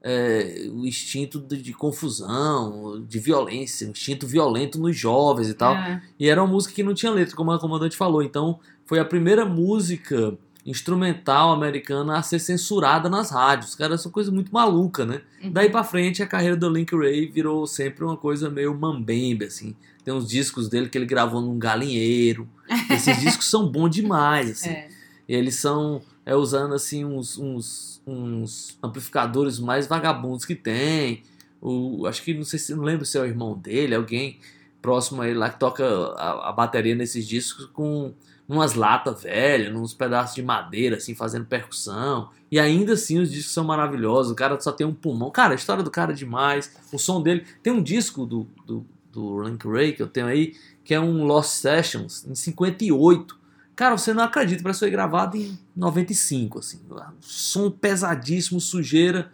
é, 0.02 0.70
o 0.72 0.86
instinto 0.86 1.39
de, 1.39 1.62
de 1.62 1.74
confusão, 1.74 3.04
de 3.08 3.20
violência, 3.20 3.88
o 3.88 3.91
instinto 3.91 4.26
violento 4.26 4.80
nos 4.80 4.95
jovens 4.95 5.50
e 5.50 5.54
tal. 5.54 5.76
É. 5.76 6.02
E 6.20 6.30
era 6.30 6.41
uma 6.41 6.52
música 6.52 6.74
que 6.74 6.84
não 6.84 6.93
tinha 6.93 7.12
letra, 7.12 7.36
como 7.36 7.52
a 7.52 7.60
comandante 7.60 7.98
falou. 7.98 8.24
Então, 8.24 8.60
foi 8.86 9.00
a 9.00 9.06
primeira 9.06 9.45
música 9.45 10.38
instrumental 10.68 11.53
americana 11.53 12.18
a 12.18 12.22
ser 12.22 12.39
censurada 12.39 13.09
nas 13.09 13.32
rádios. 13.32 13.74
Cara, 13.74 13.95
essa 13.95 14.09
coisa 14.09 14.30
muito 14.30 14.53
maluca, 14.53 15.05
né? 15.05 15.22
Uhum. 15.41 15.51
Daí 15.51 15.70
pra 15.70 15.82
frente, 15.82 16.22
a 16.22 16.28
carreira 16.28 16.57
do 16.57 16.70
Link 16.70 16.93
Ray 16.93 17.26
virou 17.26 17.65
sempre 17.65 18.03
uma 18.03 18.18
coisa 18.18 18.49
meio 18.49 18.78
mambembe, 18.78 19.45
assim. 19.45 19.74
Tem 20.03 20.13
uns 20.13 20.28
discos 20.28 20.68
dele 20.68 20.89
que 20.89 20.97
ele 20.97 21.05
gravou 21.05 21.41
num 21.41 21.57
galinheiro. 21.57 22.49
Esses 22.91 23.18
discos 23.22 23.49
são 23.49 23.65
bons 23.72 23.89
demais, 23.89 24.51
assim. 24.51 24.70
É. 24.88 24.97
E 25.30 25.36
eles 25.36 25.55
são 25.55 26.01
é, 26.26 26.34
usando 26.34 26.74
assim 26.74 27.03
uns, 27.03 27.38
uns, 27.38 28.01
uns 28.07 28.78
amplificadores 28.82 29.59
mais 29.59 29.88
vagabundos 29.88 30.45
que 30.45 30.55
tem. 30.55 31.24
O, 31.61 32.07
acho 32.07 32.24
que 32.24 32.34
não 32.34 32.45
sei 32.45 32.57
se 32.57 32.74
não 32.74 32.84
lembro 32.84 33.05
se 33.05 33.18
é 33.18 33.22
o 33.22 33.26
irmão 33.26 33.57
dele, 33.57 33.93
alguém 33.93 34.39
próximo 34.82 35.22
a 35.22 35.28
ele 35.28 35.38
lá 35.38 35.49
que 35.49 35.59
toca 35.59 35.86
a, 35.86 36.47
a 36.47 36.51
bateria 36.53 36.95
nesses 36.95 37.28
discos 37.28 37.65
com 37.65 38.13
umas 38.48 38.76
latas 38.76 39.24
velhas, 39.24 39.76
uns 39.76 39.93
pedaços 39.93 40.36
de 40.36 40.41
madeira, 40.41 40.98
assim, 40.98 41.14
fazendo 41.14 41.45
percussão. 41.45 42.30
E 42.50 42.60
ainda 42.60 42.93
assim 42.93 43.20
os 43.20 43.30
discos 43.30 43.54
são 43.54 43.66
maravilhosos. 43.66 44.32
O 44.32 44.36
cara 44.36 44.60
só 44.60 44.72
tem 44.72 44.88
um 44.88 44.93
pulmão. 44.93 45.30
Cara, 45.30 45.52
a 45.52 45.56
história 45.56 45.84
do 45.84 45.91
cara 45.91 46.14
é 46.14 46.16
demais. 46.16 46.72
O 46.93 46.98
som 46.98 47.22
dele. 47.22 47.45
Tem 47.62 47.74
um 47.74 47.84
disco 47.84 48.26
do, 48.26 48.48
do, 48.66 48.86
do 49.12 49.41
Link 49.41 49.68
Ray 49.68 49.91
que 49.91 50.02
eu 50.02 50.08
tenho 50.08 50.28
aí, 50.28 50.56
que 50.84 50.93
é 50.93 51.00
um 51.00 51.26
Lost 51.26 51.50
Sessions, 51.50 52.26
em 52.26 52.36
58. 52.36 53.38
Cara, 53.76 53.98
você 53.98 54.14
não 54.14 54.24
acredita, 54.24 54.64
parece 54.64 54.80
que 54.80 54.86
foi 54.86 54.91
gravado 54.91 55.38
em 55.38 55.58
95, 55.76 56.60
assim. 56.60 56.80
Som 57.20 57.70
pesadíssimo, 57.70 58.62
sujeira. 58.62 59.32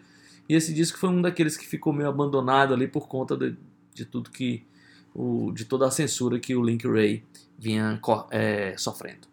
E 0.50 0.56
esse 0.56 0.74
disco 0.74 0.98
foi 0.98 1.10
um 1.10 1.22
daqueles 1.22 1.56
que 1.56 1.66
ficou 1.66 1.94
meio 1.94 2.10
abandonado 2.10 2.74
ali 2.74 2.88
por 2.88 3.08
conta 3.08 3.38
de, 3.38 3.56
de 3.94 4.06
tudo 4.06 4.32
que. 4.32 4.66
O, 5.16 5.52
de 5.52 5.64
toda 5.66 5.86
a 5.88 5.92
censura 5.92 6.40
que 6.40 6.56
o 6.56 6.64
Link 6.64 6.88
Ray 6.88 7.24
vinha 7.58 8.00
é, 8.32 8.76
sofrendo. 8.78 9.28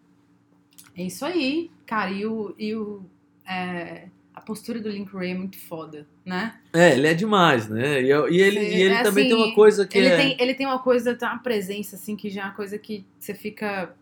É 0.96 1.02
isso 1.02 1.24
aí, 1.24 1.70
cara. 1.86 2.10
E, 2.10 2.26
o, 2.26 2.54
e 2.58 2.74
o, 2.74 3.02
é, 3.48 4.08
a 4.34 4.40
postura 4.40 4.80
do 4.80 4.88
Link 4.88 5.12
Ray 5.12 5.30
é 5.30 5.34
muito 5.34 5.58
foda, 5.58 6.06
né? 6.24 6.58
É, 6.72 6.92
ele 6.92 7.06
é 7.06 7.14
demais, 7.14 7.68
né? 7.68 8.02
E, 8.02 8.06
e 8.06 8.40
ele, 8.40 8.60
Sim, 8.60 8.76
e 8.76 8.82
ele 8.82 8.94
é 8.94 9.02
também 9.02 9.28
tem 9.28 9.34
assim, 9.34 9.44
uma 9.44 9.54
coisa 9.54 9.86
que 9.86 9.98
Ele, 9.98 10.08
é. 10.08 10.16
tem, 10.16 10.36
ele 10.40 10.54
tem 10.54 10.66
uma 10.66 10.78
coisa, 10.78 11.14
tem 11.14 11.28
uma 11.28 11.38
presença, 11.38 11.96
assim, 11.96 12.16
que 12.16 12.30
já 12.30 12.42
é 12.42 12.44
uma 12.44 12.54
coisa 12.54 12.78
que 12.78 13.04
você 13.18 13.34
fica, 13.34 13.94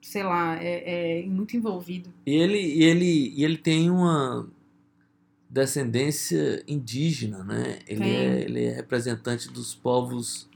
sei 0.00 0.22
lá, 0.22 0.56
é, 0.62 1.20
é 1.20 1.26
muito 1.26 1.56
envolvido. 1.56 2.12
E 2.26 2.34
ele, 2.34 2.58
e 2.58 2.84
ele, 2.84 3.34
e 3.36 3.44
ele 3.44 3.56
tem 3.56 3.90
uma 3.90 4.48
descendência 5.52 6.62
indígena, 6.66 7.44
né? 7.44 7.78
Ele, 7.86 8.00
Tem. 8.00 8.16
é, 8.16 8.40
ele 8.40 8.64
é 8.64 8.72
representante 8.72 9.50
dos 9.50 9.74
povos 9.74 10.48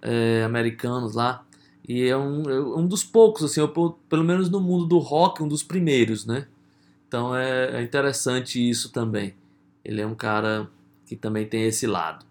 é, 0.00 0.44
americanos 0.44 1.14
lá. 1.16 1.44
E 1.86 2.02
é 2.08 2.16
um, 2.16 2.42
é 2.50 2.60
um 2.78 2.86
dos 2.86 3.04
poucos, 3.04 3.44
assim, 3.44 3.60
eu- 3.60 3.68
pelo 4.08 4.24
menos 4.24 4.48
no 4.48 4.60
mundo 4.60 4.86
do 4.86 4.98
rock, 4.98 5.42
um 5.42 5.48
dos 5.48 5.62
primeiros, 5.62 6.24
né? 6.24 6.46
Então 7.08 7.36
é, 7.36 7.76
é 7.78 7.82
interessante 7.82 8.58
isso 8.68 8.90
também. 8.90 9.34
Ele 9.84 10.00
é 10.00 10.06
um 10.06 10.14
cara 10.14 10.68
que 11.06 11.14
também 11.14 11.46
tem 11.46 11.64
esse 11.64 11.86
lado. 11.86 12.24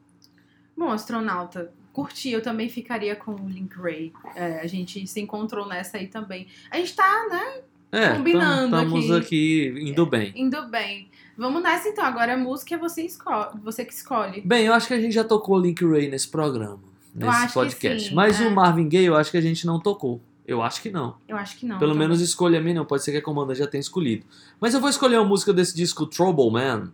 Bom, 0.75 0.89
astronauta, 0.89 1.71
curti, 1.93 2.29
eu 2.31 2.41
também 2.41 2.67
ficaria 2.67 3.15
com 3.15 3.31
o 3.35 3.47
Link 3.47 3.75
Ray. 3.77 4.11
É, 4.35 4.59
a 4.61 4.67
gente 4.67 5.05
se 5.05 5.21
encontrou 5.21 5.67
nessa 5.67 5.97
aí 5.97 6.07
também. 6.07 6.47
A 6.71 6.77
gente 6.77 6.95
tá, 6.95 7.27
né, 7.29 7.61
É, 7.91 8.09
Combinando 8.15 8.75
estamos 8.75 9.11
aqui 9.11 9.71
indo 9.79 10.03
bem. 10.07 10.33
indo 10.35 10.67
bem. 10.67 11.07
Vamos 11.37 11.61
nessa 11.61 11.89
então, 11.89 12.03
agora 12.03 12.33
a 12.33 12.37
música 12.37 12.73
é 12.73 12.77
você, 12.77 13.03
escolhe, 13.03 13.59
você 13.63 13.85
que 13.85 13.93
escolhe. 13.93 14.41
Bem, 14.41 14.65
eu 14.65 14.73
acho 14.73 14.87
que 14.87 14.95
a 14.95 14.99
gente 14.99 15.13
já 15.13 15.23
tocou 15.23 15.59
Link 15.59 15.85
Ray 15.85 16.09
nesse 16.09 16.27
programa, 16.27 16.79
nesse 17.13 17.53
podcast. 17.53 18.09
sim, 18.09 18.15
Mas 18.15 18.39
é. 18.41 18.47
o 18.47 18.51
Marvin 18.55 18.87
Gaye 18.89 19.05
eu 19.05 19.15
acho 19.15 19.31
que 19.31 19.37
a 19.37 19.41
gente 19.41 19.65
não 19.65 19.79
tocou. 19.79 20.21
Eu 20.45 20.61
acho 20.61 20.81
que 20.81 20.89
não. 20.91 21.15
Eu 21.27 21.37
acho 21.37 21.55
que 21.57 21.65
não. 21.65 21.79
Pelo 21.79 21.93
também. 21.93 22.07
menos 22.07 22.21
escolha 22.21 22.59
a 22.59 22.61
mim, 22.61 22.73
não. 22.73 22.83
Pode 22.85 23.03
ser 23.03 23.11
que 23.11 23.17
a 23.17 23.21
comanda 23.21 23.55
já 23.55 23.65
tenha 23.65 23.79
escolhido. 23.79 24.25
Mas 24.59 24.73
eu 24.73 24.81
vou 24.81 24.89
escolher 24.89 25.17
uma 25.17 25.25
música 25.27 25.53
desse 25.53 25.73
disco 25.75 26.05
Trouble 26.05 26.51
Man. 26.51 26.91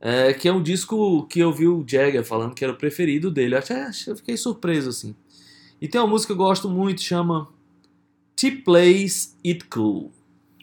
é, 0.00 0.32
que 0.32 0.48
é 0.48 0.52
um 0.52 0.62
disco 0.62 1.26
que 1.26 1.40
eu 1.40 1.52
vi 1.52 1.66
o 1.66 1.84
Jagger 1.86 2.24
falando 2.24 2.54
que 2.54 2.64
era 2.64 2.72
o 2.72 2.76
preferido 2.76 3.30
dele. 3.30 3.56
Eu, 3.56 3.58
achei, 3.58 4.12
eu 4.12 4.16
fiquei 4.16 4.36
surpreso, 4.36 4.88
assim. 4.88 5.14
E 5.80 5.86
tem 5.86 6.00
uma 6.00 6.06
música 6.06 6.32
que 6.34 6.40
eu 6.40 6.44
gosto 6.44 6.68
muito, 6.68 7.02
chama 7.02 7.48
T 8.34 8.50
Plays 8.52 9.36
It 9.44 9.64
Cool. 9.66 10.10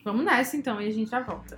Vamos 0.04 0.26
nessa 0.26 0.58
então 0.58 0.82
e 0.82 0.88
a 0.88 0.92
gente 0.92 1.12
já 1.12 1.22
volta. 1.22 1.58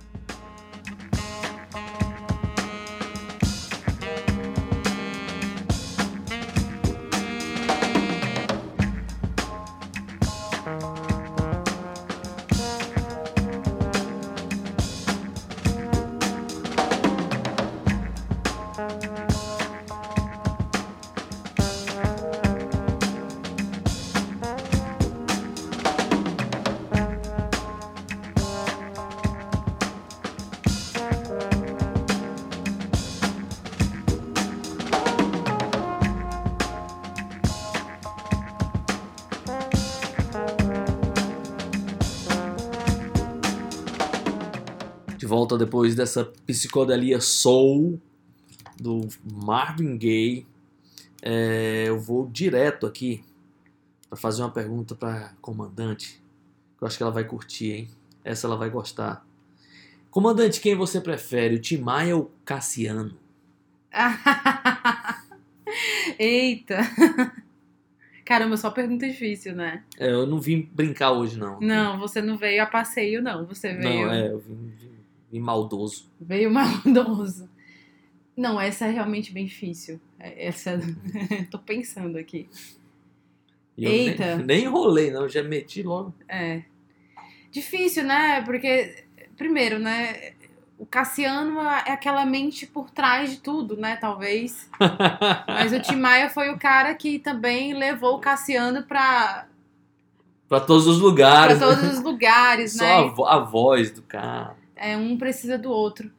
Depois 45.68 45.94
dessa 45.94 46.24
psicodelia 46.46 47.20
soul 47.20 48.00
do 48.80 49.06
Marvin 49.22 49.98
Gaye. 49.98 50.46
É, 51.20 51.84
eu 51.86 52.00
vou 52.00 52.26
direto 52.26 52.86
aqui 52.86 53.22
para 54.08 54.18
fazer 54.18 54.40
uma 54.40 54.50
pergunta 54.50 54.94
para 54.94 55.34
comandante. 55.42 56.22
que 56.78 56.82
Eu 56.82 56.88
acho 56.88 56.96
que 56.96 57.02
ela 57.02 57.12
vai 57.12 57.24
curtir, 57.24 57.72
hein? 57.72 57.88
Essa 58.24 58.46
ela 58.46 58.56
vai 58.56 58.70
gostar. 58.70 59.26
Comandante, 60.10 60.58
quem 60.58 60.74
você 60.74 61.02
prefere, 61.02 61.56
o 61.56 61.60
Tim 61.60 61.78
Maia 61.78 62.16
ou 62.16 62.32
Cassiano? 62.46 63.14
Eita! 66.18 66.78
Caramba, 68.24 68.56
só 68.56 68.70
pergunta 68.70 69.06
difícil, 69.06 69.54
né? 69.54 69.82
É, 69.98 70.10
eu 70.10 70.26
não 70.26 70.40
vim 70.40 70.68
brincar 70.72 71.12
hoje, 71.12 71.38
não. 71.38 71.60
Não, 71.60 71.98
você 71.98 72.22
não 72.22 72.38
veio 72.38 72.62
a 72.62 72.66
passeio, 72.66 73.22
não. 73.22 73.46
Você 73.46 73.74
veio, 73.74 74.06
Não, 74.06 74.12
é, 74.12 74.30
eu 74.30 74.38
vim, 74.38 74.72
vim 75.30 75.40
maldoso. 75.40 76.10
veio 76.20 76.50
maldoso. 76.52 77.48
Não, 78.36 78.60
essa 78.60 78.86
é 78.86 78.90
realmente 78.90 79.32
bem 79.32 79.44
difícil. 79.46 80.00
É- 80.18 80.46
Essa. 80.48 80.78
Tô 81.50 81.58
pensando 81.58 82.16
aqui. 82.18 82.48
E 83.76 83.84
Eita. 83.86 84.36
Nem, 84.36 84.46
nem 84.46 84.64
enrolei, 84.64 85.10
não, 85.10 85.22
eu 85.22 85.28
já 85.28 85.42
meti 85.42 85.82
logo. 85.82 86.14
É. 86.28 86.62
Difícil, 87.50 88.04
né? 88.04 88.42
Porque, 88.42 89.04
primeiro, 89.36 89.78
né? 89.78 90.32
O 90.78 90.86
Cassiano 90.86 91.60
é 91.60 91.90
aquela 91.90 92.24
mente 92.24 92.64
por 92.66 92.88
trás 92.90 93.30
de 93.32 93.38
tudo, 93.38 93.76
né? 93.76 93.96
Talvez. 93.96 94.70
Mas 95.48 95.72
o 95.72 95.80
Tim 95.80 95.96
Maia 95.96 96.30
foi 96.30 96.50
o 96.50 96.58
cara 96.58 96.94
que 96.94 97.18
também 97.18 97.74
levou 97.74 98.14
o 98.16 98.20
Cassiano 98.20 98.84
pra, 98.84 99.48
Pra 100.48 100.60
todos 100.60 100.86
os 100.86 100.98
pra 100.98 101.06
lugares. 101.06 101.58
todos 101.58 101.82
né? 101.82 101.88
os 101.90 102.00
lugares, 102.02 102.72
Só 102.74 102.84
né? 102.84 102.94
a, 102.98 103.02
vo- 103.06 103.24
a 103.26 103.38
voz 103.40 103.90
do 103.90 104.02
cara. 104.02 104.56
É, 104.78 104.96
um 104.96 105.16
precisa 105.18 105.58
do 105.58 105.70
outro. 105.70 106.10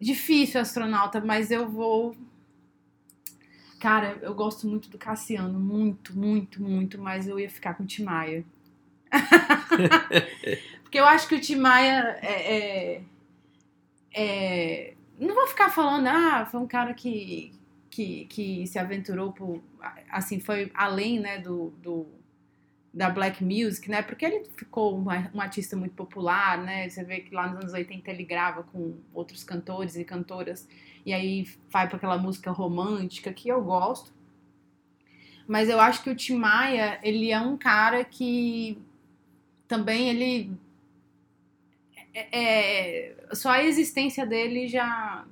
Difícil, 0.00 0.60
astronauta, 0.60 1.20
mas 1.20 1.50
eu 1.50 1.68
vou. 1.68 2.16
Cara, 3.80 4.16
eu 4.22 4.34
gosto 4.34 4.66
muito 4.68 4.88
do 4.88 4.96
Cassiano, 4.96 5.58
muito, 5.58 6.16
muito, 6.16 6.62
muito, 6.62 7.00
mas 7.00 7.26
eu 7.26 7.38
ia 7.38 7.50
ficar 7.50 7.74
com 7.74 7.82
o 7.82 7.86
Tim 7.86 8.04
Maia. 8.04 8.44
Porque 10.82 10.98
eu 10.98 11.04
acho 11.06 11.26
que 11.28 11.34
o 11.34 11.40
Tim 11.40 11.56
Maia 11.56 12.18
é, 12.22 12.96
é- 12.96 13.02
é- 14.14 14.94
Não 15.18 15.34
vou 15.34 15.46
ficar 15.46 15.70
falando, 15.70 16.06
ah, 16.08 16.46
foi 16.50 16.60
um 16.60 16.66
cara 16.66 16.94
que, 16.94 17.52
que, 17.90 18.24
que 18.26 18.66
se 18.66 18.78
aventurou 18.78 19.32
por. 19.32 19.62
Assim, 20.10 20.40
foi 20.40 20.70
além, 20.74 21.20
né, 21.20 21.38
do, 21.38 21.70
do, 21.82 22.06
da 22.92 23.08
black 23.08 23.42
music, 23.42 23.88
né? 23.90 24.02
Porque 24.02 24.24
ele 24.24 24.44
ficou 24.56 24.98
um, 24.98 25.06
um 25.34 25.40
artista 25.40 25.76
muito 25.76 25.94
popular, 25.94 26.58
né? 26.58 26.88
Você 26.88 27.02
vê 27.04 27.20
que 27.20 27.34
lá 27.34 27.48
nos 27.48 27.58
anos 27.60 27.72
80 27.72 28.10
ele 28.10 28.24
grava 28.24 28.62
com 28.64 28.96
outros 29.14 29.42
cantores 29.42 29.96
e 29.96 30.04
cantoras 30.04 30.68
e 31.04 31.12
aí 31.12 31.48
vai 31.70 31.88
para 31.88 31.96
aquela 31.96 32.18
música 32.18 32.50
romântica 32.50 33.32
que 33.32 33.48
eu 33.48 33.62
gosto. 33.62 34.12
Mas 35.46 35.68
eu 35.68 35.80
acho 35.80 36.02
que 36.02 36.10
o 36.10 36.14
Tim 36.14 36.36
Maia, 36.36 37.00
ele 37.02 37.30
é 37.30 37.40
um 37.40 37.56
cara 37.56 38.04
que 38.04 38.78
também 39.66 40.08
ele 40.10 40.56
é, 42.14 43.10
é- 43.10 43.34
só 43.34 43.50
a 43.50 43.64
existência 43.64 44.26
dele 44.26 44.68
já 44.68 45.24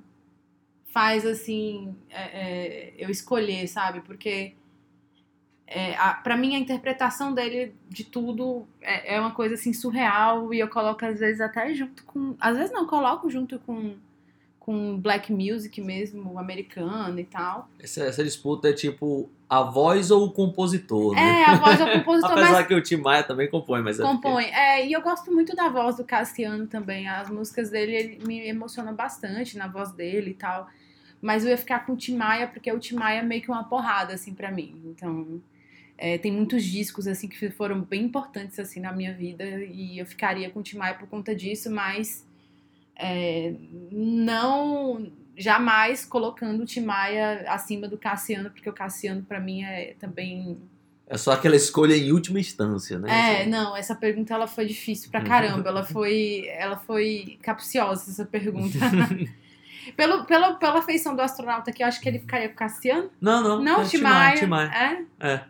faz 0.87 1.25
assim 1.25 1.95
é, 2.09 2.21
é, 2.21 2.93
eu 2.97 3.09
escolher, 3.09 3.67
sabe? 3.67 4.01
Porque 4.01 4.53
é, 5.73 5.95
para 6.21 6.35
mim 6.35 6.55
a 6.55 6.59
interpretação 6.59 7.33
dele 7.33 7.73
de 7.87 8.03
tudo 8.03 8.67
é, 8.81 9.15
é 9.15 9.19
uma 9.19 9.31
coisa 9.31 9.55
assim 9.55 9.71
surreal 9.71 10.53
e 10.53 10.59
eu 10.59 10.67
coloco 10.67 11.05
às 11.05 11.19
vezes 11.19 11.39
até 11.39 11.73
junto 11.73 12.03
com, 12.03 12.35
às 12.39 12.57
vezes 12.57 12.73
não 12.73 12.85
coloco 12.85 13.29
junto 13.29 13.57
com 13.59 13.95
com 14.59 14.95
black 14.99 15.33
music 15.33 15.81
mesmo, 15.81 16.37
americano 16.37 17.19
e 17.19 17.23
tal. 17.23 17.67
Essa, 17.79 18.03
essa 18.03 18.23
disputa 18.23 18.69
é 18.69 18.73
tipo 18.73 19.27
a 19.49 19.63
voz 19.63 20.11
ou 20.11 20.27
o 20.27 20.31
compositor, 20.31 21.15
né? 21.15 21.41
É, 21.41 21.45
a 21.45 21.55
voz 21.55 21.79
do 21.79 21.85
compositor, 21.97 22.31
Apesar 22.31 22.51
mas 22.51 22.67
que 22.67 22.75
o 22.75 22.81
Tim 22.81 22.97
Maia 22.97 23.23
também 23.23 23.49
compõe, 23.49 23.81
mas 23.81 23.99
é 23.99 24.03
compõe. 24.03 24.45
É, 24.45 24.85
e 24.85 24.93
eu 24.93 25.01
gosto 25.01 25.31
muito 25.31 25.55
da 25.55 25.67
voz 25.67 25.97
do 25.97 26.03
Cassiano 26.03 26.67
também. 26.67 27.07
As 27.07 27.27
músicas 27.27 27.71
dele 27.71 27.95
ele 27.95 28.19
me 28.23 28.47
emocionam 28.47 28.93
bastante 28.93 29.57
na 29.57 29.67
voz 29.67 29.91
dele 29.93 30.29
e 30.29 30.35
tal. 30.35 30.69
Mas 31.19 31.43
eu 31.43 31.49
ia 31.49 31.57
ficar 31.57 31.85
com 31.85 31.93
o 31.93 31.97
Tim 31.97 32.15
Maia, 32.15 32.47
porque 32.47 32.71
o 32.71 32.79
Tim 32.79 32.95
Maia 32.95 33.19
é 33.19 33.23
meio 33.23 33.41
que 33.41 33.49
uma 33.49 33.63
porrada, 33.63 34.13
assim, 34.13 34.33
pra 34.33 34.51
mim. 34.51 34.79
Então, 34.85 35.41
é, 36.03 36.17
tem 36.17 36.31
muitos 36.31 36.63
discos, 36.63 37.05
assim, 37.05 37.27
que 37.27 37.51
foram 37.51 37.81
bem 37.81 38.05
importantes, 38.05 38.57
assim, 38.57 38.79
na 38.79 38.91
minha 38.91 39.13
vida. 39.13 39.43
E 39.45 39.99
eu 39.99 40.05
ficaria 40.07 40.49
com 40.49 40.59
o 40.59 40.63
Tim 40.63 40.77
Maia 40.77 40.95
por 40.95 41.07
conta 41.07 41.35
disso, 41.35 41.69
mas 41.69 42.25
é, 42.95 43.53
não... 43.91 45.11
Jamais 45.37 46.03
colocando 46.03 46.63
o 46.63 46.65
Tim 46.65 46.81
Maia 46.81 47.45
acima 47.47 47.87
do 47.87 47.97
Cassiano, 47.97 48.49
porque 48.49 48.69
o 48.69 48.73
Cassiano, 48.73 49.23
pra 49.23 49.39
mim, 49.39 49.63
é 49.63 49.95
também 49.99 50.57
É 51.07 51.17
só 51.17 51.31
aquela 51.31 51.55
escolha 51.55 51.95
em 51.95 52.11
última 52.11 52.39
instância, 52.39 52.99
né? 52.99 53.43
é, 53.43 53.45
não, 53.45 53.75
essa 53.77 53.95
pergunta 53.95 54.33
ela 54.33 54.45
foi 54.45 54.65
difícil 54.65 55.09
pra 55.09 55.21
caramba. 55.23 55.69
Ela 55.69 55.83
foi, 55.83 56.47
ela 56.49 56.77
foi 56.77 57.37
capciosa, 57.41 58.11
essa 58.11 58.25
pergunta. 58.25 58.77
pelo, 59.95 60.25
pela, 60.25 60.53
pela 60.55 60.81
feição 60.81 61.15
do 61.15 61.21
astronauta 61.21 61.71
que 61.71 61.83
eu 61.83 61.87
acho 61.87 61.99
que 62.01 62.07
ele 62.09 62.19
ficaria 62.19 62.49
com 62.49 62.55
Cassiano. 62.55 63.09
Não, 63.19 63.41
não. 63.43 63.61
Não, 63.61 63.81
é 63.81 63.85
Tim 63.85 63.97
Maia. 63.97 64.37
Tim 64.39 64.45
Maia. 64.45 65.05
É? 65.19 65.43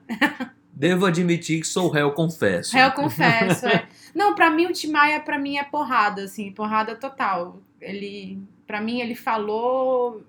Devo 0.74 1.06
admitir 1.06 1.60
que 1.62 1.68
sou 1.68 1.89
réu, 1.89 2.12
confesso. 2.14 2.78
Eu 2.78 2.92
confesso, 2.92 3.68
é. 3.68 3.88
Não, 4.16 4.34
pra 4.34 4.50
mim 4.50 4.66
o 4.68 4.74
Tim 4.74 4.92
Maia, 4.92 5.20
pra 5.20 5.38
mim, 5.38 5.58
é 5.58 5.64
porrada, 5.64 6.24
assim, 6.24 6.52
porrada 6.52 6.96
total. 6.96 7.62
Ele, 7.80 8.42
pra 8.66 8.82
mim, 8.82 9.00
ele 9.00 9.14
falou, 9.16 10.24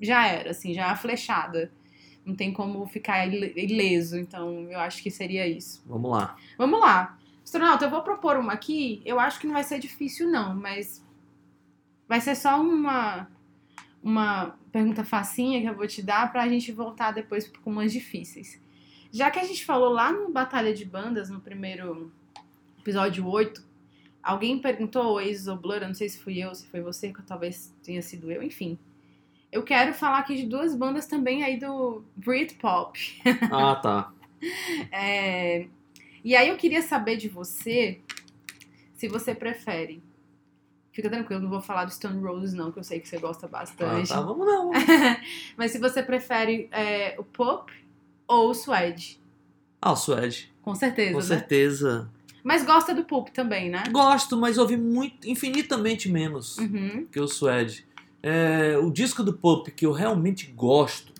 já 0.00 0.26
era, 0.26 0.50
assim, 0.50 0.72
já 0.72 0.82
é 0.82 0.86
uma 0.86 0.96
flechada. 0.96 1.70
Não 2.24 2.34
tem 2.34 2.52
como 2.52 2.86
ficar 2.86 3.26
ile- 3.26 3.52
ileso, 3.56 4.16
então 4.18 4.66
eu 4.70 4.78
acho 4.78 5.02
que 5.02 5.10
seria 5.10 5.46
isso. 5.46 5.82
Vamos 5.86 6.10
lá. 6.10 6.36
Vamos 6.56 6.80
lá. 6.80 7.16
Astronauta, 7.42 7.84
eu 7.84 7.90
vou 7.90 8.02
propor 8.02 8.36
uma 8.36 8.52
aqui. 8.52 9.02
Eu 9.04 9.18
acho 9.18 9.40
que 9.40 9.46
não 9.46 9.54
vai 9.54 9.64
ser 9.64 9.78
difícil, 9.78 10.30
não, 10.30 10.54
mas 10.54 11.04
vai 12.08 12.20
ser 12.20 12.34
só 12.36 12.60
uma, 12.60 13.26
uma 14.02 14.58
pergunta 14.72 15.04
facinha 15.04 15.60
que 15.60 15.66
eu 15.66 15.74
vou 15.74 15.86
te 15.86 16.02
dar 16.02 16.30
pra 16.32 16.48
gente 16.48 16.72
voltar 16.72 17.12
depois 17.12 17.50
com 17.62 17.70
umas 17.70 17.92
difíceis. 17.92 18.60
Já 19.12 19.30
que 19.30 19.38
a 19.38 19.44
gente 19.44 19.64
falou 19.64 19.90
lá 19.90 20.12
no 20.12 20.30
Batalha 20.30 20.72
de 20.72 20.84
Bandas, 20.84 21.28
no 21.28 21.40
primeiro 21.40 22.12
episódio 22.78 23.26
8, 23.26 23.62
alguém 24.22 24.58
perguntou 24.60 25.14
Oasis 25.14 25.48
ou 25.48 25.56
Blur, 25.56 25.76
eu 25.82 25.88
não 25.88 25.94
sei 25.94 26.08
se 26.08 26.18
fui 26.18 26.38
eu, 26.38 26.54
se 26.54 26.66
foi 26.68 26.80
você, 26.80 27.12
que 27.12 27.22
talvez 27.22 27.74
tenha 27.82 28.00
sido 28.02 28.30
eu, 28.30 28.42
enfim. 28.42 28.78
Eu 29.50 29.64
quero 29.64 29.92
falar 29.92 30.18
aqui 30.20 30.36
de 30.36 30.46
duas 30.46 30.76
bandas 30.76 31.06
também 31.06 31.42
aí 31.42 31.58
do 31.58 32.04
Britpop. 32.16 32.98
Ah, 33.50 33.74
tá. 33.76 34.12
É, 34.92 35.66
E 36.24 36.36
aí 36.36 36.48
eu 36.48 36.56
queria 36.56 36.80
saber 36.82 37.16
de 37.16 37.28
você 37.28 38.00
se 38.94 39.08
você 39.08 39.34
prefere. 39.34 40.02
Fica 40.92 41.08
tranquilo, 41.08 41.40
não 41.42 41.50
vou 41.50 41.60
falar 41.60 41.84
do 41.84 41.92
Stone 41.92 42.20
Roses, 42.20 42.52
não, 42.52 42.72
que 42.72 42.78
eu 42.78 42.84
sei 42.84 42.98
que 43.00 43.08
você 43.08 43.18
gosta 43.18 43.46
Ah, 43.46 43.48
bastante. 43.48 44.08
tá. 44.08 44.20
Vamos 44.20 44.46
não. 44.46 44.70
Mas 45.56 45.70
se 45.70 45.78
você 45.78 46.02
prefere 46.02 46.68
é, 46.72 47.14
o 47.18 47.22
pop 47.24 47.72
ou 48.26 48.50
o 48.50 48.54
suede. 48.54 49.20
Ah, 49.80 49.92
o 49.92 49.96
Suede. 49.96 50.52
Com 50.62 50.74
certeza, 50.74 51.12
Com 51.12 51.18
né? 51.18 51.24
certeza. 51.24 52.10
Mas 52.44 52.64
gosta 52.64 52.94
do 52.94 53.04
pop 53.04 53.30
também, 53.30 53.70
né? 53.70 53.82
Gosto, 53.90 54.36
mas 54.36 54.58
ouvi 54.58 54.76
muito, 54.76 55.26
infinitamente 55.28 56.08
menos 56.08 56.58
Uhum. 56.58 57.06
que 57.10 57.18
o 57.20 57.26
Suede. 57.28 57.86
É, 58.22 58.76
o 58.76 58.90
disco 58.90 59.22
do 59.22 59.32
Pop 59.32 59.70
que 59.70 59.86
eu 59.86 59.92
realmente 59.92 60.46
gosto, 60.52 61.14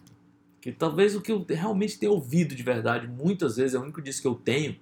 que 0.61 0.71
talvez 0.71 1.15
o 1.17 1.23
que 1.23 1.33
eu 1.33 1.43
realmente 1.49 1.99
tenha 1.99 2.13
ouvido 2.13 2.55
de 2.55 2.63
verdade 2.63 3.07
muitas 3.09 3.57
vezes, 3.57 3.75
é 3.75 3.79
o 3.79 3.83
único 3.83 4.03
disco 4.03 4.23
que 4.23 4.29
eu 4.29 4.35
tenho, 4.35 4.77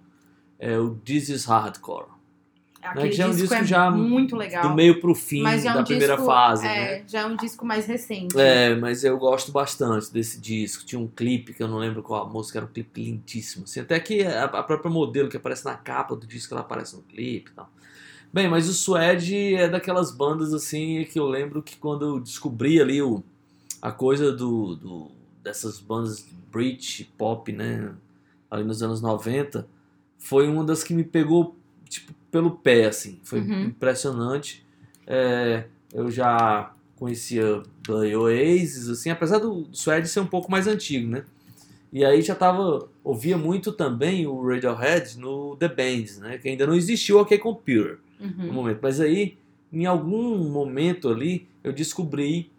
é 0.59 0.77
o 0.77 0.97
This 0.97 1.29
Is 1.29 1.45
Hardcore. 1.45 2.09
Aquele 2.81 3.13
já 3.13 3.25
é 3.25 3.27
um 3.27 3.31
disco, 3.31 3.49
disco 3.49 3.55
é 3.55 3.65
já 3.65 3.91
muito 3.91 4.37
legal. 4.37 4.69
Do 4.69 4.75
meio 4.75 5.01
pro 5.01 5.15
fim 5.15 5.45
é 5.47 5.61
da 5.61 5.83
primeira 5.83 6.17
fase, 6.17 6.67
é, 6.67 6.99
né? 6.99 7.05
Já 7.09 7.21
é 7.21 7.27
um 7.27 7.37
disco 7.37 7.67
mais 7.67 7.87
recente. 7.87 8.39
É, 8.39 8.75
mas 8.77 9.03
eu 9.03 9.19
gosto 9.19 9.51
bastante 9.51 10.13
desse 10.13 10.41
disco. 10.41 10.85
Tinha 10.85 11.01
um 11.01 11.09
clipe 11.09 11.53
que 11.53 11.63
eu 11.63 11.69
não 11.69 11.79
lembro 11.79 12.03
qual 12.03 12.25
a 12.25 12.29
música, 12.29 12.59
era 12.59 12.67
um 12.67 12.71
clipe 12.71 13.03
lindíssimo. 13.03 13.65
Assim, 13.65 13.81
até 13.81 13.99
que 13.99 14.23
a, 14.23 14.45
a 14.45 14.63
própria 14.63 14.91
modelo 14.91 15.29
que 15.29 15.37
aparece 15.37 15.65
na 15.65 15.75
capa 15.75 16.15
do 16.15 16.27
disco, 16.27 16.55
ela 16.55 16.61
aparece 16.61 16.95
no 16.95 17.03
clipe 17.03 17.51
e 17.51 17.55
tal. 17.55 17.69
Bem, 18.33 18.49
mas 18.49 18.69
o 18.69 18.75
Suede 18.75 19.55
é 19.55 19.69
daquelas 19.69 20.13
bandas 20.13 20.53
assim 20.53 21.05
que 21.11 21.19
eu 21.19 21.27
lembro 21.27 21.63
que 21.63 21.77
quando 21.77 22.05
eu 22.05 22.21
descobri 22.21 22.81
ali 22.81 23.01
o, 23.03 23.25
a 23.81 23.91
coisa 23.91 24.31
do, 24.31 24.77
do 24.77 25.11
dessas 25.43 25.81
bandas 25.81 26.27
Brit 26.51 27.11
pop, 27.17 27.51
né, 27.51 27.95
ali 28.51 28.65
nos 28.65 28.83
anos 28.83 29.01
90, 29.01 29.67
foi 30.19 30.47
uma 30.47 30.63
das 30.63 30.85
que 30.85 30.93
me 30.93 31.05
pegou 31.05 31.57
tipo 31.89 32.13
pelo 32.31 32.51
pé 32.53 32.87
assim, 32.87 33.19
foi 33.23 33.41
Uhum. 33.41 33.65
impressionante. 33.65 34.65
É, 35.07 35.65
eu 35.93 36.11
já 36.11 36.73
conhecia 36.97 37.63
e 38.07 38.17
Oasis, 38.17 38.89
assim, 38.89 39.09
apesar 39.11 39.39
do 39.39 39.67
Suede 39.73 40.09
ser 40.09 40.21
um 40.21 40.27
pouco 40.27 40.51
mais 40.51 40.67
antigo, 40.67 41.09
né? 41.09 41.25
E 41.91 42.05
aí 42.05 42.21
já 42.21 42.35
tava, 42.35 42.87
ouvia 43.03 43.39
muito 43.39 43.73
também 43.73 44.27
o 44.27 44.47
Radiohead 44.47 45.19
no 45.19 45.57
The 45.57 45.69
Bands, 45.69 46.19
né? 46.19 46.37
Que 46.37 46.51
ainda 46.51 46.67
não 46.67 46.75
existiu 46.75 47.17
o 47.17 47.23
OK 47.23 47.39
Computer 47.39 47.99
no 48.21 48.27
Uhum. 48.49 48.53
momento. 48.53 48.81
Mas 48.83 49.01
aí, 49.01 49.39
em 49.73 49.87
algum 49.87 50.37
momento 50.51 51.09
ali, 51.09 51.49
eu 51.65 51.73
descobri 51.73 52.51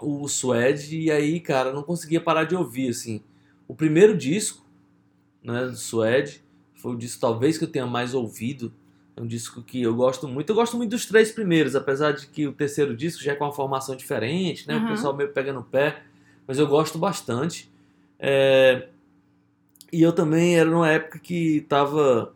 o 0.00 0.26
Suede 0.26 0.98
e 0.98 1.10
aí, 1.10 1.38
cara, 1.40 1.70
não 1.72 1.82
conseguia 1.82 2.20
parar 2.20 2.44
de 2.44 2.56
ouvir, 2.56 2.88
assim. 2.88 3.20
O 3.68 3.74
primeiro 3.74 4.16
disco, 4.16 4.64
né, 5.44 5.66
do 5.66 5.76
Suede, 5.76 6.42
foi 6.80 6.94
o 6.94 6.96
disco 6.96 7.20
talvez 7.20 7.58
que 7.58 7.64
eu 7.64 7.68
tenha 7.68 7.86
mais 7.86 8.14
ouvido. 8.14 8.72
É 9.16 9.20
um 9.20 9.26
disco 9.26 9.62
que 9.62 9.82
eu 9.82 9.94
gosto 9.94 10.26
muito. 10.26 10.50
Eu 10.50 10.56
gosto 10.56 10.76
muito 10.76 10.90
dos 10.90 11.04
três 11.06 11.30
primeiros, 11.30 11.76
apesar 11.76 12.12
de 12.12 12.26
que 12.26 12.46
o 12.46 12.52
terceiro 12.52 12.96
disco 12.96 13.22
já 13.22 13.32
é 13.32 13.34
com 13.34 13.44
uma 13.44 13.52
formação 13.52 13.94
diferente, 13.96 14.66
né? 14.66 14.76
Uhum. 14.76 14.86
O 14.86 14.88
pessoal 14.88 15.16
meio 15.16 15.30
pega 15.32 15.52
no 15.52 15.62
pé. 15.62 16.02
Mas 16.46 16.58
eu 16.58 16.66
gosto 16.66 16.98
bastante. 16.98 17.70
É, 18.18 18.88
E 19.92 20.02
eu 20.02 20.12
também 20.12 20.58
era 20.58 20.70
numa 20.70 20.88
época 20.88 21.18
que 21.18 21.62
tava 21.68 22.32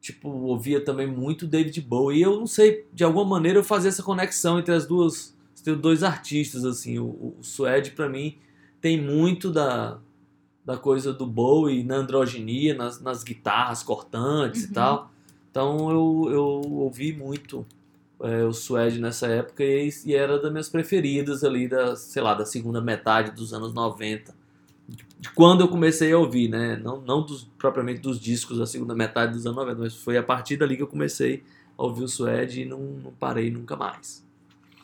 tipo, 0.00 0.28
ouvia 0.28 0.80
também 0.84 1.06
muito 1.06 1.46
David 1.46 1.80
Bowie. 1.82 2.18
E 2.18 2.22
eu 2.22 2.38
não 2.38 2.46
sei, 2.46 2.86
de 2.92 3.04
alguma 3.04 3.24
maneira 3.24 3.58
eu 3.58 3.64
fazia 3.64 3.88
essa 3.88 4.02
conexão 4.02 4.58
entre 4.58 4.74
as 4.74 4.86
duas, 4.86 5.36
os 5.54 5.78
dois 5.78 6.02
artistas, 6.02 6.64
assim. 6.64 6.98
O, 6.98 7.34
o 7.38 7.42
Suede, 7.42 7.90
pra 7.90 8.08
mim, 8.08 8.38
tem 8.80 9.00
muito 9.00 9.50
da, 9.50 9.98
da 10.68 10.76
coisa 10.76 11.14
do 11.14 11.26
Bowie 11.26 11.82
na 11.82 11.96
androginia, 11.96 12.74
nas, 12.74 13.00
nas 13.00 13.24
guitarras 13.24 13.82
cortantes 13.82 14.64
Uhum. 14.64 14.70
e 14.70 14.74
tal. 14.74 15.10
Então 15.50 15.90
eu, 15.90 16.28
eu 16.30 16.44
ouvi 16.72 17.10
muito 17.10 17.64
é, 18.20 18.44
o 18.44 18.52
Suede 18.52 19.00
nessa 19.00 19.26
época 19.28 19.64
e, 19.64 19.88
e 20.04 20.14
era 20.14 20.38
das 20.38 20.50
minhas 20.50 20.68
preferidas 20.68 21.42
ali, 21.42 21.66
da, 21.66 21.96
sei 21.96 22.20
lá, 22.20 22.34
da 22.34 22.44
segunda 22.44 22.82
metade 22.82 23.30
dos 23.30 23.54
anos 23.54 23.72
90 23.72 24.36
de 25.18 25.30
quando 25.30 25.62
eu 25.62 25.68
comecei 25.68 26.12
a 26.12 26.18
ouvir, 26.18 26.48
né? 26.48 26.76
Não, 26.76 27.00
não 27.00 27.22
dos, 27.22 27.44
propriamente 27.56 28.00
dos 28.02 28.20
discos 28.20 28.58
da 28.58 28.66
segunda 28.66 28.94
metade 28.94 29.32
dos 29.32 29.46
anos 29.46 29.56
90, 29.56 29.80
mas 29.80 29.96
foi 29.96 30.18
a 30.18 30.22
partir 30.22 30.58
dali 30.58 30.76
que 30.76 30.82
eu 30.82 30.86
comecei 30.86 31.44
a 31.78 31.82
ouvir 31.82 32.04
o 32.04 32.08
Suede 32.08 32.60
e 32.62 32.64
não, 32.66 32.78
não 32.78 33.12
parei 33.12 33.50
nunca 33.50 33.74
mais. 33.74 34.22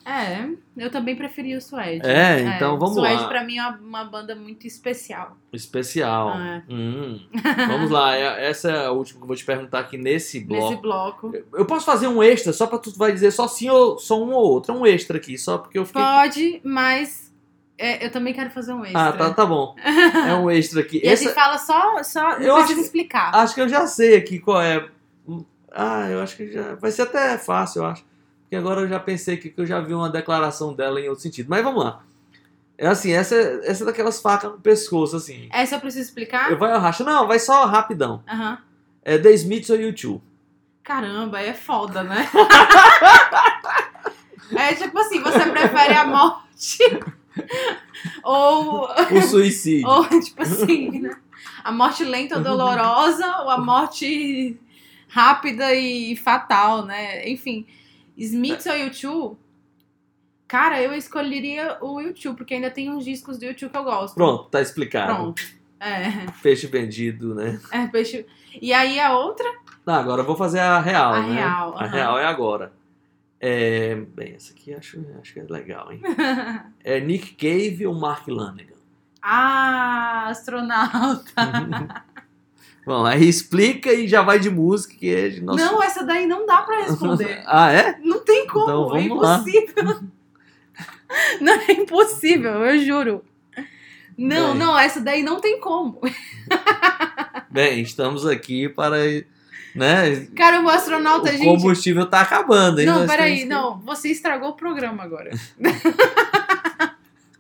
É, 0.05 0.47
eu 0.77 0.91
também 0.91 1.17
preferi 1.17 1.57
o 1.57 1.61
Suede. 1.63 2.07
É, 2.07 2.41
então 2.41 2.79
vamos 2.79 2.95
Suede 2.95 3.23
lá. 3.23 3.29
pra 3.29 3.43
mim 3.43 3.57
é 3.57 3.67
uma, 3.69 4.05
banda 4.05 4.35
muito 4.35 4.67
especial. 4.67 5.37
Especial. 5.53 6.29
Ah, 6.29 6.63
Hum. 6.69 7.21
Vamos 7.69 7.91
lá, 7.91 8.15
é- 8.17 8.51
essa 8.51 8.71
é 8.71 8.87
a 8.87 8.91
última 8.91 9.19
que 9.21 9.25
eu 9.25 9.29
vou 9.29 9.37
te 9.37 9.45
perguntar 9.45 9.79
aqui 9.79 9.97
nesse 9.97 10.41
bloco. 10.41 10.69
Nesse 10.71 10.83
bloco. 10.83 11.33
Eu 11.55 11.65
posso 11.65 11.87
fazer 11.87 12.07
um 12.07 12.23
extra 12.23 12.53
só 12.53 12.67
pra 12.67 12.79
tu 12.79 12.91
vai 12.97 13.13
dizer 13.13 13.31
só 13.31 13.49
sim 13.49 13.71
ou 13.71 13.99
só 13.99 14.23
um 14.23 14.33
ou 14.33 14.45
outro. 14.53 14.75
É 14.75 14.79
um 14.79 14.87
extra 14.87 15.17
aqui, 15.17 15.39
só 15.39 15.57
porque 15.59 15.79
eu 15.79 15.87
fiquei. 15.87 16.03
Pode, 16.03 16.61
mas 16.65 17.25
É, 17.79 18.05
eu 18.07 18.11
também 18.13 18.33
quero 18.35 18.51
fazer 18.51 18.73
um 18.73 18.85
extra. 18.85 19.09
Ah, 19.09 19.13
tá, 19.13 19.31
tá 19.35 19.47
bom. 19.47 19.75
É 20.29 20.35
um 20.35 20.49
extra 20.51 20.81
aqui. 20.81 21.01
E 21.03 21.09
a 21.09 21.13
Essa- 21.13 21.25
gente 21.25 21.35
fala 21.35 21.59
só, 21.59 22.03
só 22.05 22.33
Eu 22.35 22.55
acho 22.57 22.73
explicar. 22.79 23.35
Acho 23.35 23.55
que 23.55 23.61
eu 23.61 23.69
já 23.69 23.87
sei 23.87 24.17
aqui 24.17 24.39
qual 24.39 24.61
é. 24.63 24.87
Ah, 25.73 26.09
eu 26.09 26.21
acho 26.23 26.37
que 26.37 26.53
já. 26.53 26.75
Vai 26.77 26.91
ser 26.93 27.03
até 27.03 27.37
fácil, 27.39 27.83
eu 27.83 27.87
acho. 27.87 28.05
Porque 28.55 28.69
agora 28.69 28.83
eu 28.83 28.89
já 28.89 29.01
pensei 29.01 29.35
aqui 29.35 29.51
que 29.51 29.61
eu 29.61 29.67
já 29.67 29.81
vi 29.81 29.93
uma 29.93 30.09
declaração 30.09 30.73
dela 30.73 31.01
em 31.01 31.09
outro 31.09 31.23
sentido. 31.23 31.49
Mas 31.49 31.65
vamos 31.65 31.83
lá. 31.83 32.05
É 32.79 32.87
assim, 32.87 33.13
essa, 33.13 33.35
essa 33.35 33.83
é 33.83 33.87
daquelas 33.87 34.23
facas 34.23 34.53
no 34.53 34.61
pescoço, 34.61 35.17
assim. 35.17 35.49
Essa 35.53 35.75
eu 35.75 35.81
preciso 35.81 36.05
explicar? 36.05 36.53
Eu 36.53 36.59
vai 36.59 36.73
eu 36.73 36.79
racho. 36.79 37.03
Não, 37.03 37.27
vai 37.27 37.41
só 37.41 37.67
rapidão. 37.67 38.23
Aham. 38.29 38.59
É 39.03 39.19
The 39.19 39.33
Smiths 39.33 39.71
ou 39.71 39.77
YouTube. 39.77 40.23
Caramba, 40.85 41.41
é 41.41 41.53
foda, 41.53 42.05
né? 42.05 42.29
é 44.57 44.75
tipo 44.75 44.99
assim, 44.99 45.21
você 45.21 45.47
prefere 45.51 45.95
a 45.95 46.07
morte 46.07 46.79
ou, 48.23 48.89
O 49.11 49.23
suicídio. 49.23 49.89
ou 49.89 50.05
tipo 50.21 50.43
assim, 50.43 51.01
né? 51.01 51.17
A 51.65 51.73
morte 51.73 52.05
lenta 52.05 52.37
ou 52.37 52.43
dolorosa 52.43 53.27
ou 53.43 53.51
a 53.51 53.59
morte 53.59 54.57
rápida 55.09 55.75
e 55.75 56.15
fatal, 56.17 56.85
né? 56.85 57.29
Enfim, 57.29 57.67
Smiths 58.17 58.67
ou 58.67 58.77
YouTube? 58.77 59.37
Cara, 60.47 60.81
eu 60.83 60.93
escolheria 60.95 61.79
o 61.81 62.01
YouTube, 62.01 62.37
porque 62.37 62.55
ainda 62.55 62.71
tem 62.71 62.91
uns 62.91 63.05
discos 63.05 63.39
do 63.39 63.45
YouTube 63.47 63.71
que 63.71 63.77
eu 63.79 63.85
gosto. 63.85 64.15
Pronto, 64.15 64.45
tá 64.51 64.61
explicado. 64.61 65.15
Pronto. 65.15 65.43
É, 65.81 66.27
Peixe 66.43 66.67
vendido, 66.67 67.35
né? 67.35 67.61
é 67.71 67.87
peixe. 67.87 68.25
E 68.61 68.73
aí 68.73 68.99
a 69.01 69.17
outra? 69.19 69.47
Não, 69.85 69.95
agora 69.95 70.23
eu 70.23 70.27
vou 70.27 70.37
fazer 70.37 70.61
a 70.61 70.81
real, 70.81 71.13
A 71.13 71.23
né? 71.23 71.35
real, 71.35 71.77
A 71.77 71.85
aham. 71.85 71.93
real 71.93 72.19
é 72.19 72.25
agora. 72.27 72.73
É, 73.41 73.95
bem, 73.97 74.35
essa 74.35 74.53
aqui 74.55 74.73
acho, 74.73 75.05
acho 75.21 75.35
que 75.35 75.41
é 75.41 75.45
legal, 75.49 75.93
hein? 75.93 76.01
É 76.83 77.01
Nick 77.01 77.35
Cave 77.35 77.87
ou 77.87 77.95
Mark 77.95 78.27
Lanegan? 78.29 78.73
ah, 79.21 80.27
astronauta. 80.29 81.33
Bom, 82.87 83.05
aí 83.07 83.27
explica 83.29 83.93
e 83.93 84.07
já 84.07 84.21
vai 84.23 84.39
de 84.39 84.51
música 84.51 84.95
que 84.95 85.15
é 85.15 85.41
nosso... 85.41 85.65
Não, 85.65 85.83
essa 85.83 86.05
daí 86.05 86.27
não 86.27 86.45
dá 86.47 86.63
pra 86.63 86.83
responder. 86.83 87.43
ah, 87.47 87.73
é? 87.73 87.99
Não 88.03 88.21
tem 88.25 88.47
como, 88.47 88.65
Então, 88.65 88.97
é 88.97 89.01
vamos 89.09 89.23
lá. 89.23 89.37
impossível. 89.39 90.01
Não 91.41 91.53
é 91.53 91.73
impossível, 91.73 92.53
eu 92.65 92.79
juro. 92.85 93.25
Não, 94.19 94.51
Bem. 94.51 94.59
não, 94.59 94.79
essa 94.79 95.01
daí 95.01 95.23
não 95.23 95.41
tem 95.41 95.61
como. 95.61 96.01
Bem, 97.51 97.81
estamos 97.83 98.27
aqui 98.27 98.69
para, 98.69 98.97
né? 99.75 100.27
Cara, 100.37 100.61
o 100.61 100.69
astronauta, 100.69 101.29
o 101.31 101.33
gente. 101.33 101.45
combustível 101.45 102.07
tá 102.07 102.21
acabando, 102.21 102.81
hein? 102.81 102.87
Não, 102.87 103.07
peraí, 103.07 103.41
que- 103.41 103.45
não, 103.45 103.79
você 103.81 104.09
estragou 104.11 104.51
o 104.51 104.57
programa 104.57 105.03
agora. 105.05 105.31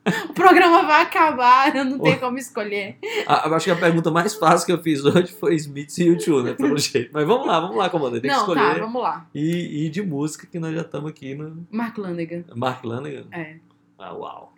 o 0.29 0.33
programa 0.35 0.83
vai 0.83 1.03
acabar, 1.03 1.75
eu 1.75 1.85
não 1.85 1.99
tenho 1.99 2.21
como 2.21 2.37
escolher. 2.39 2.99
Eu 3.03 3.55
acho 3.55 3.65
que 3.65 3.71
a 3.71 3.77
pergunta 3.77 4.11
mais 4.11 4.35
fácil 4.35 4.67
que 4.67 4.73
eu 4.73 4.83
fiz 4.83 5.05
hoje 5.05 5.33
foi 5.33 5.55
Smith 5.55 5.97
e 5.99 6.05
YouTube, 6.05 6.45
né? 6.45 6.55
Pelo 6.55 6.77
jeito. 6.79 7.11
Mas 7.13 7.27
vamos 7.27 7.47
lá, 7.47 7.59
vamos 7.61 7.77
lá, 7.77 7.89
comandante. 7.89 8.23
Tem 8.23 8.31
que 8.31 8.37
não, 8.37 8.47
tá, 8.47 8.53
escolher. 8.61 8.81
vamos 8.81 9.03
lá. 9.03 9.27
e, 9.35 9.87
e 9.87 9.89
de 9.91 10.03
música, 10.03 10.47
que 10.47 10.59
nós 10.59 10.75
já 10.75 10.83
estamos 10.83 11.09
aqui 11.11 11.35
no 11.35 11.67
Mark 11.71 11.97
Lanegan. 11.97 12.45
Mark 12.55 12.85
Lanegan. 12.85 13.25
É. 13.33 13.57
Ah, 13.99 14.13
uau. 14.13 14.53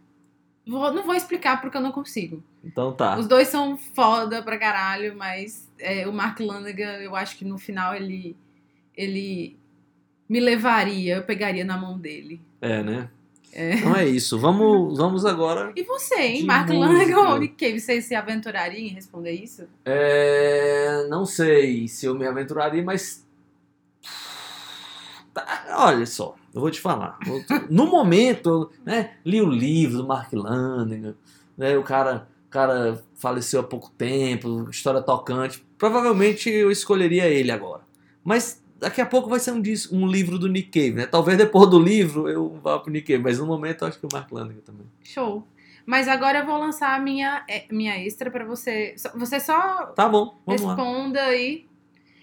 Vou- 0.66 0.92
não 0.92 1.04
vou 1.04 1.14
explicar 1.14 1.60
porque 1.60 1.76
eu 1.76 1.80
não 1.80 1.92
consigo. 1.92 2.42
Então 2.64 2.92
tá. 2.92 3.16
Os 3.16 3.28
dois 3.28 3.46
são 3.46 3.76
foda 3.76 4.42
pra 4.42 4.58
caralho, 4.58 5.14
mas 5.16 5.70
é, 5.78 6.08
o 6.08 6.12
Mark 6.12 6.40
Lanegan, 6.40 6.96
eu 6.98 7.14
acho 7.14 7.36
que 7.38 7.44
no 7.44 7.56
final 7.56 7.94
ele, 7.94 8.36
ele 8.96 9.56
me 10.28 10.40
levaria, 10.40 11.16
eu 11.16 11.22
pegaria 11.22 11.64
na 11.64 11.76
mão 11.78 11.96
dele. 11.96 12.40
É, 12.60 12.82
né? 12.82 13.08
É. 13.56 13.76
Então 13.76 13.96
é 13.96 14.06
isso. 14.06 14.38
Vamos, 14.38 14.98
vamos 14.98 15.24
agora. 15.24 15.72
E 15.74 15.82
você, 15.82 16.14
hein? 16.16 16.44
Mark 16.44 16.68
Nick 16.68 17.56
Cave? 17.56 17.80
Você 17.80 18.02
se 18.02 18.14
aventuraria 18.14 18.78
em 18.78 18.88
responder 18.88 19.32
isso? 19.32 19.64
É, 19.82 21.06
não 21.08 21.24
sei 21.24 21.88
se 21.88 22.04
eu 22.04 22.14
me 22.14 22.26
aventuraria, 22.26 22.82
mas. 22.84 23.26
Tá, 25.32 25.64
olha 25.78 26.04
só, 26.04 26.34
eu 26.52 26.60
vou 26.60 26.70
te 26.70 26.82
falar. 26.82 27.18
No 27.70 27.86
momento, 27.86 28.70
né, 28.84 29.14
li 29.24 29.40
o 29.40 29.48
livro 29.48 29.98
do 29.98 30.06
Mark 30.06 30.30
Lanegan, 30.34 31.14
né, 31.56 31.78
o 31.78 31.82
cara, 31.82 32.28
o 32.48 32.50
cara 32.50 33.02
faleceu 33.14 33.60
há 33.60 33.64
pouco 33.64 33.90
tempo, 33.96 34.68
história 34.68 35.00
tocante. 35.00 35.64
Provavelmente 35.78 36.50
eu 36.50 36.70
escolheria 36.70 37.26
ele 37.26 37.50
agora. 37.50 37.82
Mas 38.22 38.62
daqui 38.78 39.00
a 39.00 39.06
pouco 39.06 39.28
vai 39.28 39.40
ser 39.40 39.52
um, 39.52 39.62
um 39.92 40.06
livro 40.06 40.38
do 40.38 40.48
Nick 40.48 40.70
Cave, 40.70 40.92
né? 40.92 41.06
Talvez 41.06 41.36
depois 41.38 41.68
do 41.68 41.78
livro 41.78 42.28
eu 42.28 42.58
vá 42.62 42.78
pro 42.78 42.90
Nick 42.90 43.06
Cave, 43.12 43.22
mas 43.22 43.38
no 43.38 43.46
momento 43.46 43.82
eu 43.82 43.88
acho 43.88 43.98
que 43.98 44.06
o 44.06 44.08
Mark 44.12 44.30
Lanegan 44.30 44.60
também. 44.60 44.86
Show. 45.02 45.46
Mas 45.84 46.08
agora 46.08 46.40
eu 46.40 46.46
vou 46.46 46.58
lançar 46.58 46.96
a 46.96 46.98
minha, 46.98 47.44
é, 47.48 47.64
minha 47.70 47.96
extra 47.96 48.30
pra 48.30 48.44
você. 48.44 48.96
Você 49.14 49.38
só 49.38 49.86
Tá 49.94 50.08
bom, 50.08 50.40
vamos 50.44 50.62
lá. 50.62 50.74
responda 50.74 51.22
aí. 51.22 51.66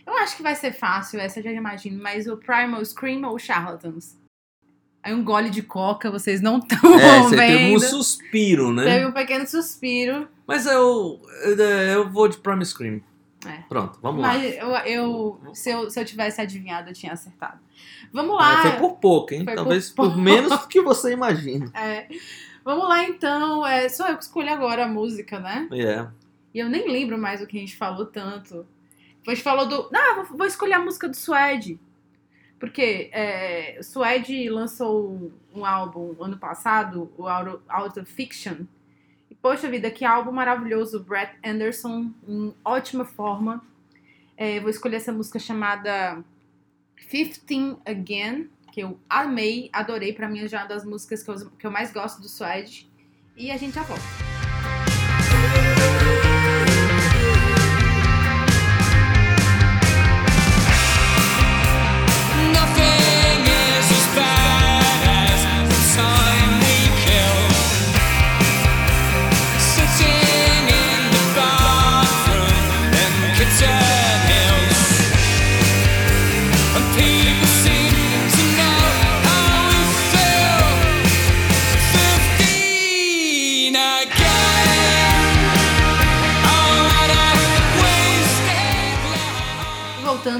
Eu 0.06 0.14
acho 0.18 0.36
que 0.36 0.43
vai 0.43 0.54
ser 0.54 0.74
fácil, 0.74 1.18
essa 1.20 1.39
eu 1.39 1.43
já 1.43 1.51
imagino, 1.51 2.01
mas 2.04 2.28
o 2.28 2.36
Primal 2.36 2.84
Scream 2.84 3.24
ou 3.24 3.39
Charlatans? 3.39 4.18
Aí 5.01 5.14
um 5.14 5.24
gole 5.24 5.49
de 5.49 5.62
coca, 5.62 6.12
vocês 6.12 6.41
não 6.41 6.60
estão 6.60 6.99
É, 6.99 7.22
você 7.22 7.36
teve 7.38 7.76
um 7.76 7.80
suspiro, 7.80 8.74
né? 8.74 8.84
Teve 8.84 9.06
um 9.06 9.12
pequeno 9.14 9.47
suspiro. 9.47 10.28
Mas 10.45 10.66
eu, 10.66 11.22
eu, 11.45 11.58
eu 11.58 12.10
vou 12.10 12.28
de 12.28 12.38
Prime 12.38 12.66
Scream. 12.66 13.01
É. 13.45 13.63
Pronto, 13.67 13.99
vamos 14.01 14.21
lá. 14.21 14.29
Mas 14.29 14.55
eu, 14.55 14.69
eu, 14.69 15.41
se 15.53 15.69
eu 15.69 15.89
se 15.89 15.99
eu 15.99 16.05
tivesse 16.05 16.39
adivinhado, 16.41 16.89
eu 16.89 16.93
tinha 16.93 17.13
acertado. 17.13 17.59
Vamos 18.11 18.35
Ah, 18.35 18.53
lá. 18.53 18.61
foi 18.61 18.71
por 18.73 18.97
pouco, 18.97 19.33
hein? 19.33 19.43
Foi 19.43 19.55
Talvez 19.55 19.89
por 19.89 20.11
por, 20.11 20.17
menos 20.17 20.51
do 20.59 20.67
que 20.67 20.79
você 20.81 21.11
imagina. 21.13 21.71
É. 21.73 22.07
Vamos 22.63 22.87
lá 22.87 23.03
então. 23.03 23.65
É, 23.65 23.89
sou 23.89 24.07
eu 24.07 24.17
que 24.17 24.23
escolho 24.23 24.51
agora 24.51 24.85
a 24.85 24.87
música, 24.87 25.39
né? 25.39 25.67
É. 25.71 26.07
E 26.53 26.59
eu 26.59 26.69
nem 26.69 26.87
lembro 26.89 27.17
mais 27.17 27.41
o 27.41 27.47
que 27.47 27.57
a 27.57 27.59
gente 27.59 27.75
falou 27.75 28.05
tanto. 28.05 28.65
A 29.27 29.29
gente 29.31 29.43
falou 29.43 29.65
do. 29.67 29.89
Ah, 29.93 30.15
vou, 30.15 30.37
vou 30.37 30.47
escolher 30.47 30.73
a 30.73 30.79
música 30.79 31.09
do 31.09 31.15
Suede. 31.15 31.79
Porque 32.59 33.09
é, 33.11 33.77
o 33.79 33.83
Suede 33.83 34.49
lançou 34.49 35.11
um, 35.11 35.31
um 35.53 35.65
álbum 35.65 36.15
ano 36.23 36.37
passado, 36.37 37.11
o 37.17 37.27
Out 37.27 37.99
of 37.99 38.05
Fiction. 38.05 38.65
Poxa 39.43 39.69
vida, 39.69 39.91
que 39.91 40.05
álbum 40.05 40.31
maravilhoso. 40.31 41.03
Brett 41.03 41.37
Anderson, 41.43 42.13
em 42.25 42.55
ótima 42.63 43.03
forma. 43.03 43.61
É, 44.37 44.57
vou 44.61 44.69
escolher 44.69 44.95
essa 44.95 45.11
música 45.11 45.37
chamada 45.37 46.23
15 47.09 47.77
Again, 47.85 48.49
que 48.71 48.79
eu 48.79 48.97
amei, 49.09 49.69
adorei. 49.73 50.13
Pra 50.13 50.29
mim 50.29 50.39
é 50.39 50.47
já 50.47 50.61
uma 50.61 50.67
das 50.69 50.85
músicas 50.85 51.21
que 51.21 51.29
eu, 51.29 51.49
que 51.59 51.67
eu 51.67 51.71
mais 51.71 51.91
gosto 51.91 52.21
do 52.21 52.29
Suede. 52.29 52.89
E 53.35 53.51
a 53.51 53.57
gente 53.57 53.75
já 53.75 53.83
volta. 53.83 54.32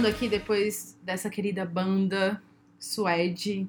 Aqui 0.07 0.27
depois 0.27 0.97
dessa 1.01 1.29
querida 1.29 1.65
banda 1.65 2.41
Suede. 2.77 3.67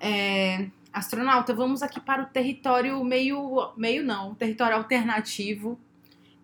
É, 0.00 0.68
astronauta, 0.92 1.54
vamos 1.54 1.82
aqui 1.82 2.00
para 2.00 2.22
o 2.22 2.26
território 2.26 3.02
meio. 3.04 3.72
meio 3.76 4.04
não, 4.04 4.34
território 4.34 4.76
alternativo. 4.76 5.78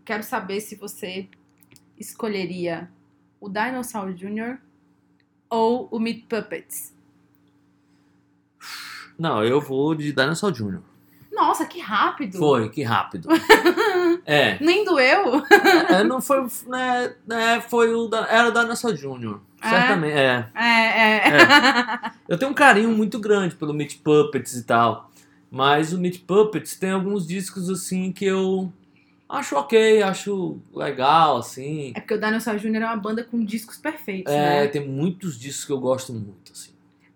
Quero 0.05 0.23
saber 0.23 0.61
se 0.61 0.77
você 0.77 1.29
escolheria 1.99 2.89
o 3.41 3.49
Dinosaur 3.49 4.13
Jr. 4.13 4.59
ou 5.49 5.89
o 5.91 5.99
Meat 5.99 6.27
Puppets. 6.29 6.95
Não, 9.19 9.45
eu 9.45 9.61
vou 9.61 9.95
de 9.95 10.13
Dinosaur 10.13 10.53
Jr. 10.53 10.90
Nossa, 11.41 11.65
que 11.65 11.81
rápido! 11.81 12.39
Foi, 12.39 12.69
que 12.69 12.83
rápido. 12.83 13.29
é. 14.27 14.59
Nem 14.63 14.85
doeu? 14.85 15.43
é, 15.89 16.05
Não 16.05 16.21
foi. 16.21 16.47
Né, 16.67 17.15
né, 17.27 17.61
foi 17.61 17.95
o. 17.95 18.07
da- 18.09 18.27
Era 18.29 18.49
o 18.49 18.53
Dinosaur 18.53 18.93
Jr. 18.95 19.39
É? 19.63 19.69
Certamente, 19.69 20.17
é. 20.19 20.47
É, 20.55 21.29
é. 21.29 22.11
Eu 22.29 22.39
tenho 22.39 22.51
um 22.51 22.55
carinho 22.55 22.91
muito 22.91 23.19
grande 23.19 23.55
pelo 23.55 23.75
Meat 23.75 23.99
Puppets 23.99 24.55
e 24.55 24.63
tal. 24.65 25.11
Mas 25.51 25.93
o 25.93 25.99
Meat 25.99 26.21
Puppets 26.21 26.77
tem 26.77 26.91
alguns 26.93 27.27
discos 27.27 27.69
assim 27.69 28.13
que 28.13 28.25
eu 28.25 28.73
acho 29.29 29.57
ok, 29.57 30.03
acho 30.03 30.59
legal, 30.75 31.39
assim. 31.39 31.93
É 31.95 32.01
porque 32.01 32.15
o 32.15 32.21
Dinosaur 32.21 32.57
Jr. 32.59 32.77
é 32.83 32.87
uma 32.87 32.97
banda 32.97 33.25
com 33.25 33.45
discos 33.45 33.77
perfeitos, 33.77 34.33
É, 34.33 34.63
né? 34.63 34.67
tem 34.69 34.87
muitos 34.87 35.39
discos 35.39 35.65
que 35.65 35.73
eu 35.73 35.81
gosto 35.81 36.13
muito, 36.13 36.53
assim. 36.53 36.71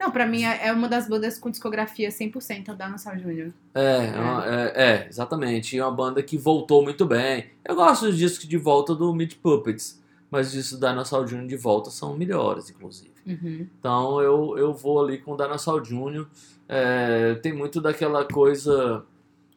Não, 0.05 0.11
pra 0.11 0.27
mim 0.27 0.43
é 0.45 0.67
é 0.69 0.73
uma 0.73 0.87
das 0.87 1.09
bandas 1.09 1.39
com 1.39 1.51
discografia 1.51 2.11
100% 2.11 2.75
da 2.77 2.85
Dinosaur 2.87 3.17
Jr. 3.17 3.53
É, 3.75 4.07
é, 4.15 4.21
uma- 4.21 4.47
é, 4.47 4.73
é, 4.77 5.09
exatamente. 5.09 5.75
E 5.75 5.79
é 5.79 5.83
uma 5.85 5.91
banda 5.95 6.23
que 6.23 6.37
voltou 6.37 6.83
muito 6.83 7.07
bem. 7.07 7.47
Eu 7.65 7.75
gosto 7.75 8.05
dos 8.07 8.19
discos 8.19 8.47
de 8.47 8.59
volta 8.59 8.95
do 8.95 9.15
Meat 9.15 9.37
Puppets, 9.37 9.99
mas 10.31 10.49
os 10.49 10.53
discos 10.53 10.79
da 10.79 10.91
Dinosaur 10.91 11.25
Jr. 11.25 11.47
de 11.47 11.57
volta 11.57 11.91
são 11.91 12.15
melhores, 12.17 12.69
inclusive. 12.69 13.13
Uhum. 13.27 13.67
Então 13.79 14.21
eu, 14.21 14.59
eu 14.59 14.75
vou 14.75 15.03
ali 15.03 15.17
com 15.17 15.33
o 15.33 15.37
Dinosaur 15.39 15.81
Jr. 15.81 16.27
É, 16.69 17.35
tem 17.37 17.55
muito 17.55 17.81
daquela 17.81 18.25
coisa 18.27 19.03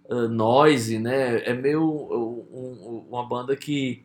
uh, 0.10 0.28
noise, 0.30 0.98
né? 0.98 1.40
É 1.44 1.54
meio 1.54 1.84
uh, 1.84 2.48
um- 2.54 3.06
uma 3.10 3.26
banda 3.28 3.54
que 3.56 4.02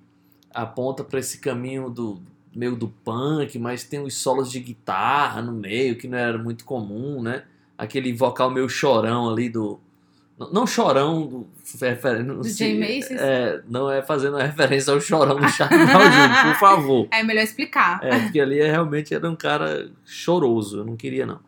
aponta 0.53 1.05
para 1.05 1.21
esse 1.21 1.39
caminho 1.39 1.89
do 1.89 2.21
meio 2.55 2.77
do 2.77 2.89
punk, 2.89 3.59
mas 3.59 3.85
tem 3.85 4.01
os 4.03 4.15
solos 4.15 4.51
de 4.51 4.61
guitarra 4.61 5.41
no 5.43 5.53
meio 5.53 5.97
que 5.97 6.07
não 6.09 6.19
era 6.19 6.37
muito 6.39 6.65
comum, 6.65 7.23
né? 7.23 7.45
Aquele 7.79 8.13
vocal 8.13 8.51
meio 8.51 8.69
chorão 8.69 9.29
ali 9.31 9.49
do 9.49 9.81
não- 10.39 10.67
chorão 10.67 11.27
do, 11.27 11.47
não 12.25 12.39
Do 12.39 12.45
sei, 12.45 12.77
Jay 12.77 12.79
Macy's? 12.79 13.11
É, 13.21 13.63
não 13.69 13.91
é 13.91 14.03
fazendo 14.03 14.37
referência 14.37 14.93
ao 14.93 15.01
chorão 15.01 15.37
do 15.37 15.49
Charlie 15.49 15.85
Brown 15.87 16.45
por 16.53 16.59
favor. 16.59 17.09
É 17.13 17.23
melhor 17.23 17.43
explicar. 17.43 18.01
É, 18.03 18.19
porque 18.21 18.41
ali 18.41 18.59
é, 18.61 18.71
realmente 18.71 19.15
era 19.15 19.29
um 19.31 19.37
cara 19.37 19.91
choroso, 20.05 20.79
eu 20.79 20.85
não 20.85 20.97
queria 20.97 21.25
não. 21.27 21.41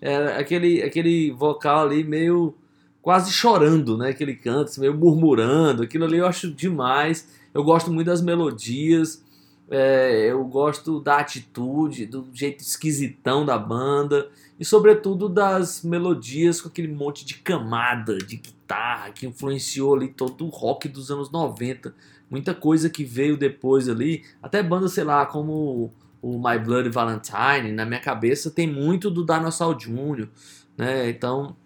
Era 0.00 0.38
aquele, 0.38 0.82
aquele 0.82 1.30
vocal 1.32 1.82
ali 1.86 2.04
meio 2.04 2.54
quase 3.02 3.32
chorando, 3.32 3.96
né? 3.98 4.10
Aquele 4.10 4.34
canto, 4.34 4.68
assim, 4.70 4.80
meio 4.80 4.94
murmurando, 4.94 5.82
aquilo 5.82 6.04
ali 6.04 6.18
eu 6.18 6.26
acho 6.26 6.50
demais. 6.50 7.28
Eu 7.54 7.64
gosto 7.64 7.90
muito 7.90 8.06
das 8.06 8.20
melodias, 8.22 9.24
é, 9.70 10.30
eu 10.30 10.42
gosto 10.44 11.00
da 11.00 11.18
atitude, 11.18 12.06
do 12.06 12.26
jeito 12.32 12.62
esquisitão 12.62 13.44
da 13.44 13.58
banda 13.58 14.30
e 14.58 14.64
sobretudo 14.64 15.28
das 15.28 15.82
melodias 15.82 16.60
com 16.60 16.68
aquele 16.68 16.88
monte 16.88 17.24
de 17.24 17.34
camada 17.34 18.16
de 18.18 18.36
guitarra 18.36 19.10
que 19.10 19.26
influenciou 19.26 19.94
ali 19.94 20.08
todo 20.08 20.46
o 20.46 20.48
rock 20.48 20.88
dos 20.88 21.10
anos 21.10 21.30
90. 21.30 21.94
Muita 22.30 22.54
coisa 22.54 22.88
que 22.88 23.04
veio 23.04 23.36
depois 23.36 23.88
ali, 23.88 24.24
até 24.42 24.62
bandas, 24.62 24.92
sei 24.92 25.04
lá, 25.04 25.24
como 25.26 25.92
o 26.20 26.38
My 26.38 26.58
Bloody 26.58 26.90
Valentine, 26.90 27.72
na 27.72 27.86
minha 27.86 28.00
cabeça 28.00 28.50
tem 28.50 28.66
muito 28.66 29.10
do 29.10 29.24
Dinosaur 29.24 29.74
Jr., 29.74 30.28
né? 30.76 31.08
Então, 31.08 31.56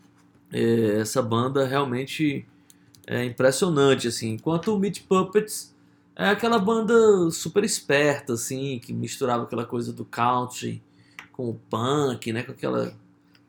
é, 0.53 1.00
essa 1.00 1.22
banda 1.22 1.66
realmente 1.66 2.46
é 3.07 3.24
impressionante, 3.24 4.09
assim. 4.09 4.34
Enquanto 4.34 4.74
o 4.74 4.78
Meat 4.78 5.03
Puppets 5.03 5.74
é 6.22 6.30
aquela 6.30 6.58
banda 6.58 7.30
super 7.30 7.64
esperta, 7.64 8.34
assim, 8.34 8.78
que 8.78 8.92
misturava 8.92 9.44
aquela 9.44 9.64
coisa 9.64 9.92
do 9.92 10.04
country 10.04 10.82
com 11.32 11.48
o 11.48 11.54
punk, 11.54 12.32
né? 12.32 12.42
Com 12.42 12.52
aquela... 12.52 12.94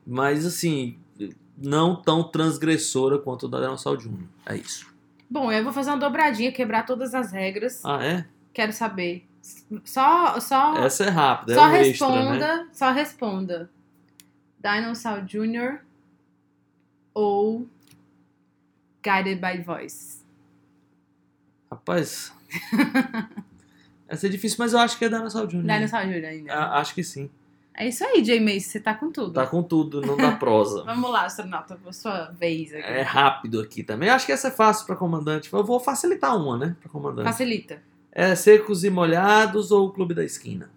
Mas, 0.05 0.45
assim, 0.45 0.97
não 1.57 1.95
tão 1.95 2.23
transgressora 2.23 3.17
quanto 3.17 3.43
o 3.43 3.49
da 3.49 3.59
Dinosaur 3.59 3.97
Jr. 3.97 4.27
É 4.45 4.55
isso. 4.55 4.91
Bom, 5.29 5.51
eu 5.51 5.63
vou 5.63 5.73
fazer 5.73 5.89
uma 5.91 5.97
dobradinha, 5.97 6.51
quebrar 6.51 6.85
todas 6.85 7.13
as 7.13 7.31
regras. 7.31 7.83
Ah, 7.83 8.03
é? 8.03 8.25
Quero 8.53 8.71
saber. 8.71 9.25
Só, 9.83 10.39
só, 10.39 10.77
Essa 10.77 11.05
é 11.05 11.09
rápida, 11.09 11.55
só 11.55 11.67
é 11.67 11.69
um 11.69 11.75
extra, 11.75 12.07
responda, 12.07 12.57
né? 12.57 12.69
só 12.71 12.91
responda. 12.91 13.69
Dinosaur 14.59 15.25
Jr. 15.25 15.79
ou 17.13 17.67
Guided 19.03 19.41
by 19.41 19.61
Voice. 19.61 20.23
Rapaz... 21.69 22.31
Essa 24.07 24.27
é 24.27 24.29
difícil, 24.29 24.57
mas 24.59 24.73
eu 24.73 24.79
acho 24.79 24.97
que 24.97 25.05
é 25.05 25.09
Dinosaur 25.09 25.47
Jr. 25.47 25.61
Dinosaur 25.61 26.03
Jr. 26.05 26.25
ainda. 26.25 26.53
A- 26.53 26.79
Acho 26.79 26.93
que 26.93 27.03
sim. 27.03 27.29
É 27.75 27.87
isso 27.87 28.05
aí, 28.05 28.23
Jay 28.23 28.39
Mace, 28.39 28.61
você 28.61 28.79
tá 28.79 28.93
com 28.93 29.11
tudo. 29.11 29.33
Tá 29.33 29.47
com 29.47 29.63
tudo, 29.63 29.99
não 30.01 30.15
dá 30.15 30.33
prosa. 30.33 30.83
Vamos 30.85 31.09
lá, 31.09 31.25
astronauta, 31.25 31.79
a 31.83 31.91
sua 31.93 32.25
vez 32.31 32.71
aqui. 32.71 32.83
É 32.83 33.01
rápido 33.01 33.59
aqui 33.59 33.81
também. 33.83 34.09
Eu 34.09 34.15
acho 34.15 34.27
que 34.27 34.31
essa 34.31 34.49
é 34.49 34.51
fácil 34.51 34.85
pra 34.85 34.95
comandante. 34.95 35.51
Eu 35.51 35.63
vou 35.63 35.79
facilitar 35.79 36.37
uma, 36.37 36.55
né? 36.55 36.75
Pra 36.79 36.89
comandante. 36.89 37.25
Facilita. 37.25 37.81
É 38.11 38.35
Secos 38.35 38.83
e 38.83 38.91
Molhados 38.91 39.71
ou 39.71 39.87
o 39.87 39.91
Clube 39.91 40.13
da 40.13 40.23
Esquina? 40.23 40.69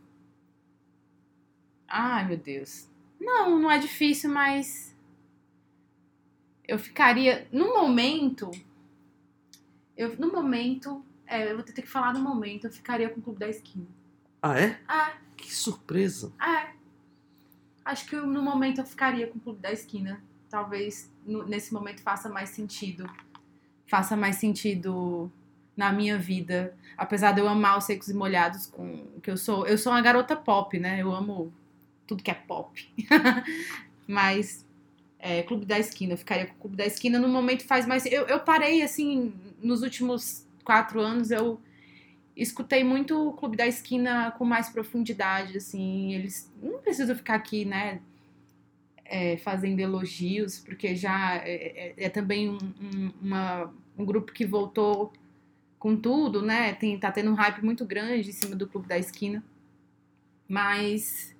Ai, 1.86 2.26
meu 2.26 2.38
Deus. 2.38 2.86
Não, 3.20 3.58
não 3.58 3.70
é 3.70 3.78
difícil, 3.78 4.30
mas. 4.30 4.96
Eu 6.66 6.78
ficaria. 6.78 7.46
No 7.52 7.74
momento. 7.74 8.50
Eu, 9.94 10.16
no 10.18 10.32
momento. 10.32 11.04
É, 11.26 11.50
eu 11.50 11.56
vou 11.56 11.64
ter 11.64 11.72
que 11.82 11.88
falar 11.88 12.12
no 12.14 12.20
momento. 12.20 12.66
Eu 12.66 12.72
ficaria 12.72 13.08
com 13.08 13.20
o 13.20 13.22
Clube 13.22 13.38
da 13.38 13.48
Esquina. 13.48 13.86
Ah, 14.42 14.58
é? 14.60 14.78
Ah, 14.86 15.12
Que 15.36 15.52
surpresa. 15.54 16.32
é. 16.40 16.74
Acho 17.84 18.06
que 18.06 18.16
no 18.16 18.42
momento 18.42 18.80
eu 18.80 18.84
ficaria 18.84 19.26
com 19.28 19.38
o 19.38 19.40
Clube 19.40 19.60
da 19.60 19.72
Esquina. 19.72 20.20
Talvez 20.50 21.10
no- 21.24 21.44
nesse 21.46 21.72
momento 21.72 22.00
faça 22.02 22.28
mais 22.28 22.50
sentido. 22.50 23.08
Faça 23.86 24.16
mais 24.16 24.36
sentido 24.36 25.30
na 25.76 25.92
minha 25.92 26.18
vida. 26.18 26.76
Apesar 26.96 27.32
de 27.32 27.40
eu 27.40 27.48
amar 27.48 27.78
os 27.78 27.84
secos 27.84 28.08
e 28.08 28.14
molhados, 28.14 28.66
com 28.66 29.06
que 29.22 29.30
eu 29.30 29.36
sou. 29.36 29.66
Eu 29.66 29.78
sou 29.78 29.92
uma 29.92 30.00
garota 30.02 30.34
pop, 30.34 30.78
né? 30.80 31.00
Eu 31.00 31.12
amo 31.12 31.52
tudo 32.06 32.22
que 32.22 32.30
é 32.30 32.34
pop. 32.34 32.88
Mas 34.06 34.64
é, 35.18 35.42
Clube 35.42 35.64
da 35.66 35.78
Esquina, 35.78 36.14
eu 36.14 36.18
ficaria 36.18 36.46
com 36.46 36.54
o 36.54 36.58
Clube 36.58 36.76
da 36.76 36.86
Esquina. 36.86 37.18
No 37.18 37.28
momento 37.28 37.64
faz 37.66 37.86
mais. 37.86 38.06
Eu, 38.06 38.26
eu 38.26 38.40
parei, 38.40 38.82
assim, 38.82 39.32
nos 39.62 39.82
últimos 39.82 40.45
quatro 40.66 41.00
anos, 41.00 41.30
eu 41.30 41.60
escutei 42.36 42.84
muito 42.84 43.28
o 43.28 43.32
Clube 43.32 43.56
da 43.56 43.66
Esquina 43.66 44.32
com 44.32 44.44
mais 44.44 44.68
profundidade, 44.68 45.56
assim. 45.56 46.12
Eles 46.14 46.52
não 46.62 46.78
precisam 46.80 47.16
ficar 47.16 47.36
aqui, 47.36 47.64
né? 47.64 48.00
é, 49.04 49.36
fazendo 49.36 49.78
elogios, 49.80 50.58
porque 50.58 50.96
já 50.96 51.36
é, 51.36 51.94
é- 51.98 52.04
é 52.06 52.08
também 52.08 52.50
um, 52.50 52.58
um- 52.80 53.12
uma- 53.22 53.72
um 53.96 54.04
grupo 54.04 54.32
que 54.32 54.44
voltou 54.44 55.12
com 55.78 55.96
tudo, 55.96 56.42
né? 56.42 56.74
Tem, 56.74 56.98
tá 56.98 57.12
tendo 57.12 57.30
um 57.30 57.34
hype 57.34 57.64
muito 57.64 57.84
grande 57.84 58.28
em 58.30 58.32
cima 58.32 58.56
do 58.56 58.66
Clube 58.66 58.88
da 58.88 58.98
Esquina. 58.98 59.44
Mas 60.48 61.34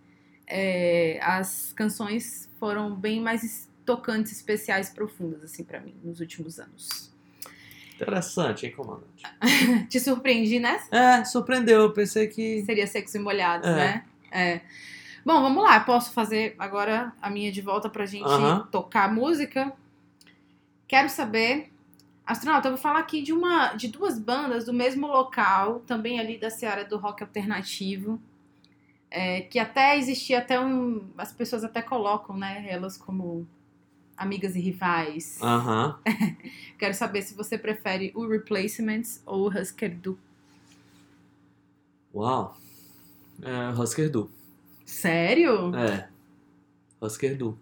é, 0.46 1.18
as 1.22 1.72
canções 1.72 2.48
foram 2.58 2.94
bem 2.94 3.20
mais 3.20 3.68
tocantes, 3.84 4.32
especiais, 4.32 4.90
profundas, 4.90 5.42
assim, 5.44 5.64
pra 5.64 5.80
mim, 5.80 5.94
nos 6.04 6.20
últimos 6.20 6.58
anos. 6.60 7.12
Interessante, 7.96 8.66
hein, 8.66 8.72
comandante? 8.72 9.22
Te 9.88 9.98
surpreendi, 9.98 10.58
né? 10.60 10.78
É, 10.90 11.24
surpreendeu. 11.24 11.80
Eu 11.82 11.92
pensei 11.92 12.28
que. 12.28 12.62
Seria 12.64 12.86
sexo 12.86 13.16
e 13.16 13.20
molhados, 13.20 13.66
É. 13.68 13.74
né? 13.74 14.04
É. 14.30 14.60
Bom, 15.24 15.40
vamos 15.42 15.64
lá. 15.64 15.80
Posso 15.80 16.12
fazer 16.12 16.54
agora 16.58 17.12
a 17.20 17.28
minha 17.30 17.50
de 17.50 17.60
volta 17.60 17.88
pra 17.88 18.06
gente 18.06 18.26
Aham. 18.28 18.68
tocar 18.70 19.04
a 19.08 19.12
música. 19.12 19.72
Quero 20.86 21.08
saber. 21.08 21.72
Astronauta, 22.24 22.68
eu 22.68 22.72
vou 22.72 22.80
falar 22.80 22.98
aqui 22.98 23.22
de 23.22 23.32
uma 23.32 23.74
de 23.74 23.88
duas 23.88 24.18
bandas 24.18 24.64
do 24.64 24.72
mesmo 24.72 25.06
local, 25.06 25.80
também 25.86 26.18
ali 26.20 26.36
da 26.38 26.50
seara 26.50 26.84
do 26.84 26.96
rock 26.98 27.22
alternativo. 27.22 28.20
é, 29.10 29.42
que 29.42 29.58
até 29.58 29.96
existia 29.96 30.38
até 30.38 30.60
um. 30.60 31.08
As 31.16 31.32
pessoas 31.32 31.62
até 31.64 31.80
colocam, 31.80 32.36
né? 32.36 32.66
Elas 32.68 32.96
como 32.98 33.46
amigas 34.16 34.54
e 34.56 34.60
rivais. 34.60 35.38
Aham. 35.42 35.98
Quero 36.78 36.94
saber 36.94 37.22
se 37.22 37.34
você 37.34 37.56
prefere 37.58 38.12
o 38.14 38.26
Replacements 38.26 39.22
ou 39.26 39.46
o 39.46 39.48
Husker 39.48 39.94
Du. 39.96 40.18
Uau. 42.14 42.56
É, 43.42 43.68
Husker 43.80 44.10
Du. 44.10 44.30
Sério? 44.84 45.74
É. 45.76 46.08
Husker 47.00 47.36
Du. 47.36 47.58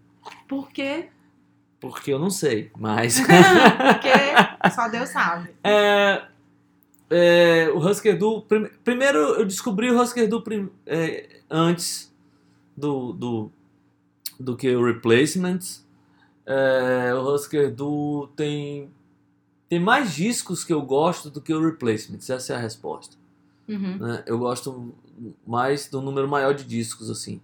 Por 0.48 0.70
quê? 0.70 1.08
Porque 1.80 2.12
eu 2.12 2.18
não 2.18 2.30
sei, 2.30 2.70
mas. 2.78 3.18
Porque 3.20 4.70
só 4.74 4.88
Deus 4.88 5.08
sabe. 5.10 5.50
É, 5.64 6.26
é, 7.10 7.68
o 7.70 7.78
Husker 7.78 8.16
Du. 8.18 8.40
prim- 8.42 8.70
primeiro 8.82 9.18
eu 9.18 9.44
descobri 9.44 9.90
o 9.90 10.00
Husker 10.00 10.28
Du 10.28 10.40
prim- 10.42 10.70
é, 10.86 11.40
antes 11.50 12.12
do, 12.76 13.12
do, 13.12 13.52
do 14.40 14.56
que 14.56 14.74
o 14.74 14.84
Replacements. 14.84 15.83
É, 16.46 17.14
o 17.14 17.34
Husker 17.34 17.74
Du 17.74 18.28
tem, 18.36 18.90
tem 19.68 19.80
mais 19.80 20.14
discos 20.14 20.62
que 20.64 20.72
eu 20.72 20.82
gosto 20.82 21.30
do 21.30 21.40
que 21.40 21.54
o 21.54 21.64
Replacements, 21.64 22.28
essa 22.28 22.52
é 22.52 22.56
a 22.56 22.60
resposta. 22.60 23.16
Uhum. 23.68 23.96
né? 23.96 24.22
Eu 24.26 24.38
gosto 24.38 24.94
mais 25.46 25.88
do 25.88 26.02
número 26.02 26.28
maior 26.28 26.54
de 26.54 26.64
discos, 26.64 27.08
assim. 27.08 27.40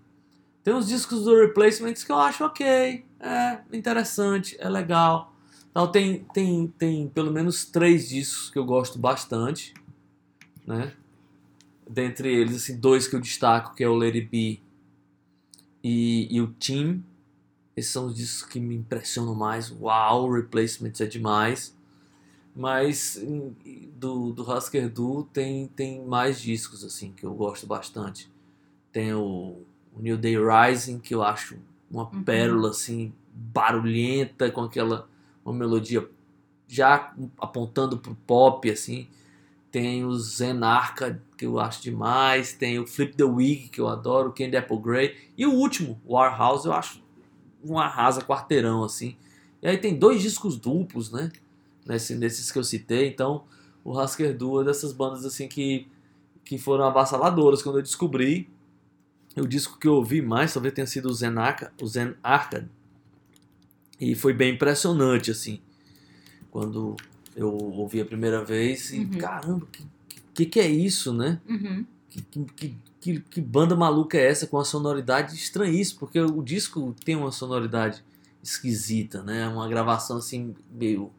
Tem 0.62 0.74
uns 0.74 0.88
discos 0.88 1.24
do 1.24 1.34
Replacements 1.34 2.05
que 2.05 2.12
eu 2.12 2.18
acho 2.18 2.44
ok, 2.44 3.05
é 3.18 3.61
interessante, 3.72 4.57
é 4.59 4.68
legal. 4.68 5.32
Tal, 5.72 5.88
tem, 5.88 6.24
tem, 6.34 6.66
tem 6.78 7.09
pelo 7.09 7.30
menos 7.30 7.64
três 7.64 8.09
discos 8.09 8.51
que 8.51 8.59
eu 8.59 8.64
gosto 8.64 8.98
bastante, 8.98 9.72
né? 10.66 10.92
Dentre 11.88 12.32
eles, 12.32 12.57
assim, 12.57 12.76
dois 12.76 13.09
que 13.09 13.16
eu 13.16 13.20
destaco, 13.20 13.74
que 13.74 13.82
é 13.82 13.88
o 13.88 14.01
It 14.03 14.20
Be 14.22 14.61
e, 15.82 16.28
e 16.30 16.40
o 16.40 16.48
Team. 16.48 17.03
Esses 17.81 17.93
são 17.93 18.07
os 18.07 18.14
discos 18.14 18.49
que 18.51 18.61
me 18.61 18.76
impressionam 18.76 19.35
mais. 19.35 19.70
Uau, 19.81 20.31
Replacements 20.31 21.01
é 21.01 21.07
demais. 21.07 21.76
Mas 22.55 23.22
do, 23.97 24.33
do 24.33 24.43
Husker 24.51 24.89
Du 24.91 25.24
tem, 25.33 25.68
tem 25.68 26.05
mais 26.05 26.41
discos 26.41 26.85
assim 26.85 27.12
que 27.12 27.24
eu 27.24 27.33
gosto 27.35 27.66
bastante. 27.66 28.31
Tem 28.93 29.14
o, 29.14 29.62
o 29.95 30.01
New 30.01 30.18
Day 30.18 30.37
Rising, 30.37 30.99
que 31.01 31.14
eu 31.14 31.22
acho 31.22 31.59
uma 31.91 32.05
Uhum. 32.12 32.22
pérola 32.24 32.70
assim 32.70 33.12
barulhenta 33.35 34.51
com 34.51 34.62
aquela 34.62 35.09
uma 35.45 35.55
melodia 35.55 36.09
já 36.68 37.14
apontando 37.39 37.99
pro 37.99 38.14
pop 38.14 38.70
assim. 38.70 39.09
Tem 39.70 40.05
o 40.05 40.14
Zen 40.18 40.62
Arca, 40.64 41.22
que 41.37 41.47
eu 41.47 41.61
acho 41.61 41.83
demais, 41.83 42.53
tem 42.53 42.78
o 42.78 42.87
Flip 42.87 43.16
the 43.16 43.24
Wig, 43.24 43.68
que 43.68 43.81
eu 43.81 43.89
adoro, 43.89 44.31
o 44.31 44.33
Candy 44.33 44.57
Apple 44.57 44.78
Grey, 44.81 45.16
e 45.39 45.47
o 45.47 45.53
último, 45.55 46.01
Warhouse, 46.09 46.66
eu 46.66 46.72
acho 46.72 47.03
um 47.65 47.79
arrasa 47.79 48.21
quarteirão 48.23 48.83
assim. 48.85 49.17
E 49.63 49.69
aí 49.69 49.77
tem 49.79 49.99
dois 49.99 50.23
discos 50.23 50.57
duplos, 50.57 51.11
né? 51.11 51.31
Nesse, 51.87 52.15
nesses 52.15 52.51
que 52.53 52.59
eu 52.59 52.65
citei, 52.65 53.09
então 53.09 53.45
o 53.85 53.99
Husker 53.99 54.37
Du 54.37 54.61
é 54.61 54.65
dessas 54.65 54.93
bandas 54.93 55.25
assim 55.25 55.49
que 55.49 55.87
que 56.45 56.59
foram 56.59 56.85
avassaladoras 56.85 57.63
quando 57.63 57.77
eu 57.79 57.83
descobri. 57.83 58.49
O 59.37 59.47
disco 59.47 59.79
que 59.79 59.87
eu 59.87 59.95
ouvi 59.95 60.21
mais 60.21 60.53
talvez 60.53 60.75
tenha 60.75 60.87
sido 60.87 61.07
o 61.09 61.13
Zen, 61.15 61.39
Arca, 61.39 61.73
o 61.81 61.87
Zen 61.87 62.15
Arcade. 62.23 62.69
E 64.01 64.15
foi 64.17 64.33
bem 64.33 64.55
impressionante, 64.55 65.31
assim. 65.31 65.61
Quando 66.51 66.97
eu 67.37 67.53
ouvi 67.53 68.01
a 68.01 68.05
primeira 68.05 68.45
vez. 68.45 68.93
E, 68.93 69.01
Uhum. 69.01 69.11
caramba, 69.19 69.67
que, 69.71 69.85
que 70.35 70.47
que 70.47 70.61
é 70.61 70.69
isso, 70.69 71.13
né? 71.13 71.41
Uhum. 71.49 71.87
Que, 72.09 72.23
que, 72.57 72.77
que, 73.01 73.20
que 73.20 73.40
banda 73.40 73.74
maluca 73.74 74.18
é 74.18 74.26
essa 74.26 74.46
com 74.46 74.59
uma 74.59 74.64
sonoridade 74.64 75.34
estranhíssima? 75.34 76.01
Porque 76.01 76.20
o 76.20 76.42
disco 76.42 76.94
tem 77.05 77.16
uma 77.16 77.32
sonoridade 77.32 78.05
esquisita, 78.42 79.22
né? 79.22 79.48
Uma 79.48 79.66
gravação 79.68 80.18
assim, 80.18 80.55
meio. 80.70 81.11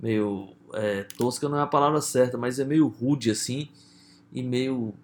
meio. 0.00 0.50
é, 0.72 1.02
tosca 1.02 1.48
não 1.48 1.58
é 1.58 1.62
a 1.62 1.66
palavra 1.66 2.00
certa, 2.00 2.38
mas 2.38 2.58
é 2.60 2.64
meio 2.64 2.86
rude, 2.86 3.30
assim. 3.30 3.68
E 4.32 4.42
meio. 4.42 4.94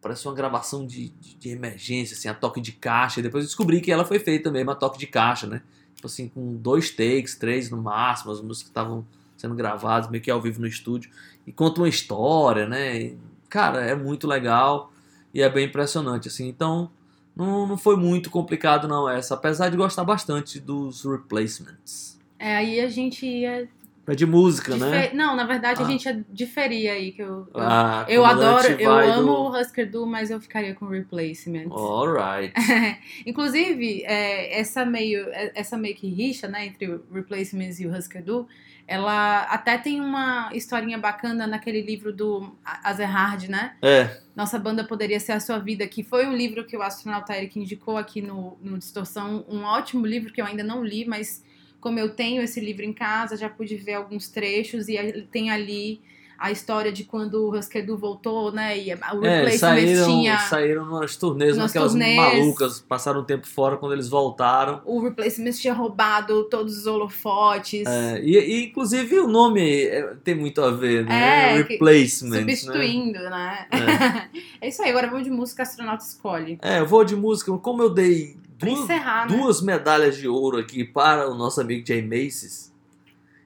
Parece 0.00 0.26
uma 0.26 0.34
gravação 0.34 0.84
de, 0.84 1.10
de, 1.10 1.36
de 1.36 1.48
emergência, 1.50 2.16
assim, 2.16 2.28
a 2.28 2.34
toque 2.34 2.60
de 2.60 2.72
caixa. 2.72 3.20
E 3.20 3.22
depois 3.22 3.44
descobri 3.44 3.80
que 3.80 3.92
ela 3.92 4.04
foi 4.04 4.18
feita 4.18 4.50
mesmo 4.50 4.72
a 4.72 4.74
toque 4.74 4.98
de 4.98 5.06
caixa, 5.06 5.46
né? 5.46 5.62
Tipo 5.94 6.08
assim, 6.08 6.28
com 6.28 6.56
dois 6.56 6.90
takes, 6.90 7.36
três 7.36 7.70
no 7.70 7.80
máximo, 7.80 8.32
as 8.32 8.40
músicas 8.40 8.64
que 8.64 8.70
estavam 8.70 9.06
sendo 9.36 9.54
gravadas, 9.54 10.10
meio 10.10 10.22
que 10.22 10.30
ao 10.30 10.40
vivo 10.40 10.60
no 10.60 10.66
estúdio. 10.66 11.08
E 11.46 11.52
conta 11.52 11.80
uma 11.80 11.88
história, 11.88 12.66
né? 12.68 13.14
Cara, 13.48 13.84
é 13.84 13.94
muito 13.94 14.26
legal 14.26 14.91
e 15.34 15.40
é 15.42 15.48
bem 15.48 15.66
impressionante, 15.66 16.28
assim. 16.28 16.48
Então, 16.48 16.90
não, 17.36 17.66
não 17.66 17.78
foi 17.78 17.96
muito 17.96 18.30
complicado, 18.30 18.86
não, 18.88 19.08
essa. 19.08 19.34
Apesar 19.34 19.68
de 19.70 19.76
gostar 19.76 20.04
bastante 20.04 20.60
dos 20.60 21.04
replacements. 21.04 22.18
É, 22.38 22.56
aí 22.56 22.80
a 22.80 22.88
gente 22.88 23.26
ia. 23.26 23.68
É 24.04 24.16
de 24.16 24.26
música, 24.26 24.76
né? 24.76 25.02
difer- 25.02 25.14
Não, 25.16 25.36
na 25.36 25.44
verdade 25.44 25.80
a 25.80 25.86
Ah. 25.86 25.88
gente 25.88 26.04
ia 26.06 26.24
diferir 26.28 26.90
aí, 26.90 27.12
que 27.12 27.22
eu. 27.22 27.46
eu- 27.54 27.60
Ah, 27.60 28.04
eu 28.08 28.24
adoro, 28.26 28.66
eu 28.72 28.90
amo 28.90 29.22
do- 29.22 29.32
o 29.32 29.60
Husker 29.60 29.88
Du, 29.88 30.04
mas 30.04 30.28
eu 30.28 30.40
ficaria 30.40 30.74
com 30.74 30.86
Replacements. 30.88 31.70
Alright. 31.70 32.52
Inclusive, 33.24 34.02
é, 34.04 34.58
essa 34.58 34.84
meio 34.84 35.28
é, 35.30 35.52
essa 35.54 35.78
meio 35.78 35.94
que 35.94 36.08
rixa, 36.08 36.48
né, 36.48 36.66
entre 36.66 36.86
o 36.90 37.02
Replacements 37.12 37.78
e 37.80 37.86
o 37.86 37.96
Husker 37.96 38.22
Du, 38.24 38.46
ela 38.92 39.44
até 39.44 39.78
tem 39.78 40.02
uma 40.02 40.50
historinha 40.52 40.98
bacana 40.98 41.46
naquele 41.46 41.80
livro 41.80 42.12
do 42.12 42.54
Azerhard, 42.62 43.50
né? 43.50 43.74
É, 43.80 44.18
Nossa 44.36 44.58
Banda 44.58 44.84
Poderia 44.84 45.18
Ser 45.18 45.32
a 45.32 45.40
Sua 45.40 45.58
Vida, 45.58 45.86
que 45.86 46.02
foi 46.02 46.26
um 46.26 46.36
livro 46.36 46.66
que 46.66 46.76
o 46.76 46.82
astronauta 46.82 47.34
Eric 47.34 47.58
indicou 47.58 47.96
aqui 47.96 48.20
no, 48.20 48.58
no 48.60 48.76
Distorção, 48.76 49.46
um 49.48 49.62
ótimo 49.62 50.04
livro 50.06 50.30
que 50.30 50.42
eu 50.42 50.44
ainda 50.44 50.62
não 50.62 50.84
li, 50.84 51.06
mas 51.06 51.42
como 51.80 51.98
eu 51.98 52.10
tenho 52.10 52.42
esse 52.42 52.60
livro 52.60 52.84
em 52.84 52.92
casa, 52.92 53.34
já 53.34 53.48
pude 53.48 53.76
ver 53.76 53.94
alguns 53.94 54.28
trechos 54.28 54.88
e 54.88 55.22
tem 55.32 55.50
ali 55.50 56.02
a 56.42 56.50
história 56.50 56.90
de 56.90 57.04
quando 57.04 57.48
o 57.48 57.82
Du 57.86 57.96
voltou, 57.96 58.50
né, 58.50 58.76
e 58.76 58.92
o 58.92 59.24
é 59.24 59.44
Replacements 59.44 59.60
saíram, 59.60 60.06
tinha... 60.06 60.38
saíram 60.40 60.90
nas 60.90 61.14
turnês, 61.14 61.56
Nas 61.56 61.66
naquelas 61.68 61.92
turnês. 61.92 62.16
malucas, 62.16 62.80
passaram 62.80 63.20
um 63.20 63.24
tempo 63.24 63.46
fora 63.46 63.76
quando 63.76 63.92
eles 63.92 64.08
voltaram. 64.08 64.82
o 64.84 65.00
Replacements 65.00 65.60
tinha 65.60 65.72
roubado 65.72 66.42
todos 66.50 66.76
os 66.76 66.86
holofotes, 66.86 67.86
É, 67.86 68.20
e, 68.20 68.36
e, 68.36 68.64
inclusive 68.66 69.20
o 69.20 69.28
nome 69.28 69.84
é, 69.84 70.16
tem 70.24 70.34
muito 70.34 70.60
a 70.60 70.72
ver, 70.72 71.06
né? 71.06 71.60
É, 71.60 71.62
Replacement. 71.62 72.30
Né? 72.30 72.38
substituindo, 72.40 73.20
né? 73.20 73.68
É. 74.60 74.68
isso 74.68 74.82
aí, 74.82 74.90
agora 74.90 75.08
vamos 75.08 75.24
de 75.24 75.30
música 75.30 75.62
astronauta 75.62 76.02
escolhe. 76.04 76.58
É, 76.60 76.80
eu 76.80 76.86
vou 76.86 77.04
de 77.04 77.14
música. 77.14 77.52
Como 77.58 77.82
eu 77.82 77.90
dei 77.90 78.36
duas, 78.58 78.80
encerrar, 78.80 79.30
né? 79.30 79.36
duas 79.36 79.62
medalhas 79.62 80.16
de 80.16 80.26
ouro 80.26 80.58
aqui 80.58 80.84
para 80.84 81.30
o 81.30 81.34
nosso 81.34 81.60
amigo 81.60 81.86
Jay 81.86 82.02
Macy's, 82.02 82.72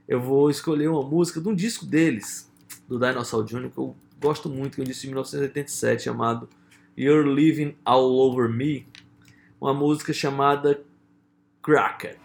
eu 0.09 0.21
vou 0.21 0.49
escolher 0.51 0.89
uma 0.89 1.03
música 1.03 1.41
de 1.41 1.49
um 1.49 1.55
disco 1.55 1.85
deles, 1.85 2.46
do 2.89 2.99
Dinosaur 2.99 3.45
Jr., 3.45 3.71
que 3.71 3.79
eu 3.79 3.97
gosto 4.21 4.49
muito, 4.49 4.77
que 4.77 4.81
um 4.81 4.85
disco 4.85 5.03
de 5.03 5.09
1987, 5.09 6.05
chamado 6.05 6.49
You're 6.97 7.29
Living 7.29 7.77
All 7.85 8.11
Over 8.13 8.49
Me, 8.49 8.87
uma 9.61 9.75
música 9.75 10.13
chamada 10.13 10.83
Cracker. 11.63 12.17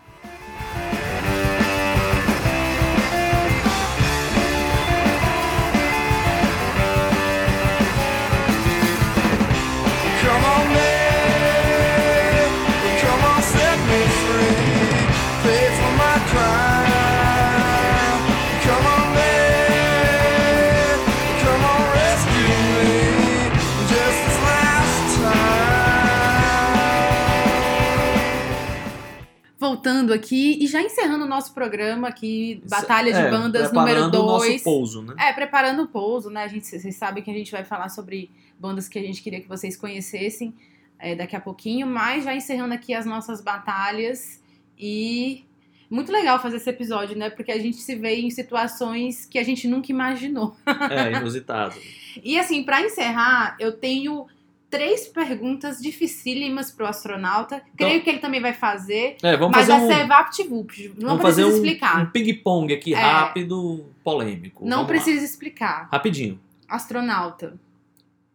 Voltando 29.72 30.12
aqui 30.12 30.58
e 30.62 30.68
já 30.68 30.82
encerrando 30.82 31.24
o 31.24 31.28
nosso 31.28 31.54
programa 31.54 32.10
aqui, 32.10 32.62
Batalha 32.70 33.14
de 33.14 33.20
É, 33.20 33.32
Bandas 33.32 33.72
número 33.72 33.96
preparando 33.96 34.22
o 34.22 34.26
nosso 34.26 34.48
2. 34.48 34.64
pouso, 34.64 35.02
né? 35.02 35.16
É, 35.18 35.32
preparando 35.32 35.84
o 35.84 35.88
pouso, 35.88 36.30
né? 36.30 36.44
A 36.44 36.48
gente, 36.50 36.68
vocês 36.68 36.94
sabem 36.94 37.24
que 37.24 37.32
a 37.32 37.34
gente 37.34 37.50
vai 37.54 37.64
falar 37.64 37.88
sobre 37.88 38.30
bandas 38.60 38.90
que 38.90 39.00
a 39.00 39.02
gente 39.02 39.22
queria 39.22 39.40
que 39.40 39.48
vocês 39.48 39.78
conhecessem 39.78 40.54
é, 41.00 41.16
daqui 41.16 41.38
a 41.38 41.40
pouquinho, 41.40 41.88
mas 41.88 42.26
já 42.26 42.36
encerrando 42.36 42.74
aqui 42.74 42.94
as 42.94 43.06
nossas 43.06 43.40
batalhas 43.40 44.44
e 44.78 45.46
muito 45.90 46.12
legal 46.12 46.38
fazer 46.42 46.58
esse 46.58 46.70
episódio, 46.70 47.18
né? 47.18 47.30
Porque 47.30 47.54
a 47.54 47.58
gente 47.58 47.78
se 47.78 47.96
vê 47.96 48.16
em 48.16 48.30
situações 48.30 49.26
que 49.26 49.40
a 49.40 49.44
gente 49.44 49.70
nunca 49.70 49.90
imaginou. 49.90 50.54
É, 50.90 51.14
inusitado. 51.18 51.76
E 52.22 52.38
assim, 52.38 52.62
pra 52.62 52.82
encerrar, 52.82 53.56
eu 53.58 53.72
tenho 53.72 54.28
três 54.72 55.08
perguntas 55.08 55.80
dificílimas 55.82 56.72
pro 56.72 56.88
astronauta. 56.88 57.62
Creio 57.78 57.92
Então- 57.96 58.04
que 58.04 58.10
ele 58.10 58.20
também 58.20 58.42
vai 58.42 58.54
fazer, 58.54 59.18
É, 59.22 59.38
vamos 59.38 59.56
mas 59.56 59.68
fazer 59.68 59.72
vai 59.80 59.82
um, 59.86 60.00
ser 60.00 60.08
VaptVup. 60.08 60.94
Não 60.98 61.10
vamos 61.10 61.22
fazer 61.22 61.44
um, 61.46 61.50
explicar. 61.50 62.02
um 62.02 62.10
ping-pong 62.10 62.74
aqui, 62.74 62.94
É. 62.94 62.98
rápido, 62.98 63.86
polêmico. 64.04 64.64
Não 64.64 64.78
Vamos 64.78 64.84
lá. 64.84 64.88
precisa 65.04 65.24
explicar. 65.24 65.90
Rapidinho. 65.92 66.40
Astronauta. 66.68 67.60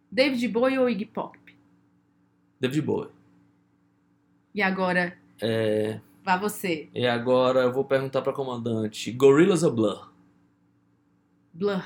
David 0.09 0.47
Bowie 0.47 0.77
ou 0.79 0.89
Iggy 0.89 1.05
Pop? 1.05 1.37
David 2.59 2.81
Bowie. 2.83 3.09
E 4.55 4.61
agora, 4.61 5.17
É, 5.41 5.99
vá 6.23 6.37
você. 6.37 6.87
e 6.93 7.05
agora 7.05 7.61
eu 7.61 7.73
vou 7.73 7.83
perguntar 7.83 8.21
pra 8.21 8.31
comandante: 8.31 9.11
Gorillaz 9.11 9.63
ou 9.63 9.71
Blur? 9.73 10.11
Blur. 11.53 11.83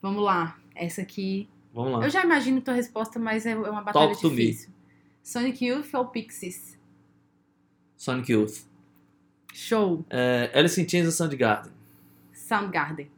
Vamos 0.00 0.22
lá. 0.22 0.58
Essa 0.74 1.02
aqui. 1.02 1.48
Vamos 1.72 1.92
lá. 1.92 2.04
Eu 2.04 2.10
já 2.10 2.22
imagino 2.24 2.60
tua 2.60 2.74
resposta, 2.74 3.18
mas 3.18 3.46
é 3.46 3.52
é 3.52 3.56
uma 3.56 3.82
batalha 3.82 4.08
Talk 4.08 4.20
to 4.20 4.30
me. 4.30 4.36
difícil. 4.36 4.70
Sonic 5.22 5.64
Youth 5.64 5.94
ou 5.94 6.06
Pixies? 6.06 6.78
Sonic 7.96 8.32
Youth. 8.32 8.64
Show. 9.54 10.04
É, 10.10 10.50
Alice 10.54 10.80
in 10.80 10.88
Chains 10.88 11.06
ou 11.06 11.12
Soundgarden? 11.12 11.72
Soundgarden. 12.32 13.10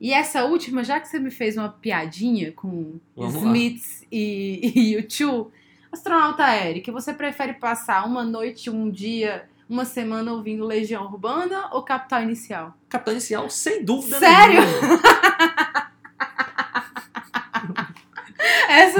E 0.00 0.12
essa 0.14 0.44
última, 0.44 0.82
já 0.82 0.98
que 0.98 1.06
você 1.08 1.18
me 1.18 1.30
fez 1.30 1.56
uma 1.58 1.68
piadinha 1.68 2.52
com 2.52 2.98
Vamos 3.14 3.34
lá. 3.34 3.40
Smiths 3.42 4.06
e, 4.10 4.94
e 4.96 5.02
U2, 5.02 5.48
astronauta 5.92 6.56
Eric, 6.56 6.90
você 6.90 7.12
prefere 7.12 7.54
passar 7.54 8.06
uma 8.06 8.24
noite, 8.24 8.70
um 8.70 8.90
dia, 8.90 9.46
uma 9.68 9.84
semana 9.84 10.32
ouvindo 10.32 10.64
Legião 10.64 11.04
Urbana 11.04 11.68
ou 11.72 11.82
Capital 11.82 12.22
Inicial? 12.22 12.74
Capitão 12.88 13.12
Inicial, 13.12 13.50
sem 13.50 13.84
dúvida 13.84 14.18
Sério? 14.18 14.60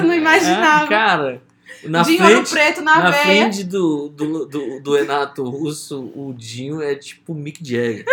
eu 0.01 0.07
não 0.09 0.15
imaginava. 0.15 0.85
É, 0.85 0.89
cara, 0.89 1.43
na 1.85 2.03
Dinho 2.03 2.19
frente, 2.25 2.51
Preto 2.51 2.81
na, 2.83 2.99
na 3.05 3.11
veia. 3.11 3.23
frente 3.23 3.65
do, 3.65 4.09
do, 4.09 4.47
do, 4.47 4.81
do 4.81 4.95
Renato 4.95 5.49
Russo, 5.49 6.11
o 6.15 6.35
Dinho 6.37 6.83
é 6.83 6.95
tipo 6.95 7.33
Mick 7.35 7.59
Jagger. 7.65 8.05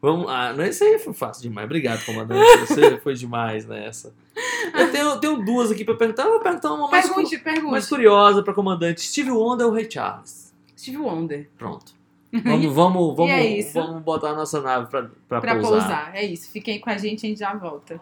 Vamos 0.00 0.26
lá, 0.26 0.52
não, 0.52 0.64
esse 0.64 0.82
aí 0.82 0.98
foi 0.98 1.12
fácil 1.12 1.42
demais. 1.42 1.64
Obrigado, 1.64 2.04
comandante. 2.04 2.58
Você 2.66 2.98
foi 2.98 3.14
demais 3.14 3.64
nessa. 3.66 4.12
Eu 4.74 4.90
tenho, 4.90 5.16
tenho 5.20 5.36
duas 5.44 5.70
aqui 5.70 5.84
pra 5.84 5.94
perguntar. 5.94 6.24
Eu 6.24 6.30
vou 6.32 6.40
perguntar 6.40 6.72
uma 6.72 6.88
mais, 6.90 7.08
cu- 7.08 7.14
Pergunte, 7.14 7.38
pergunte. 7.38 7.70
mais 7.70 7.88
curiosa 7.88 8.42
pra 8.42 8.52
comandante. 8.52 9.00
Steve 9.00 9.30
Wonder 9.30 9.66
ou 9.66 9.72
Ray 9.72 9.88
Charles? 9.88 10.52
Steve 10.76 10.96
Wonder. 10.96 11.48
Pronto. 11.56 11.92
Vamos, 12.32 12.74
vamos, 12.74 13.14
vamos, 13.16 13.30
é 13.30 13.46
isso. 13.46 13.74
vamos 13.74 14.02
botar 14.02 14.30
a 14.30 14.34
nossa 14.34 14.60
nave 14.60 14.88
pra, 14.90 15.08
pra, 15.28 15.40
Pra 15.40 15.54
pousar. 15.54 15.70
pousar. 15.70 16.10
É 16.16 16.24
isso. 16.24 16.50
Fiquem 16.50 16.80
com 16.80 16.90
a 16.90 16.96
gente, 16.98 17.24
a 17.24 17.28
gente 17.28 17.38
já 17.38 17.54
volta. 17.54 18.00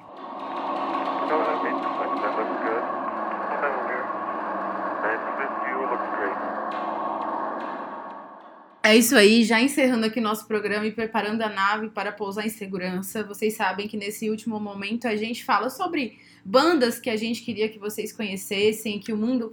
É 8.82 8.96
isso 8.96 9.14
aí, 9.14 9.44
já 9.44 9.60
encerrando 9.60 10.06
aqui 10.06 10.20
nosso 10.20 10.48
programa 10.48 10.84
e 10.84 10.90
preparando 10.90 11.42
a 11.42 11.48
nave 11.48 11.90
para 11.90 12.10
pousar 12.10 12.44
em 12.44 12.48
segurança. 12.48 13.22
Vocês 13.22 13.54
sabem 13.54 13.86
que 13.86 13.96
nesse 13.96 14.28
último 14.28 14.58
momento 14.58 15.06
a 15.06 15.14
gente 15.14 15.44
fala 15.44 15.70
sobre 15.70 16.18
bandas 16.44 16.98
que 16.98 17.08
a 17.08 17.16
gente 17.16 17.42
queria 17.42 17.68
que 17.68 17.78
vocês 17.78 18.12
conhecessem, 18.12 18.98
que 18.98 19.12
o 19.12 19.16
mundo 19.16 19.52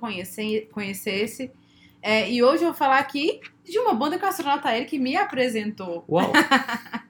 conhecesse. 0.71 1.51
É, 2.01 2.31
e 2.31 2.41
hoje 2.41 2.63
eu 2.63 2.69
vou 2.69 2.73
falar 2.73 2.97
aqui 2.97 3.39
de 3.63 3.77
uma 3.77 3.93
banda 3.93 4.17
que 4.17 4.25
o 4.25 4.27
astronauta 4.27 4.75
Eric 4.75 4.97
me 4.97 5.15
apresentou. 5.15 6.03
Uau! 6.09 6.31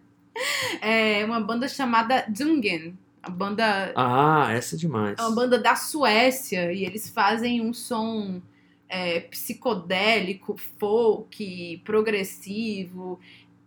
é 0.81 1.23
uma 1.23 1.39
banda 1.39 1.69
chamada 1.69 2.25
Dungen. 2.27 2.97
A 3.27 3.29
banda 3.29 3.93
Ah, 3.93 4.47
essa 4.51 4.75
é 4.75 4.77
demais. 4.77 5.19
É 5.19 5.21
uma 5.21 5.35
banda 5.35 5.59
da 5.59 5.75
Suécia 5.75 6.71
e 6.71 6.85
eles 6.85 7.09
fazem 7.09 7.59
um 7.61 7.73
som 7.73 8.41
é, 8.87 9.19
psicodélico, 9.19 10.55
folk, 10.79 11.81
progressivo, 11.83 13.19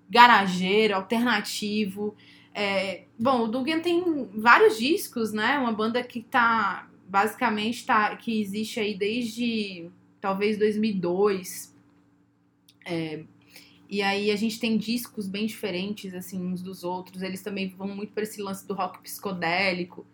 garageiro, 0.09 0.95
alternativo. 0.95 2.17
É, 2.55 3.03
bom, 3.19 3.43
o 3.43 3.49
Dugan 3.49 3.81
tem 3.81 4.29
vários 4.35 4.79
discos, 4.79 5.31
né? 5.31 5.59
Uma 5.59 5.73
banda 5.73 6.03
que 6.03 6.23
tá 6.23 6.89
basicamente 7.07 7.85
tá 7.85 8.17
que 8.17 8.41
existe 8.41 8.81
aí 8.81 8.95
desde 8.95 9.91
talvez 10.21 10.57
2002. 10.57 11.77
É, 12.87 13.25
e 13.91 14.03
aí 14.03 14.31
a 14.31 14.37
gente 14.37 14.61
tem 14.61 14.79
discos 14.79 15.27
bem 15.27 15.47
diferentes 15.47 16.15
assim 16.15 16.41
uns 16.41 16.63
dos 16.63 16.85
outros. 16.85 17.23
Eles 17.23 17.43
também 17.43 17.69
vão 17.69 17.89
muito 17.89 18.13
para 18.13 18.23
esse 18.23 18.41
lance 18.41 18.67
do 18.67 18.73
rock 18.73 19.03
psicodélico. 19.03 20.07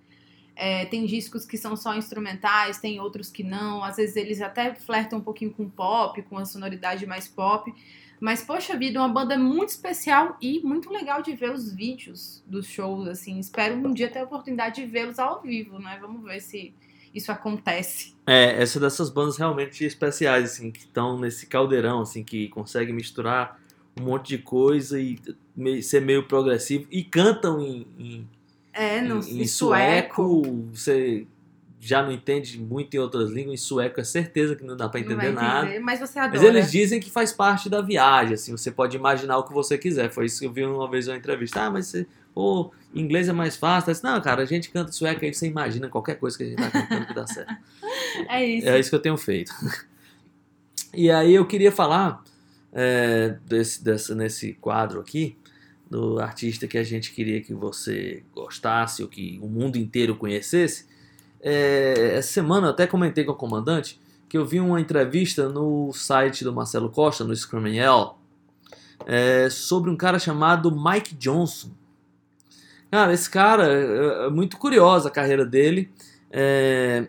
É, 0.56 0.86
tem 0.86 1.04
discos 1.04 1.44
que 1.44 1.58
são 1.58 1.76
só 1.76 1.94
instrumentais, 1.94 2.80
tem 2.80 2.98
outros 2.98 3.30
que 3.30 3.44
não. 3.44 3.84
Às 3.84 3.96
vezes 3.96 4.16
eles 4.16 4.40
até 4.40 4.74
flertam 4.74 5.18
um 5.18 5.22
pouquinho 5.22 5.50
com 5.50 5.68
pop, 5.68 6.22
com 6.22 6.38
a 6.38 6.46
sonoridade 6.46 7.04
mais 7.04 7.28
pop. 7.28 7.70
Mas, 8.18 8.42
poxa 8.42 8.74
vida, 8.78 8.98
uma 8.98 9.10
banda 9.10 9.36
muito 9.36 9.68
especial 9.68 10.38
e 10.40 10.60
muito 10.60 10.90
legal 10.90 11.20
de 11.20 11.36
ver 11.36 11.52
os 11.52 11.70
vídeos 11.70 12.42
dos 12.46 12.66
shows, 12.66 13.06
assim. 13.06 13.38
Espero 13.38 13.74
um 13.74 13.92
dia 13.92 14.10
ter 14.10 14.20
a 14.20 14.24
oportunidade 14.24 14.76
de 14.76 14.86
vê-los 14.86 15.18
ao 15.18 15.42
vivo, 15.42 15.78
né? 15.78 15.98
Vamos 16.00 16.24
ver 16.24 16.40
se 16.40 16.72
isso 17.14 17.30
acontece. 17.30 18.14
É, 18.26 18.62
essa 18.62 18.80
dessas 18.80 19.10
bandas 19.10 19.36
realmente 19.36 19.84
especiais, 19.84 20.52
assim, 20.52 20.70
que 20.70 20.80
estão 20.80 21.18
nesse 21.18 21.46
caldeirão, 21.46 22.00
assim, 22.00 22.24
que 22.24 22.48
conseguem 22.48 22.94
misturar 22.94 23.60
um 23.98 24.02
monte 24.04 24.28
de 24.28 24.38
coisa 24.38 25.00
e 25.00 25.18
me- 25.56 25.82
ser 25.82 26.00
meio 26.02 26.24
progressivo 26.24 26.86
e 26.90 27.02
cantam 27.02 27.60
em, 27.60 27.86
em, 27.98 28.28
É, 28.72 29.00
no 29.00 29.16
em, 29.16 29.42
em 29.42 29.46
sueco. 29.46 30.42
sueco. 30.44 30.68
Você 30.74 31.26
já 31.80 32.02
não 32.02 32.10
entende 32.12 32.58
muito 32.60 32.94
em 32.94 32.98
outras 32.98 33.30
línguas, 33.30 33.54
em 33.54 33.56
sueco 33.62 34.00
é 34.00 34.04
certeza 34.04 34.54
que 34.56 34.64
não 34.64 34.76
dá 34.76 34.84
Não 34.84 34.90
entender 34.90 35.14
vai 35.14 35.32
nada. 35.32 35.66
entender, 35.68 35.80
mas 35.80 36.00
você 36.00 36.18
adora. 36.18 36.40
Mas 36.40 36.42
eles 36.42 36.70
dizem 36.70 37.00
que 37.00 37.10
faz 37.10 37.32
parte 37.32 37.68
da 37.70 37.80
viagem, 37.80 38.34
assim, 38.34 38.52
você 38.52 38.70
pode 38.70 38.96
imaginar 38.96 39.38
o 39.38 39.44
que 39.44 39.52
você 39.52 39.78
quiser. 39.78 40.10
Foi 40.10 40.26
isso 40.26 40.40
que 40.40 40.46
eu 40.46 40.52
vi 40.52 40.64
uma 40.64 40.90
vez 40.90 41.06
em 41.06 41.12
uma 41.12 41.16
entrevista. 41.16 41.62
Ah, 41.62 41.70
mas 41.70 41.86
você, 41.86 42.06
pô, 42.34 42.72
inglês 42.94 43.28
é 43.28 43.32
mais 43.32 43.56
fácil. 43.56 43.92
Disse, 43.92 44.04
não, 44.04 44.20
cara, 44.20 44.42
a 44.42 44.46
gente 44.46 44.68
canta 44.70 44.90
sueco, 44.92 45.24
aí 45.24 45.32
você 45.32 45.46
imagina 45.46 45.88
qualquer 45.88 46.16
coisa 46.18 46.36
que 46.36 46.42
a 46.44 46.46
gente 46.46 46.58
tá 46.58 46.70
cantando 46.70 47.06
que 47.06 47.14
dá 47.14 47.26
certo. 47.26 47.54
É 48.28 48.44
isso. 48.44 48.68
É 48.68 48.78
isso 48.80 48.90
que 48.90 48.96
eu 48.96 49.00
tenho 49.00 49.16
feito. 49.16 49.52
E 50.94 51.10
aí 51.10 51.34
eu 51.34 51.46
queria 51.46 51.70
falar 51.70 52.24
é, 52.78 53.38
desse, 53.46 54.14
nesse 54.14 54.52
quadro 54.52 55.00
aqui, 55.00 55.34
do 55.90 56.20
artista 56.20 56.66
que 56.66 56.76
a 56.76 56.82
gente 56.82 57.12
queria 57.12 57.40
que 57.40 57.54
você 57.54 58.22
gostasse 58.34 59.02
ou 59.02 59.08
que 59.08 59.40
o 59.42 59.48
mundo 59.48 59.76
inteiro 59.78 60.14
conhecesse. 60.14 60.86
É, 61.40 62.16
essa 62.18 62.34
semana 62.34 62.66
eu 62.66 62.70
até 62.72 62.86
comentei 62.86 63.24
com 63.24 63.32
o 63.32 63.36
comandante 63.36 63.98
que 64.28 64.36
eu 64.36 64.44
vi 64.44 64.60
uma 64.60 64.80
entrevista 64.80 65.48
no 65.48 65.90
site 65.94 66.44
do 66.44 66.52
Marcelo 66.52 66.90
Costa, 66.90 67.24
no 67.24 67.34
Screaming 67.34 67.78
Hell, 67.78 68.18
é, 69.06 69.48
sobre 69.48 69.88
um 69.88 69.96
cara 69.96 70.18
chamado 70.18 70.70
Mike 70.70 71.14
Johnson. 71.14 71.70
Cara, 72.90 73.14
esse 73.14 73.30
cara 73.30 73.72
é 73.72 74.26
é 74.26 74.30
muito 74.30 74.58
curiosa 74.58 75.08
a 75.08 75.12
carreira 75.12 75.46
dele. 75.46 75.90
É, 76.30 77.06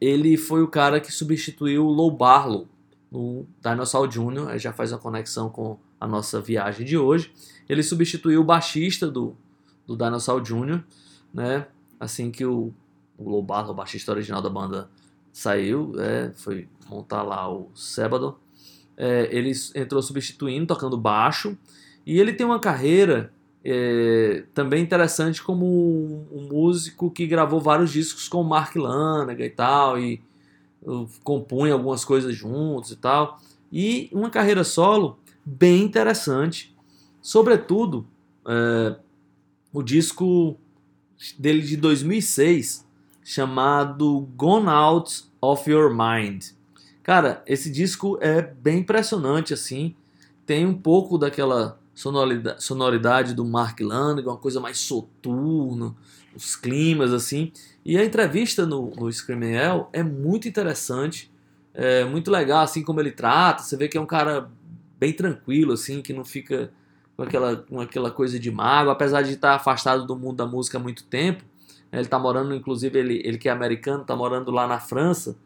ele 0.00 0.36
foi 0.36 0.62
o 0.62 0.68
cara 0.68 0.98
que 0.98 1.12
substituiu 1.12 1.86
o 1.86 1.90
Low 1.92 2.10
Barlow 2.10 2.66
no 3.14 3.46
Dinosaur 3.62 4.08
Jr., 4.08 4.58
já 4.58 4.72
faz 4.72 4.90
uma 4.90 4.98
conexão 4.98 5.48
com 5.48 5.78
a 6.00 6.06
nossa 6.06 6.40
viagem 6.40 6.84
de 6.84 6.98
hoje. 6.98 7.32
Ele 7.68 7.80
substituiu 7.80 8.40
o 8.40 8.44
baixista 8.44 9.08
do, 9.08 9.36
do 9.86 9.96
Dinosaur 9.96 10.42
Jr., 10.42 10.82
né? 11.32 11.68
Assim 12.00 12.32
que 12.32 12.44
o, 12.44 12.74
o 13.16 13.30
Low 13.30 13.40
Barlow, 13.40 13.70
o 13.70 13.76
baixista 13.76 14.10
original 14.10 14.42
da 14.42 14.50
banda, 14.50 14.90
saiu, 15.32 15.92
é, 15.96 16.32
foi 16.34 16.66
montar 16.88 17.22
lá 17.22 17.48
o 17.48 17.70
Sábado. 17.72 18.36
É, 18.96 19.28
ele 19.30 19.52
entrou 19.76 20.02
substituindo, 20.02 20.66
tocando 20.66 20.98
baixo, 20.98 21.56
e 22.04 22.18
ele 22.18 22.32
tem 22.32 22.44
uma 22.44 22.58
carreira 22.58 23.32
é, 23.64 24.42
também 24.52 24.82
interessante 24.82 25.40
como 25.40 25.64
um, 25.64 26.26
um 26.32 26.48
músico 26.48 27.08
que 27.12 27.28
gravou 27.28 27.60
vários 27.60 27.92
discos 27.92 28.28
com 28.28 28.40
o 28.40 28.44
Mark 28.44 28.74
Lanegan 28.74 29.44
e 29.44 29.50
tal, 29.50 29.98
e 30.00 30.20
compunha 31.22 31.72
algumas 31.72 32.04
coisas 32.04 32.34
juntos 32.34 32.90
e 32.90 32.96
tal. 32.96 33.40
E 33.72 34.08
uma 34.12 34.30
carreira 34.30 34.64
solo 34.64 35.18
bem 35.44 35.82
interessante, 35.82 36.74
sobretudo 37.20 38.06
é, 38.46 38.96
o 39.72 39.82
disco 39.82 40.56
dele 41.38 41.62
de 41.62 41.76
2006 41.76 42.86
chamado 43.22 44.28
Gone 44.36 44.68
Out 44.68 45.24
of 45.40 45.70
Your 45.70 45.90
Mind. 45.90 46.46
Cara, 47.02 47.42
esse 47.46 47.70
disco 47.70 48.18
é 48.20 48.40
bem 48.40 48.80
impressionante 48.80 49.52
assim, 49.52 49.94
tem 50.46 50.66
um 50.66 50.74
pouco 50.74 51.18
daquela 51.18 51.78
sonoridade, 51.94 52.62
sonoridade 52.62 53.34
do 53.34 53.44
Mark 53.44 53.80
Lanegan, 53.80 54.32
uma 54.32 54.36
coisa 54.36 54.60
mais 54.60 54.78
soturna, 54.78 55.94
os 56.34 56.56
climas 56.56 57.12
assim. 57.12 57.52
E 57.84 57.98
a 57.98 58.04
entrevista 58.04 58.64
no, 58.64 58.90
no 58.90 59.12
Screaming 59.12 59.52
Hell 59.52 59.88
é 59.92 60.02
muito 60.02 60.48
interessante, 60.48 61.30
é 61.74 62.04
muito 62.04 62.30
legal 62.30 62.62
assim 62.62 62.82
como 62.82 63.00
ele 63.00 63.10
trata. 63.10 63.62
Você 63.62 63.76
vê 63.76 63.88
que 63.88 63.98
é 63.98 64.00
um 64.00 64.06
cara 64.06 64.50
bem 64.98 65.12
tranquilo 65.12 65.72
assim, 65.72 66.00
que 66.00 66.12
não 66.12 66.24
fica 66.24 66.72
com 67.16 67.22
aquela, 67.22 67.56
com 67.56 67.80
aquela 67.80 68.10
coisa 68.10 68.38
de 68.38 68.50
mago, 68.50 68.90
apesar 68.90 69.22
de 69.22 69.32
estar 69.32 69.54
afastado 69.54 70.06
do 70.06 70.16
mundo 70.16 70.36
da 70.36 70.46
música 70.46 70.78
há 70.78 70.80
muito 70.80 71.04
tempo. 71.04 71.44
Ele 71.92 72.02
está 72.02 72.18
morando, 72.18 72.54
inclusive 72.54 72.98
ele, 72.98 73.22
ele 73.24 73.38
que 73.38 73.48
é 73.48 73.52
americano, 73.52 74.02
está 74.02 74.16
morando 74.16 74.50
lá 74.50 74.66
na 74.66 74.80
França. 74.80 75.36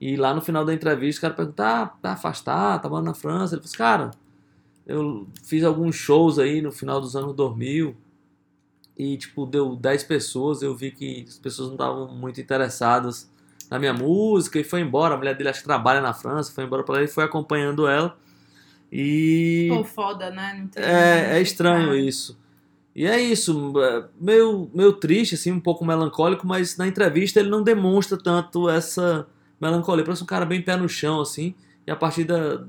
E 0.00 0.16
lá 0.16 0.32
no 0.32 0.40
final 0.40 0.64
da 0.64 0.72
entrevista 0.72 1.18
o 1.18 1.22
cara 1.22 1.34
pergunta: 1.34 1.82
ah, 1.82 1.86
tá 1.86 2.12
afastado, 2.12 2.82
tá 2.82 2.88
morando 2.88 3.06
na 3.06 3.14
França? 3.14 3.56
Ele 3.56 3.62
falou: 3.62 3.64
assim, 3.64 3.76
cara, 3.76 4.10
eu 4.86 5.26
fiz 5.44 5.64
alguns 5.64 5.96
shows 5.96 6.38
aí 6.38 6.62
no 6.62 6.70
final 6.70 7.00
dos 7.00 7.16
anos 7.16 7.34
2000 7.34 7.94
e 8.98 9.16
tipo 9.16 9.46
deu 9.46 9.76
10 9.76 10.02
pessoas, 10.04 10.60
eu 10.60 10.74
vi 10.74 10.90
que 10.90 11.24
as 11.28 11.38
pessoas 11.38 11.68
não 11.68 11.76
estavam 11.76 12.08
muito 12.08 12.40
interessadas 12.40 13.30
na 13.70 13.78
minha 13.78 13.92
música 13.92 14.58
e 14.58 14.64
foi 14.64 14.80
embora. 14.80 15.14
A 15.14 15.16
mulher 15.16 15.36
dele 15.36 15.50
acho 15.50 15.60
que 15.60 15.66
trabalha 15.66 16.00
na 16.00 16.12
França, 16.12 16.52
foi 16.52 16.64
embora 16.64 16.82
para 16.82 16.96
lá 16.96 17.02
e 17.02 17.08
foi 17.08 17.24
acompanhando 17.24 17.86
ela. 17.86 18.16
E 18.90 19.68
Pô, 19.70 19.84
foda, 19.84 20.30
né? 20.30 20.68
É, 20.74 21.38
é 21.38 21.40
estranho 21.40 21.94
isso. 21.94 22.36
E 22.94 23.06
é 23.06 23.20
isso, 23.20 23.72
meio, 24.20 24.68
meio 24.74 24.92
triste, 24.94 25.36
assim, 25.36 25.52
um 25.52 25.60
pouco 25.60 25.84
melancólico, 25.84 26.44
mas 26.44 26.76
na 26.76 26.88
entrevista 26.88 27.38
ele 27.38 27.48
não 27.48 27.62
demonstra 27.62 28.18
tanto 28.18 28.68
essa 28.68 29.24
melancolia. 29.60 30.04
Parece 30.04 30.24
um 30.24 30.26
cara 30.26 30.44
bem 30.44 30.60
pé 30.60 30.76
no 30.76 30.88
chão, 30.88 31.20
assim. 31.20 31.54
E 31.86 31.92
a 31.92 31.94
partir 31.94 32.24
da, 32.24 32.64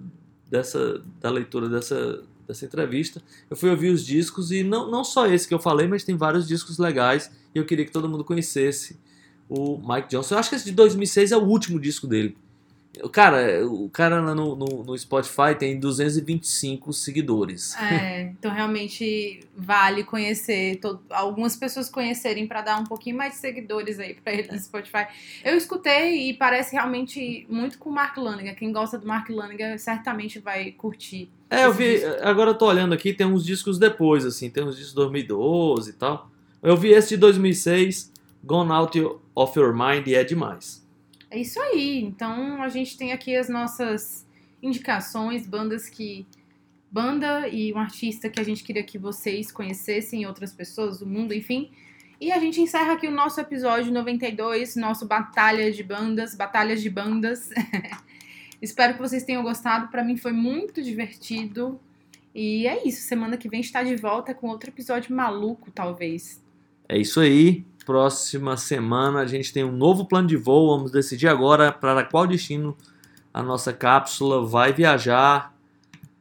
dessa, 0.48 1.02
da 1.20 1.32
leitura 1.32 1.68
dessa, 1.68 2.22
dessa 2.50 2.66
entrevista, 2.66 3.22
eu 3.50 3.56
fui 3.56 3.70
ouvir 3.70 3.90
os 3.90 4.06
discos 4.06 4.52
e 4.52 4.64
não, 4.64 4.90
não 4.90 5.04
só 5.04 5.28
esse 5.28 5.48
que 5.48 5.54
eu 5.54 5.60
falei, 5.60 5.88
mas 5.88 6.04
tem 6.04 6.18
vários 6.18 6.48
discos 6.48 6.78
legais 6.78 7.32
e 7.54 7.60
eu 7.60 7.66
queria 7.66 7.86
que 7.86 7.92
todo 7.92 8.10
mundo 8.10 8.26
conhecesse 8.26 9.00
o 9.48 9.78
Mike 9.78 10.10
Johnson. 10.10 10.36
Eu 10.36 10.40
acho 10.40 10.50
que 10.50 10.56
esse 10.56 10.66
de 10.66 10.72
2006 10.72 11.32
é 11.32 11.38
o 11.38 11.44
último 11.44 11.80
disco 11.80 12.08
dele. 12.08 12.36
O 13.04 13.10
Cara, 13.10 13.66
o 13.68 13.90
cara 13.90 14.22
lá 14.22 14.36
no, 14.36 14.56
no, 14.56 14.84
no 14.84 14.98
Spotify 14.98 15.56
tem 15.58 15.80
225 15.80 16.92
seguidores. 16.94 17.76
É, 17.78 18.22
então 18.38 18.52
realmente 18.52 19.42
vale 19.56 20.04
conhecer, 20.04 20.78
to- 20.78 21.00
algumas 21.10 21.56
pessoas 21.56 21.90
conhecerem 21.90 22.48
pra 22.48 22.62
dar 22.62 22.78
um 22.78 22.84
pouquinho 22.84 23.18
mais 23.18 23.34
de 23.34 23.40
seguidores 23.40 24.00
aí 24.00 24.14
pra 24.16 24.34
ele 24.34 24.50
no 24.52 24.60
Spotify. 24.60 25.06
Eu 25.44 25.56
escutei 25.56 26.30
e 26.30 26.34
parece 26.34 26.74
realmente 26.76 27.46
muito 27.50 27.78
com 27.78 27.90
o 27.90 27.94
Mark 27.94 28.18
Lanegan. 28.18 28.54
Quem 28.54 28.72
gosta 28.72 28.98
do 28.98 29.08
Mark 29.08 29.30
Lanegan 29.30 29.78
certamente 29.78 30.40
vai 30.40 30.72
curtir. 30.72 31.30
É, 31.50 31.66
eu 31.66 31.74
vi. 31.74 31.96
disco. 32.00 32.10
Agora 32.22 32.52
eu 32.52 32.56
tô 32.58 32.68
olhando 32.68 32.94
aqui, 32.94 33.14
tem 33.14 33.26
uns 33.26 33.44
discos 33.46 33.80
depois, 33.80 34.26
assim, 34.26 34.50
tem 34.50 34.64
uns 34.64 34.76
discos 34.76 34.90
de 34.92 34.96
2012 34.96 35.90
e 35.92 35.94
tal. 35.94 36.30
Eu 36.62 36.76
vi 36.76 36.90
esse 36.90 37.10
de 37.10 37.18
2006, 37.18 38.12
Gone 38.44 38.72
Out 38.72 39.02
of 39.34 39.58
Your 39.60 39.74
Mind, 39.74 40.08
e 40.08 40.16
é 40.16 40.24
demais. 40.24 40.86
É 41.30 41.40
isso 41.40 41.60
aí. 41.60 42.04
Então 42.04 42.62
a 42.62 42.70
gente 42.70 42.98
tem 42.98 43.12
aqui 43.12 43.36
as 43.36 43.50
nossas 43.50 44.26
indicações, 44.62 45.48
bandas 45.48 45.90
que. 45.90 46.26
Banda 46.92 47.48
e 47.48 47.72
um 47.72 47.78
artista 47.78 48.30
que 48.30 48.40
a 48.40 48.44
gente 48.44 48.64
queria 48.64 48.82
que 48.82 48.98
vocês 48.98 49.52
conhecessem, 49.52 50.26
outras 50.26 50.52
pessoas 50.52 50.98
do 50.98 51.06
mundo, 51.06 51.36
enfim. 51.36 51.70
E 52.20 52.32
a 52.32 52.40
gente 52.40 52.60
encerra 52.60 52.94
aqui 52.94 53.08
o 53.08 53.12
nosso 53.12 53.40
episódio 53.40 53.94
92, 53.94 54.76
nosso 54.76 55.06
Batalha 55.06 55.72
de 55.72 55.84
Bandas, 55.84 56.34
Batalhas 56.34 56.82
de 56.82 56.90
Bandas. 56.90 57.52
Espero 58.60 58.96
que 58.96 59.00
vocês 59.00 59.24
tenham 59.24 59.44
gostado. 59.44 59.90
Para 59.90 60.04
mim 60.04 60.18
foi 60.18 60.32
muito 60.32 60.82
divertido. 60.82 61.80
E 62.34 62.68
é 62.68 62.88
isso, 62.88 63.02
semana 63.04 63.38
que 63.38 63.48
vem 63.48 63.62
está 63.62 63.84
de 63.84 63.96
volta 63.96 64.34
com 64.34 64.48
outro 64.48 64.70
episódio 64.70 65.16
maluco, 65.16 65.72
talvez. 65.72 66.44
É 66.88 66.98
isso 66.98 67.20
aí. 67.20 67.64
Próxima 67.90 68.56
semana 68.56 69.22
a 69.22 69.26
gente 69.26 69.52
tem 69.52 69.64
um 69.64 69.72
novo 69.72 70.06
plano 70.06 70.28
de 70.28 70.38
voo. 70.38 70.78
Vamos 70.78 70.92
decidir 70.92 71.28
agora 71.28 71.72
para 71.72 72.04
qual 72.04 72.28
destino 72.28 72.78
a 73.34 73.42
nossa 73.42 73.74
cápsula 73.74 74.46
vai 74.46 74.72
viajar. 74.72 75.56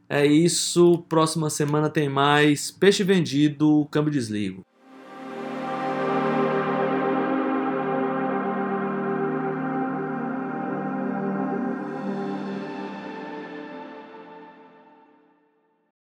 É 0.08 0.24
isso. 0.24 1.04
Próxima 1.10 1.50
semana 1.50 1.90
tem 1.90 2.08
mais 2.08 2.70
Peixe 2.70 3.04
Vendido, 3.04 3.86
Câmbio 3.90 4.10
Desligo. 4.10 4.64